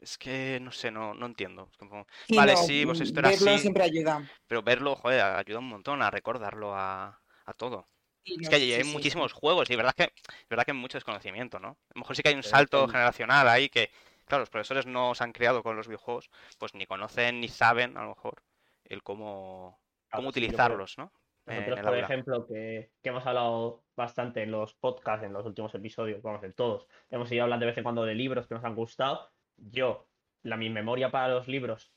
[0.00, 1.68] Es que, no sé, no, no entiendo.
[1.70, 3.58] Es como, Sí, vale, no, sí, pues esto era verlo así.
[3.62, 4.22] siempre ayuda.
[4.46, 7.88] Pero verlo, joder, ayuda un montón a recordarlo a, a todo.
[8.24, 11.58] Es que hay sí, muchísimos juegos y verdad que, es verdad que hay mucho desconocimiento,
[11.58, 11.68] ¿no?
[11.68, 13.90] A lo mejor sí que hay un Pero salto generacional ahí que,
[14.26, 17.96] claro, los profesores no se han criado con los videojuegos, pues ni conocen ni saben,
[17.96, 18.42] a lo mejor,
[18.84, 19.80] el cómo,
[20.12, 21.12] cómo creo- utilizarlos, ¿no?
[21.46, 21.98] Nosotros, por aula.
[21.98, 26.54] ejemplo, que, que hemos hablado bastante en los podcasts, en los últimos episodios, vamos, en
[26.54, 29.32] todos, hemos ido hablando de vez en cuando de libros que nos han gustado.
[29.56, 30.08] Yo,
[30.42, 31.94] la mi memoria para los libros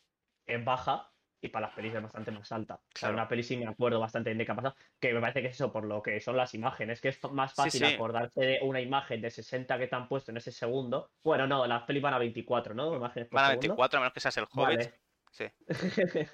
[0.47, 1.12] es baja
[1.44, 2.76] y para las pelis es bastante más alta.
[2.76, 3.16] O sea, Claro.
[3.16, 5.48] una peli sí me acuerdo bastante bien de qué ha pasado, que me parece que
[5.50, 7.94] es eso por lo que son las imágenes, que es más fácil sí.
[7.94, 11.12] acordarse de una imagen de 60 que te han puesto en ese segundo.
[11.24, 12.96] Bueno, no, las pelis van a 24, ¿no?
[12.96, 13.68] Imágenes por Van a segundo.
[13.76, 14.78] 24, a menos que seas el Hobbit.
[14.78, 14.94] Vale.
[15.32, 15.46] Sí.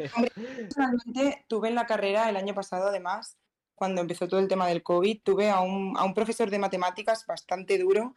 [0.58, 3.40] Personalmente tuve en la carrera el año pasado, además,
[3.74, 7.26] cuando empezó todo el tema del COVID, tuve a un, a un profesor de matemáticas
[7.26, 8.16] bastante duro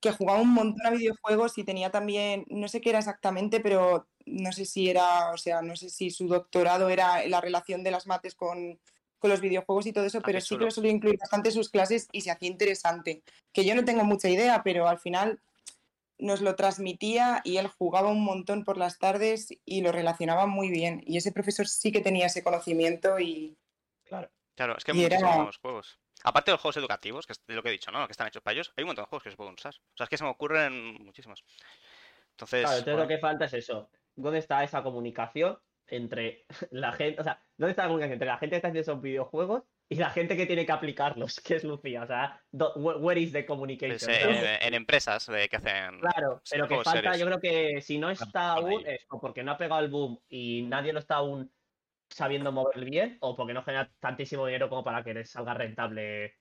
[0.00, 4.08] que jugaba un montón a videojuegos y tenía también, no sé qué era exactamente, pero
[4.26, 7.90] no sé si era, o sea, no sé si su doctorado era la relación de
[7.90, 8.78] las mates con,
[9.18, 11.68] con los videojuegos y todo eso, pero sí que lo solía incluir bastante en sus
[11.70, 13.22] clases y se hacía interesante.
[13.52, 15.40] Que yo no tengo mucha idea, pero al final
[16.18, 20.68] nos lo transmitía y él jugaba un montón por las tardes y lo relacionaba muy
[20.70, 21.02] bien.
[21.06, 23.56] Y ese profesor sí que tenía ese conocimiento y
[24.04, 24.28] Claro.
[24.56, 25.98] Claro, es que hay era- muchísimos juegos.
[26.22, 28.06] Aparte de los juegos educativos, que es lo que he dicho, ¿no?
[28.06, 29.74] Que están hechos para ellos, hay un montón de juegos que se pueden usar.
[29.74, 31.42] O sea, es que se me ocurren muchísimos.
[32.32, 33.88] Entonces, Claro, entonces bueno, lo que falta es eso.
[34.20, 38.38] ¿Dónde está esa comunicación entre la gente, o sea, ¿dónde está la comunicación entre la
[38.38, 41.64] gente que está haciendo esos videojuegos y la gente que tiene que aplicarlos, que es
[41.64, 42.02] Lucía?
[42.02, 43.98] O sea, do- where, is the communication?
[44.06, 46.00] pues, eh, en, en empresas eh, que hacen...
[46.00, 49.42] Claro, pero que falta, yo creo que si no está van aún, es o porque
[49.42, 51.52] no ha pegado el boom y nadie lo está aún
[52.08, 56.39] sabiendo mover bien, o porque no genera tantísimo dinero como para que les salga rentable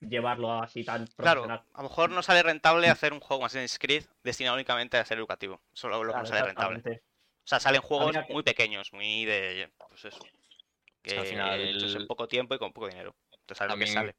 [0.00, 1.62] llevarlo así tan Claro, profesional.
[1.74, 5.18] a lo mejor no sale rentable hacer un juego Assassin's Creed destinado únicamente a ser
[5.18, 5.62] educativo.
[5.72, 7.02] Solo lo que Claro, no sale rentable.
[7.44, 9.72] O sea, salen juegos que- muy pequeños, muy de...
[9.88, 10.18] Pues eso.
[11.02, 13.14] Que al final- hechos en poco tiempo y con poco dinero.
[13.30, 14.16] Entonces, sale lo que sale.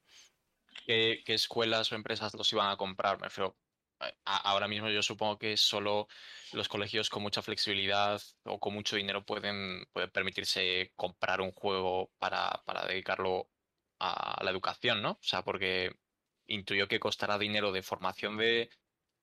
[0.86, 3.18] qué, qué escuelas o empresas los iban a comprar.
[3.20, 3.58] Me refiero,
[4.24, 6.08] ahora mismo yo supongo que solo
[6.54, 12.10] los colegios con mucha flexibilidad o con mucho dinero pueden, pueden permitirse comprar un juego
[12.20, 13.50] para, para dedicarlo
[14.00, 15.12] a la educación, ¿no?
[15.14, 15.92] O sea, porque
[16.48, 18.70] intuyo que costará dinero de formación de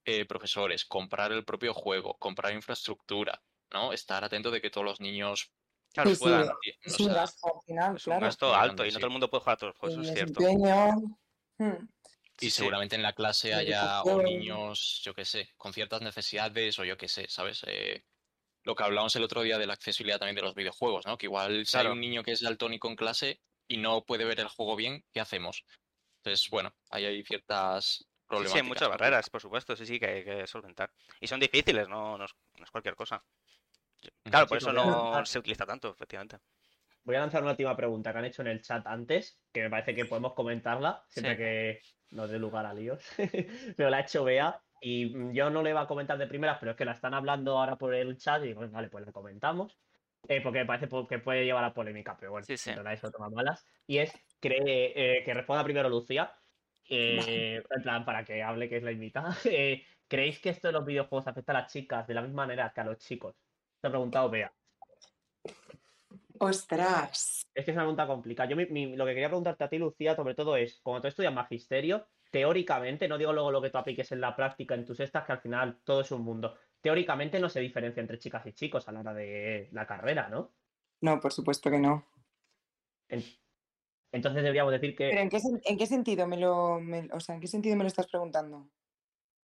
[0.05, 3.93] eh, profesores, comprar el propio juego, comprar infraestructura, ¿no?
[3.93, 5.53] Estar atento de que todos los niños
[5.95, 6.49] Claro, Sí, sí, puedan.
[6.63, 9.01] y- o Es un sea, gasto al final, Es un gasto alto y no sí.
[9.01, 10.41] todo el mundo puede jugar a todos los juegos, es cierto.
[11.59, 11.89] hmm,
[12.41, 12.65] Y Sí, sí.
[12.65, 16.85] seguramente en la clase Sí, haya o niños, yo qué sé, con ciertas necesidades o
[16.85, 17.63] yo qué sé, ¿sabes?
[17.67, 18.05] Eh,
[18.65, 21.19] lo que hablamos el otro día de la accesibilidad también de los videojuegos, ¿no?
[21.19, 24.41] Que igual si hay un niño que es daltónico en clase y no puede ver
[24.41, 25.65] el juego bien, ¿qué hacemos?
[26.19, 28.53] Entonces, bueno, ahí hay ciertas Sí, problemáticas.
[28.53, 30.93] sí, hay muchas barreras, por supuesto, sí, sí, que hay que solventar.
[31.21, 33.25] Y son difíciles, no, no, es, no es cualquier cosa.
[34.25, 36.39] Claro, por Sí, eso no se utiliza tanto, efectivamente.
[37.05, 39.71] Voy a lanzar una última pregunta que han hecho en el chat antes, que me
[39.71, 41.37] parece que podemos comentarla, siempre Sí.
[41.37, 43.05] que nos dé lugar a líos.
[43.77, 46.73] pero la ha hecho Bea y yo no le iba a comentar de primeras, pero
[46.73, 49.79] es que la están hablando ahora por el chat y digo, vale, pues la comentamos.
[50.29, 52.71] Eh, porque me parece que puede llevar a polémica, pero bueno, Sí, sí.
[52.71, 53.67] eso toma malas.
[53.87, 56.35] Y es cree, eh, que responda primero Lucía,
[56.89, 59.37] eh, en plan, para que hable, que es la invitada.
[59.45, 62.73] Eh, ¿Creéis que esto de los videojuegos afecta a las chicas de la misma manera
[62.75, 63.37] que a los chicos?
[63.81, 64.55] Te ha preguntado Bea.
[66.39, 67.47] Ostras.
[67.55, 68.49] Es que es una pregunta complicada.
[68.49, 71.09] Yo mi- mi- lo que quería preguntarte a ti, Lucía, sobre todo es, cuando tú
[71.09, 75.01] estudias magisterio, teóricamente, no digo luego lo que tú apliques en la práctica, en tus
[75.01, 76.57] estas, que al final todo es un mundo.
[76.85, 80.55] Teóricamente no se diferencia entre chicas y chicos a la hora de la carrera, ¿no?
[81.01, 82.05] No, por supuesto que no.
[83.09, 83.25] En-
[84.13, 87.21] Entonces deberíamos decir Pero que ¿en qué, sen- en qué sentido me lo, me- o
[87.21, 88.69] sea, en qué sentido me lo estás preguntando?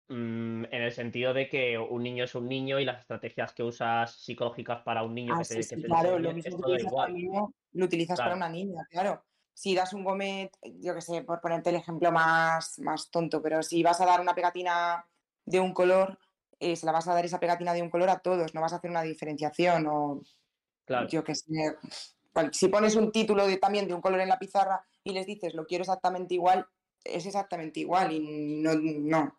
[0.08, 3.62] mm, en el sentido de que un niño es un niño y las estrategias que
[3.62, 6.56] usas psicológicas para un niño Ah, que sí, se, sí, que se claro, lo mismo
[6.60, 7.12] que utilizas para igual.
[7.12, 9.24] un niño, lo utilizas para una niña, claro.
[9.52, 10.50] Si das un gomet,
[10.80, 14.20] yo qué sé, por ponerte el ejemplo más, más tonto, pero si vas a dar
[14.20, 15.08] una pegatina
[15.44, 16.18] de un color,
[16.61, 18.72] eh, se la vas a dar esa pegatina de un color a todos, no vas
[18.72, 20.22] a hacer una diferenciación o
[20.86, 21.09] Claro.
[21.09, 21.76] yo qué sé.
[22.52, 25.54] Si pones un título de, también de un color en la pizarra y les dices
[25.54, 26.66] lo quiero exactamente igual,
[27.02, 29.38] es exactamente igual y no, no,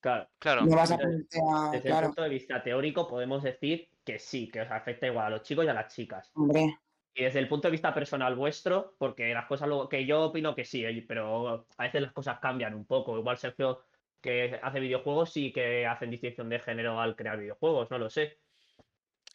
[0.00, 0.28] Claro.
[0.38, 0.64] Claro.
[0.64, 1.70] no vas a a...
[1.72, 5.30] Desde el punto de vista teórico podemos decir que sí, que os afecta igual a
[5.30, 6.30] los chicos y a las chicas.
[6.34, 6.78] hombre.
[7.14, 10.54] Y desde el punto de vista personal vuestro, porque las cosas luego, que yo opino
[10.54, 13.18] que sí, oye, pero a veces las cosas cambian un poco.
[13.18, 13.82] Igual Sergio,
[14.20, 18.38] que hace videojuegos, sí que hacen distinción de género al crear videojuegos, no lo sé.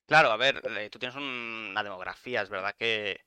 [0.05, 3.19] Claro, a ver, eh, tú tienes un- una demografía, es verdad que...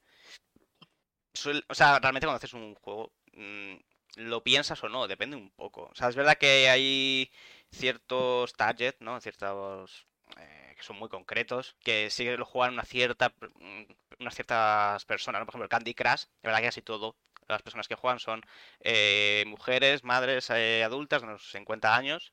[1.69, 3.75] O sea, realmente cuando haces un juego, mm,
[4.17, 5.89] lo piensas o no, depende un poco.
[5.93, 7.31] O sea, es verdad que hay
[7.71, 9.21] ciertos target, ¿no?
[9.21, 10.07] Ciertos...
[10.39, 13.83] eh, que son muy concretos, que sí lo juegan una cierta, mm,
[14.21, 15.47] unas ciertas personas, ¿no?
[15.47, 17.17] Por ejemplo, el Candy Crush, de verdad que casi todo,
[17.49, 18.43] las personas que juegan son
[18.81, 22.33] eh, mujeres, madres eh, adultas de unos 50 años,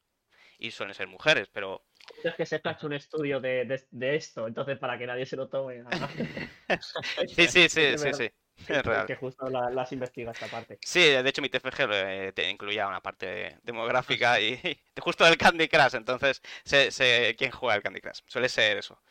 [0.60, 1.84] y suelen ser mujeres, pero
[2.24, 5.26] Es que se ha hecho un estudio de, de- de esto, entonces para que nadie
[5.26, 5.82] se lo tome.
[5.82, 5.90] a-
[7.28, 8.30] sí, sí, sí, Es sí, sí,
[8.68, 9.08] que- es real.
[9.08, 10.78] Que justo la- las investiga esta parte.
[10.82, 15.38] Sí, de hecho mi TFG eh, te incluía una parte demográfica y, y justo del
[15.38, 19.02] Candy Crush, entonces sé, sé quién juega el Candy Crush, suele ser eso.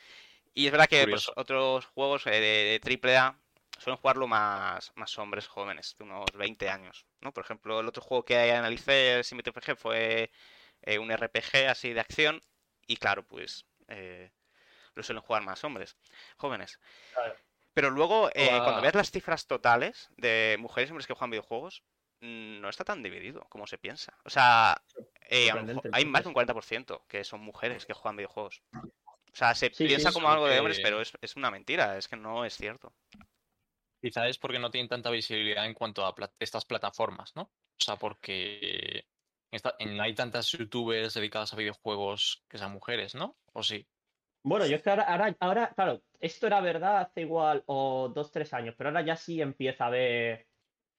[0.54, 3.40] Y es verdad que pues, otros juegos eh, de, de AAA
[3.82, 7.32] suelen jugarlo más, más hombres jóvenes, de unos 20 años, ¿no?
[7.32, 10.30] Por ejemplo, el otro juego que analicé TFG fue
[10.82, 12.40] eh, un RPG así de acción
[12.86, 14.30] y claro, pues eh,
[14.94, 15.96] lo suelen jugar más hombres,
[16.36, 16.78] jóvenes.
[17.12, 17.34] Claro.
[17.74, 21.82] Pero luego, eh, cuando ves las cifras totales de mujeres y hombres que juegan videojuegos,
[22.20, 24.16] mm, no está tan dividido como se piensa.
[24.24, 24.80] O sea,
[25.28, 26.70] mejor hay más de un entonces.
[26.70, 28.62] 40% que son mujeres que juegan videojuegos.
[28.74, 31.96] O sea, se Sí, piensa sí, como algo de hombres, pero es, es una mentira,
[31.96, 32.92] es que no es cierto.
[34.02, 37.42] Quizá es porque no tienen tanta visibilidad en cuanto a estas plataformas, ¿no?
[37.42, 39.08] O sea, porque
[39.50, 43.38] esta- en- no hay tantas youtubers dedicadas a videojuegos que sean mujeres, ¿no?
[43.52, 43.88] ¿O sí?
[44.44, 48.32] Bueno, yo es que ahora, ahora, ahora, claro, esto era verdad hace igual o dos,
[48.32, 50.48] tres años, pero ahora ya sí empieza a haber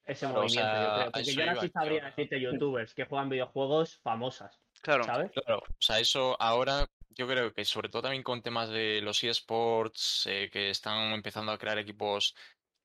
[0.05, 1.11] ese Claro, o movimiento, yo sea, creo.
[1.11, 2.15] Porque yo ahora iba, sí sabría claro.
[2.15, 5.03] decirte youtubers que juegan videojuegos famosas, Claro.
[5.05, 5.31] ¿sabes?
[5.33, 9.23] Claro, o sea, eso ahora yo creo que sobre todo también con temas de los
[9.23, 12.35] eSports, eh, que están empezando a crear equipos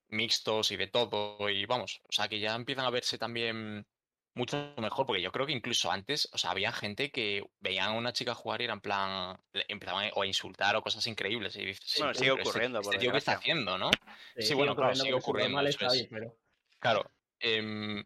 [0.09, 3.87] mixtos y de todo, y vamos, o sea, que ya empiezan a verse también
[4.35, 7.93] mucho mejor, porque yo creo que incluso antes, o sea, había gente que veían a
[7.93, 11.65] una chica jugar y era en plan, empezaban o a insultar o cosas increíbles, y
[11.65, 13.91] dices, sí, Bueno, sigue este- ocurriendo, por este tío que está haciendo, ¿no?
[14.37, 16.37] Sí, bueno, claro, sigue ocurriendo, normal pero...
[16.79, 17.11] Claro.
[17.41, 18.05] em,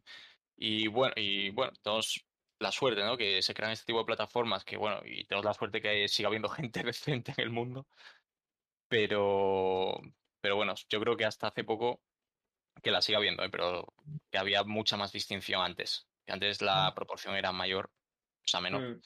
[0.56, 2.24] y bueno, y bueno, tenemos
[2.58, 3.16] la suerte, ¿no?
[3.16, 6.28] Que se crean este tipo de plataformas, que bueno, y tenemos la suerte que siga
[6.28, 7.86] habiendo gente decente en el mundo.
[8.88, 10.00] Pero,
[10.42, 12.00] pero bueno, yo creo que hasta hace poco
[12.82, 13.48] que la siga viendo, ¿eh?
[13.50, 13.86] pero
[14.30, 16.08] que había mucha más distinción antes.
[16.26, 18.82] Que antes la proporción era mayor, o sea, menor.
[18.82, 19.00] Mm.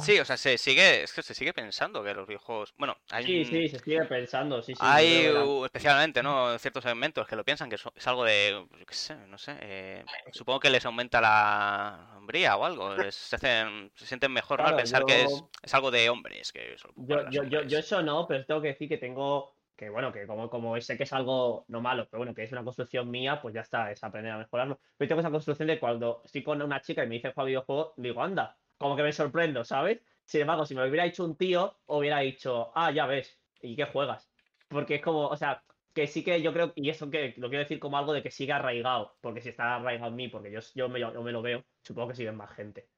[0.00, 2.72] Sí, o sea, se sigue, es que se sigue pensando que los videojuegos.
[2.78, 5.26] Bueno, hay, Sí, sí, se sigue pensando, sí, hay
[5.66, 6.58] especialmente, ¿no?
[6.58, 9.54] Ciertos segmentos que lo piensan que es algo de, yo qué sé, no sé.
[9.60, 12.96] eh, supongo que les aumenta la hombría o algo.
[12.96, 14.68] les- se hacen, se sienten mejor, ¿no?
[14.68, 18.46] Al pensar que es, es algo de hombres, que Yo, yo, yo, eso no, pero
[18.46, 21.80] tengo que decir que tengo, que bueno, que como, como sé que es algo no
[21.80, 24.80] malo, pero bueno, que es una construcción mía, pues ya está, es aprender a mejorarlo.
[24.96, 27.92] Pero tengo esa construcción de cuando estoy con una chica y me dice juega videojuegos,
[27.96, 30.00] digo, anda, como que me sorprendo, ¿sabes?
[30.24, 33.76] Sin embargo, si me lo hubiera dicho un tío, hubiera dicho, ah, ya ves, ¿y
[33.76, 34.30] qué juegas?
[34.68, 35.62] Porque es como, o sea,
[35.92, 38.30] que sí que yo creo, y eso que lo quiero decir como algo de que
[38.30, 41.42] siga arraigado, porque si está arraigado en mí, porque yo, yo, me, yo me lo
[41.42, 42.88] veo, supongo que siguen más gente.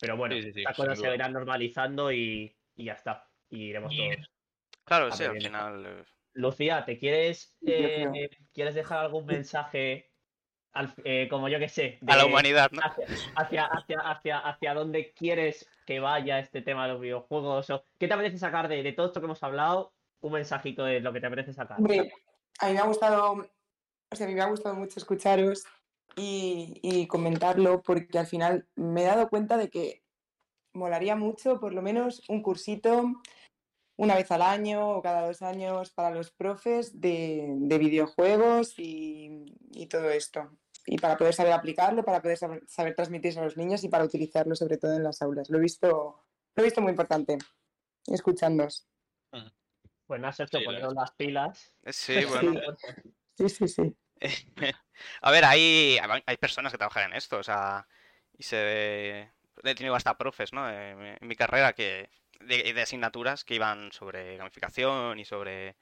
[0.00, 3.28] Pero bueno, Sí, sí, sí, estas cosas se irán normalizando y, y ya está.
[3.50, 4.30] Y iremos Y- todos.
[4.84, 6.06] Claro, sí, al final.
[6.34, 8.28] Lucía, ¿te quieres, eh.
[8.52, 10.10] ¿quieres dejar algún mensaje,
[10.72, 12.80] al- eh, como yo que sé, A la humanidad, ¿no?
[12.82, 13.06] hacia,
[13.36, 17.70] hacia, hacia, hacia, hacia dónde quieres que vaya este tema de los videojuegos?
[17.70, 19.92] O, ¿Qué te apetece sacar de, de todo esto que hemos hablado?
[20.20, 21.78] Un mensajito de lo que te apetece sacar.
[21.78, 22.12] Hombre,
[22.58, 25.64] a mí me ha gustado, o sea, a mí me ha gustado mucho escucharos
[26.16, 30.02] y, y comentarlo porque al final me he dado cuenta de que
[30.72, 33.12] molaría mucho por lo menos un cursito
[33.96, 39.44] una vez al año o cada dos años para los profes de, de videojuegos y,
[39.72, 40.50] y todo esto.
[40.86, 44.04] Y para poder saber aplicarlo, para poder saber, saber transmitirse a los niños y para
[44.04, 45.48] utilizarlo sobre todo en las aulas.
[45.48, 46.22] Lo he visto,
[46.54, 47.38] lo he visto muy importante,
[48.06, 48.86] escuchándos.
[50.06, 51.72] Pues nada, Sergio, Sí, poneros las pilas.
[51.86, 52.60] Sí, bueno.
[53.36, 53.96] Sí, sí, sí.
[55.22, 57.88] A ver, hay, hay personas que trabajan en esto, o sea,
[58.38, 59.30] y se...
[59.64, 60.68] He tenido hasta profes, ¿no?
[60.70, 62.10] En mi- en mi carrera que
[62.44, 65.76] de, de asignaturas que iban sobre gamificación y sobre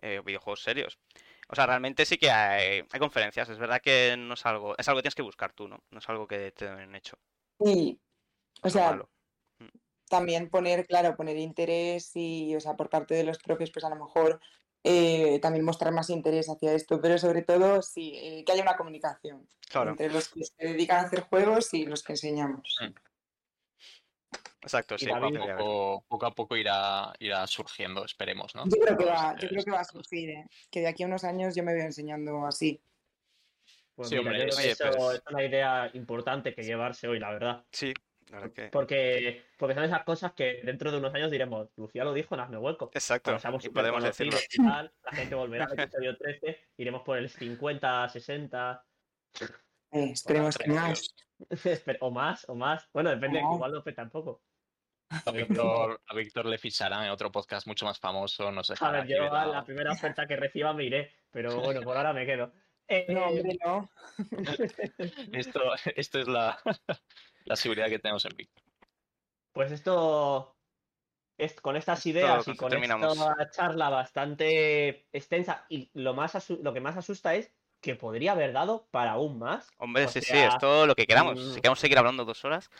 [0.00, 0.98] eh, videojuegos serios.
[1.48, 3.48] O sea, realmente sí que hay, hay conferencias.
[3.48, 5.82] Es verdad que no es algo, es algo que tienes que buscar tú, ¿no?
[5.90, 7.16] No es algo que te han hecho.
[7.60, 7.98] Y,
[8.62, 9.10] o sea, malo.
[10.08, 13.90] también poner, claro, poner interés y, o sea, por parte de los profes, pues a
[13.90, 14.40] lo mejor
[14.84, 18.76] eh, también mostrar más interés hacia esto, pero sobre todo, sí, eh, que haya una
[18.76, 22.78] comunicación Claro, entre los que se dedican a hacer juegos y los que enseñamos.
[24.60, 25.06] Exacto, Y sí.
[25.06, 25.38] David.
[25.56, 28.64] Poco, poco a poco irá, irá surgiendo, esperemos, ¿no?
[28.64, 30.46] Yo creo que va, yo creo que va a surgir, ¿eh?
[30.70, 32.82] que de aquí a unos años yo me veo enseñando así.
[33.94, 37.30] Pues Sí, mira, hombre, oye, eso pues- es una idea importante que llevarse hoy, la
[37.32, 37.64] verdad.
[37.72, 37.94] Sí,
[38.54, 38.68] que...
[38.68, 42.42] Porque, porque son esas cosas que dentro de unos años diremos, Lucía lo dijo en
[42.42, 42.90] Hazme Hueco.
[42.94, 44.38] Exacto, y podemos decirlo.
[44.56, 48.84] tal, la gente volverá al episodio 13, iremos por el 50, 60,
[49.92, 51.14] Eh, esperemos que más.
[52.00, 52.88] o más, o más.
[52.92, 53.54] Bueno, depende, No.
[53.54, 54.42] igual no fue tampoco.
[55.10, 58.74] A Víctor, a Víctor le ficharán en otro podcast mucho más famoso, no sé.
[58.80, 62.12] A ver, yo a la primera oferta que reciba me iré, pero bueno, por ahora
[62.12, 62.52] me quedo.
[62.90, 63.90] Eh, No, hombre, no.
[65.34, 65.60] Esto,
[65.94, 66.58] esto es la,
[67.44, 68.64] la seguridad que tenemos en Víctor.
[69.52, 70.56] Pues esto,
[71.36, 73.14] es, con estas ideas y con terminamos.
[73.14, 78.52] esta charla bastante extensa, y lo, más lo que más asusta es que podría haber
[78.52, 79.68] dado para aún más.
[79.78, 81.38] Hombre, O sí, sí, sea, esto lo que queramos.
[81.38, 81.48] mm.
[81.54, 82.70] Si queremos seguir hablando dos horas,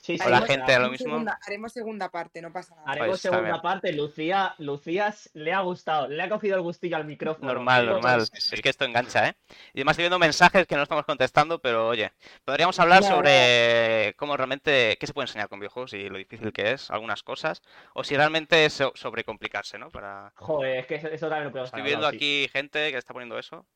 [0.00, 1.06] Sí, sí, O la gente a lo haremos mismo.
[1.08, 2.88] Segunda, haremos segunda parte, no pasa nada.
[2.92, 3.92] Haremos Pues segunda parte.
[3.92, 7.52] Lucía, Lucía le ha gustado, le ha cogido el gustillo al micrófono.
[7.52, 8.20] normal, normal.
[8.26, 8.54] sí, sí.
[8.54, 9.34] Es que esto engancha, ¿eh?
[9.74, 12.12] Y además estoy viendo mensajes que no estamos contestando, pero oye,
[12.44, 16.72] podríamos hablar sobre cómo realmente, qué se puede enseñar con videojuegos y lo difícil que
[16.72, 17.60] es, algunas cosas,
[17.92, 19.90] o si realmente es so- sobrecomplicarse, ¿no?
[19.90, 20.32] Para...
[20.36, 22.16] Joder, es que eso, eso también lo podemos Estoy viendo sí.
[22.16, 23.66] aquí gente que está poniendo eso.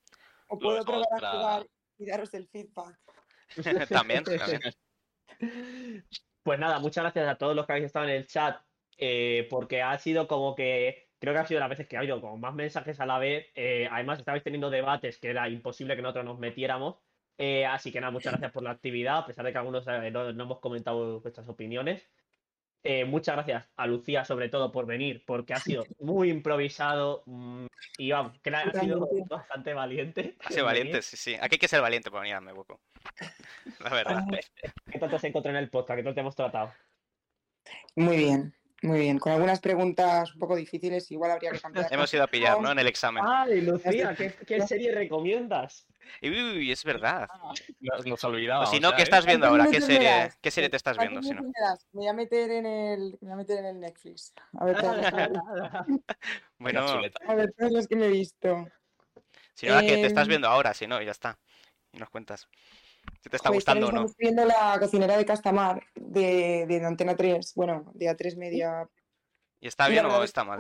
[0.49, 1.67] O puedo probar otra- a jugar
[1.99, 2.99] y daros el feedback.
[3.91, 4.61] también, también.
[6.43, 8.65] Pues nada, muchas gracias a todos los que habéis estado en el chat,
[8.99, 12.21] eh, porque ha sido como que, creo que ha sido las veces que ha habido
[12.21, 13.47] como más mensajes a la vez.
[13.55, 16.97] eh, además, estabais teniendo debates que era imposible que nosotros nos metiéramos.
[17.39, 20.11] eh, así que nada, muchas gracias por la actividad, a pesar de que algunos eh,
[20.11, 22.11] no, no hemos comentado vuestras opiniones.
[22.85, 27.67] Eh, muchas gracias a Lucía, sobre todo, por venir, porque ha sido muy improvisado mm,
[27.99, 30.37] y vamos, que ha sido bastante valiente.
[30.41, 30.87] Ha sido venir.
[30.87, 31.35] valiente, sí, sí.
[31.41, 32.81] Aquí hay que ser valiente para venir a mi hueco.
[33.79, 34.25] La verdad.
[34.91, 35.99] ¿Qué tal te has encontrado en el podcast?
[35.99, 36.73] ¿Qué tal te hemos tratado?
[37.95, 39.19] Muy bien, muy bien.
[39.19, 41.93] Con algunas preguntas un poco difíciles, igual habría que cambiar.
[41.93, 42.71] Hemos ido a pillar, ¿no?
[42.73, 43.23] En el examen.
[43.27, 45.87] Ay, Lucía, ¿qué, qué serie recomiendas?
[46.21, 47.29] Y, uy, es verdad.
[47.81, 48.71] Nos, nos O olvidábamos.
[48.71, 49.05] si no, ¿qué ¿eh?
[49.05, 49.65] estás viendo ahora?
[49.65, 51.43] ¿Qué ¿Cuántos serie, qué serie te estás ¿Cuántos viendo?
[51.43, 51.53] Si no?
[51.93, 54.35] me voy a meter en el, me voy a meter en el Netflix.
[54.59, 54.77] A ver,
[56.59, 56.81] Bueno,
[57.27, 58.67] a ver todos los que me he visto.
[59.55, 61.39] si no, la que te estás Em, viendo ahora, si no, y ya está.
[61.93, 62.49] Y nos cuentas.
[63.23, 63.97] Si te está Joder, gustando o no.
[63.99, 68.89] Estamos viendo la cocinera de Castamar de, de Antena 3, bueno, de A3 Media.
[69.61, 70.59] ¿Y está Y bien o es está mal?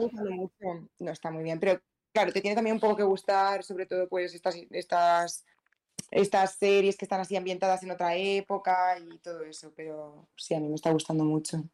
[0.98, 1.80] No está muy bien, pero
[2.12, 5.44] claro, te tiene también un poco que gustar, sobre todo pues estas, estas,
[6.12, 10.60] estas series que están así ambientadas en otra época y todo eso, pero sí, a
[10.60, 11.64] mí me está gustando mucho.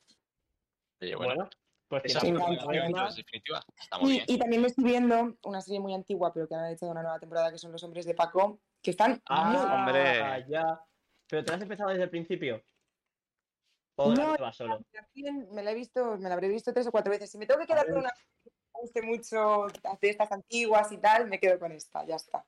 [1.03, 1.51] Oye, bueno, Bueno,
[1.89, 3.63] pues esa entonces, definitiva.
[3.79, 4.25] Está muy Y, bien.
[4.27, 7.19] y también me estoy viendo una serie muy antigua, pero que han hecho una nueva
[7.19, 10.47] temporada, que son Los Hombres de Paco, que están muy Ah, Hombre.
[10.49, 10.81] ya.
[11.29, 12.63] ¿Pero te has empezado desde el principio?
[13.97, 14.81] ¿O No, no, va solo?
[15.51, 17.31] Me la he visto, me la habré visto tres o cuatro veces.
[17.31, 19.67] Si me tengo que quedar con una que me guste mucho
[20.01, 22.45] de estas antiguas y tal, me quedo con esta, ya está.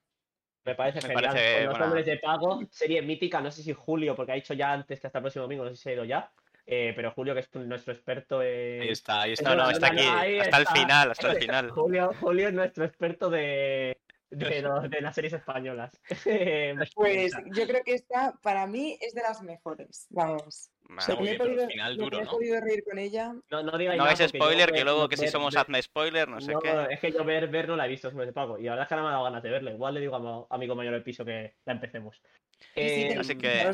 [0.64, 1.24] Me parece Me genial.
[1.32, 1.86] parece Con los buena.
[1.86, 5.06] hombres de pago, serie mítica, no sé si Julio, porque ha dicho ya antes que
[5.08, 6.32] hasta el próximo domingo, no sé si se ha ido ya.
[6.66, 8.82] eh, pero Julio, que es nuestro experto en.
[8.82, 9.50] Ahí está, ahí está.
[9.50, 10.74] No, no, no, está no, aquí, hasta el está.
[10.74, 11.70] final, hasta el final.
[11.74, 13.98] Julio, Julio es nuestro experto de,
[14.30, 16.00] de, las series españolas.
[16.26, 20.06] Eh, Pues yo creo que esta para mí es de las mejores.
[20.10, 20.70] Vamos.
[20.88, 22.30] Muy me he podido, final duro, me he ¿no?
[22.32, 23.32] podido reír con ella.
[23.50, 25.54] no, no digáis No nada hagáis porque yo spoiler, que ver- luego que si somos
[25.54, 26.86] ver- hazme spoiler, no sé no, qué.
[26.90, 28.58] es que yo ver, ver no la he visto, es de pago.
[28.58, 29.70] Y la verdad es que ahora me ha dado ganas de verla.
[29.70, 32.20] Igual le digo a mi amigo mayor del piso que la empecemos.
[32.58, 33.70] Sí, sí, Eh, así que.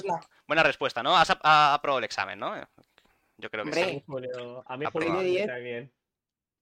[0.47, 1.17] Buena respuesta, ¿no?
[1.17, 2.55] Has ap- ha aprobado el examen, ¿no?
[3.39, 3.85] Yo creo que Hombre.
[3.85, 4.03] sí.
[4.07, 4.85] Julio, a mí.
[4.93, 5.91] Julio bien.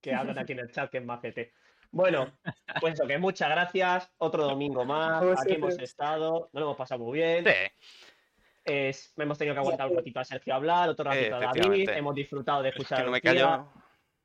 [0.01, 1.53] Que hablan aquí en el chat, que es majete.
[1.95, 2.33] Bueno,
[2.81, 4.11] pues eso, que muchas gracias.
[4.19, 5.23] Otro domingo más.
[5.41, 6.51] Aquí hemos estado.
[6.53, 7.45] No lo hemos pasado muy bien.
[7.45, 7.53] Sí,
[8.65, 11.89] Es- hemos tenido que aguantar un ratito a Sergio hablar, otro Eh, ratito a David.
[11.91, 13.33] Hemos disfrutado de es escuchar que a no me Lucía.
[13.47, 13.73] callo.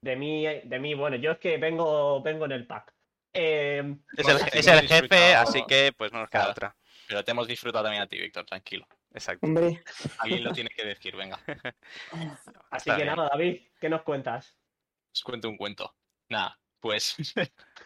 [0.01, 2.93] De mí, de mí, bueno, yo es que vengo, vengo en el pack.
[3.33, 6.51] Eh, Es el, es que jefe, así que pues no nos queda Claro.
[6.53, 6.75] otra.
[7.07, 8.87] Pero te hemos disfrutado también a ti, Víctor, tranquilo.
[9.13, 9.45] Exacto.
[9.45, 9.83] Hombre,
[10.19, 11.37] Alguien lo tiene que decir, venga.
[12.71, 13.15] así Está que bien.
[13.15, 14.57] nada, David, ¿qué nos cuentas?
[15.13, 15.93] Os cuento un cuento.
[16.29, 17.15] Nada, pues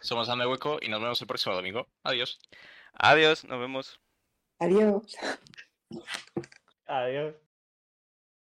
[0.01, 1.87] somos Dame Hueco y nos vemos el próximo domingo.
[2.03, 2.39] Adiós.
[2.93, 3.99] Adiós, nos vemos.
[4.59, 5.15] adiós.
[6.85, 7.42] Adiós.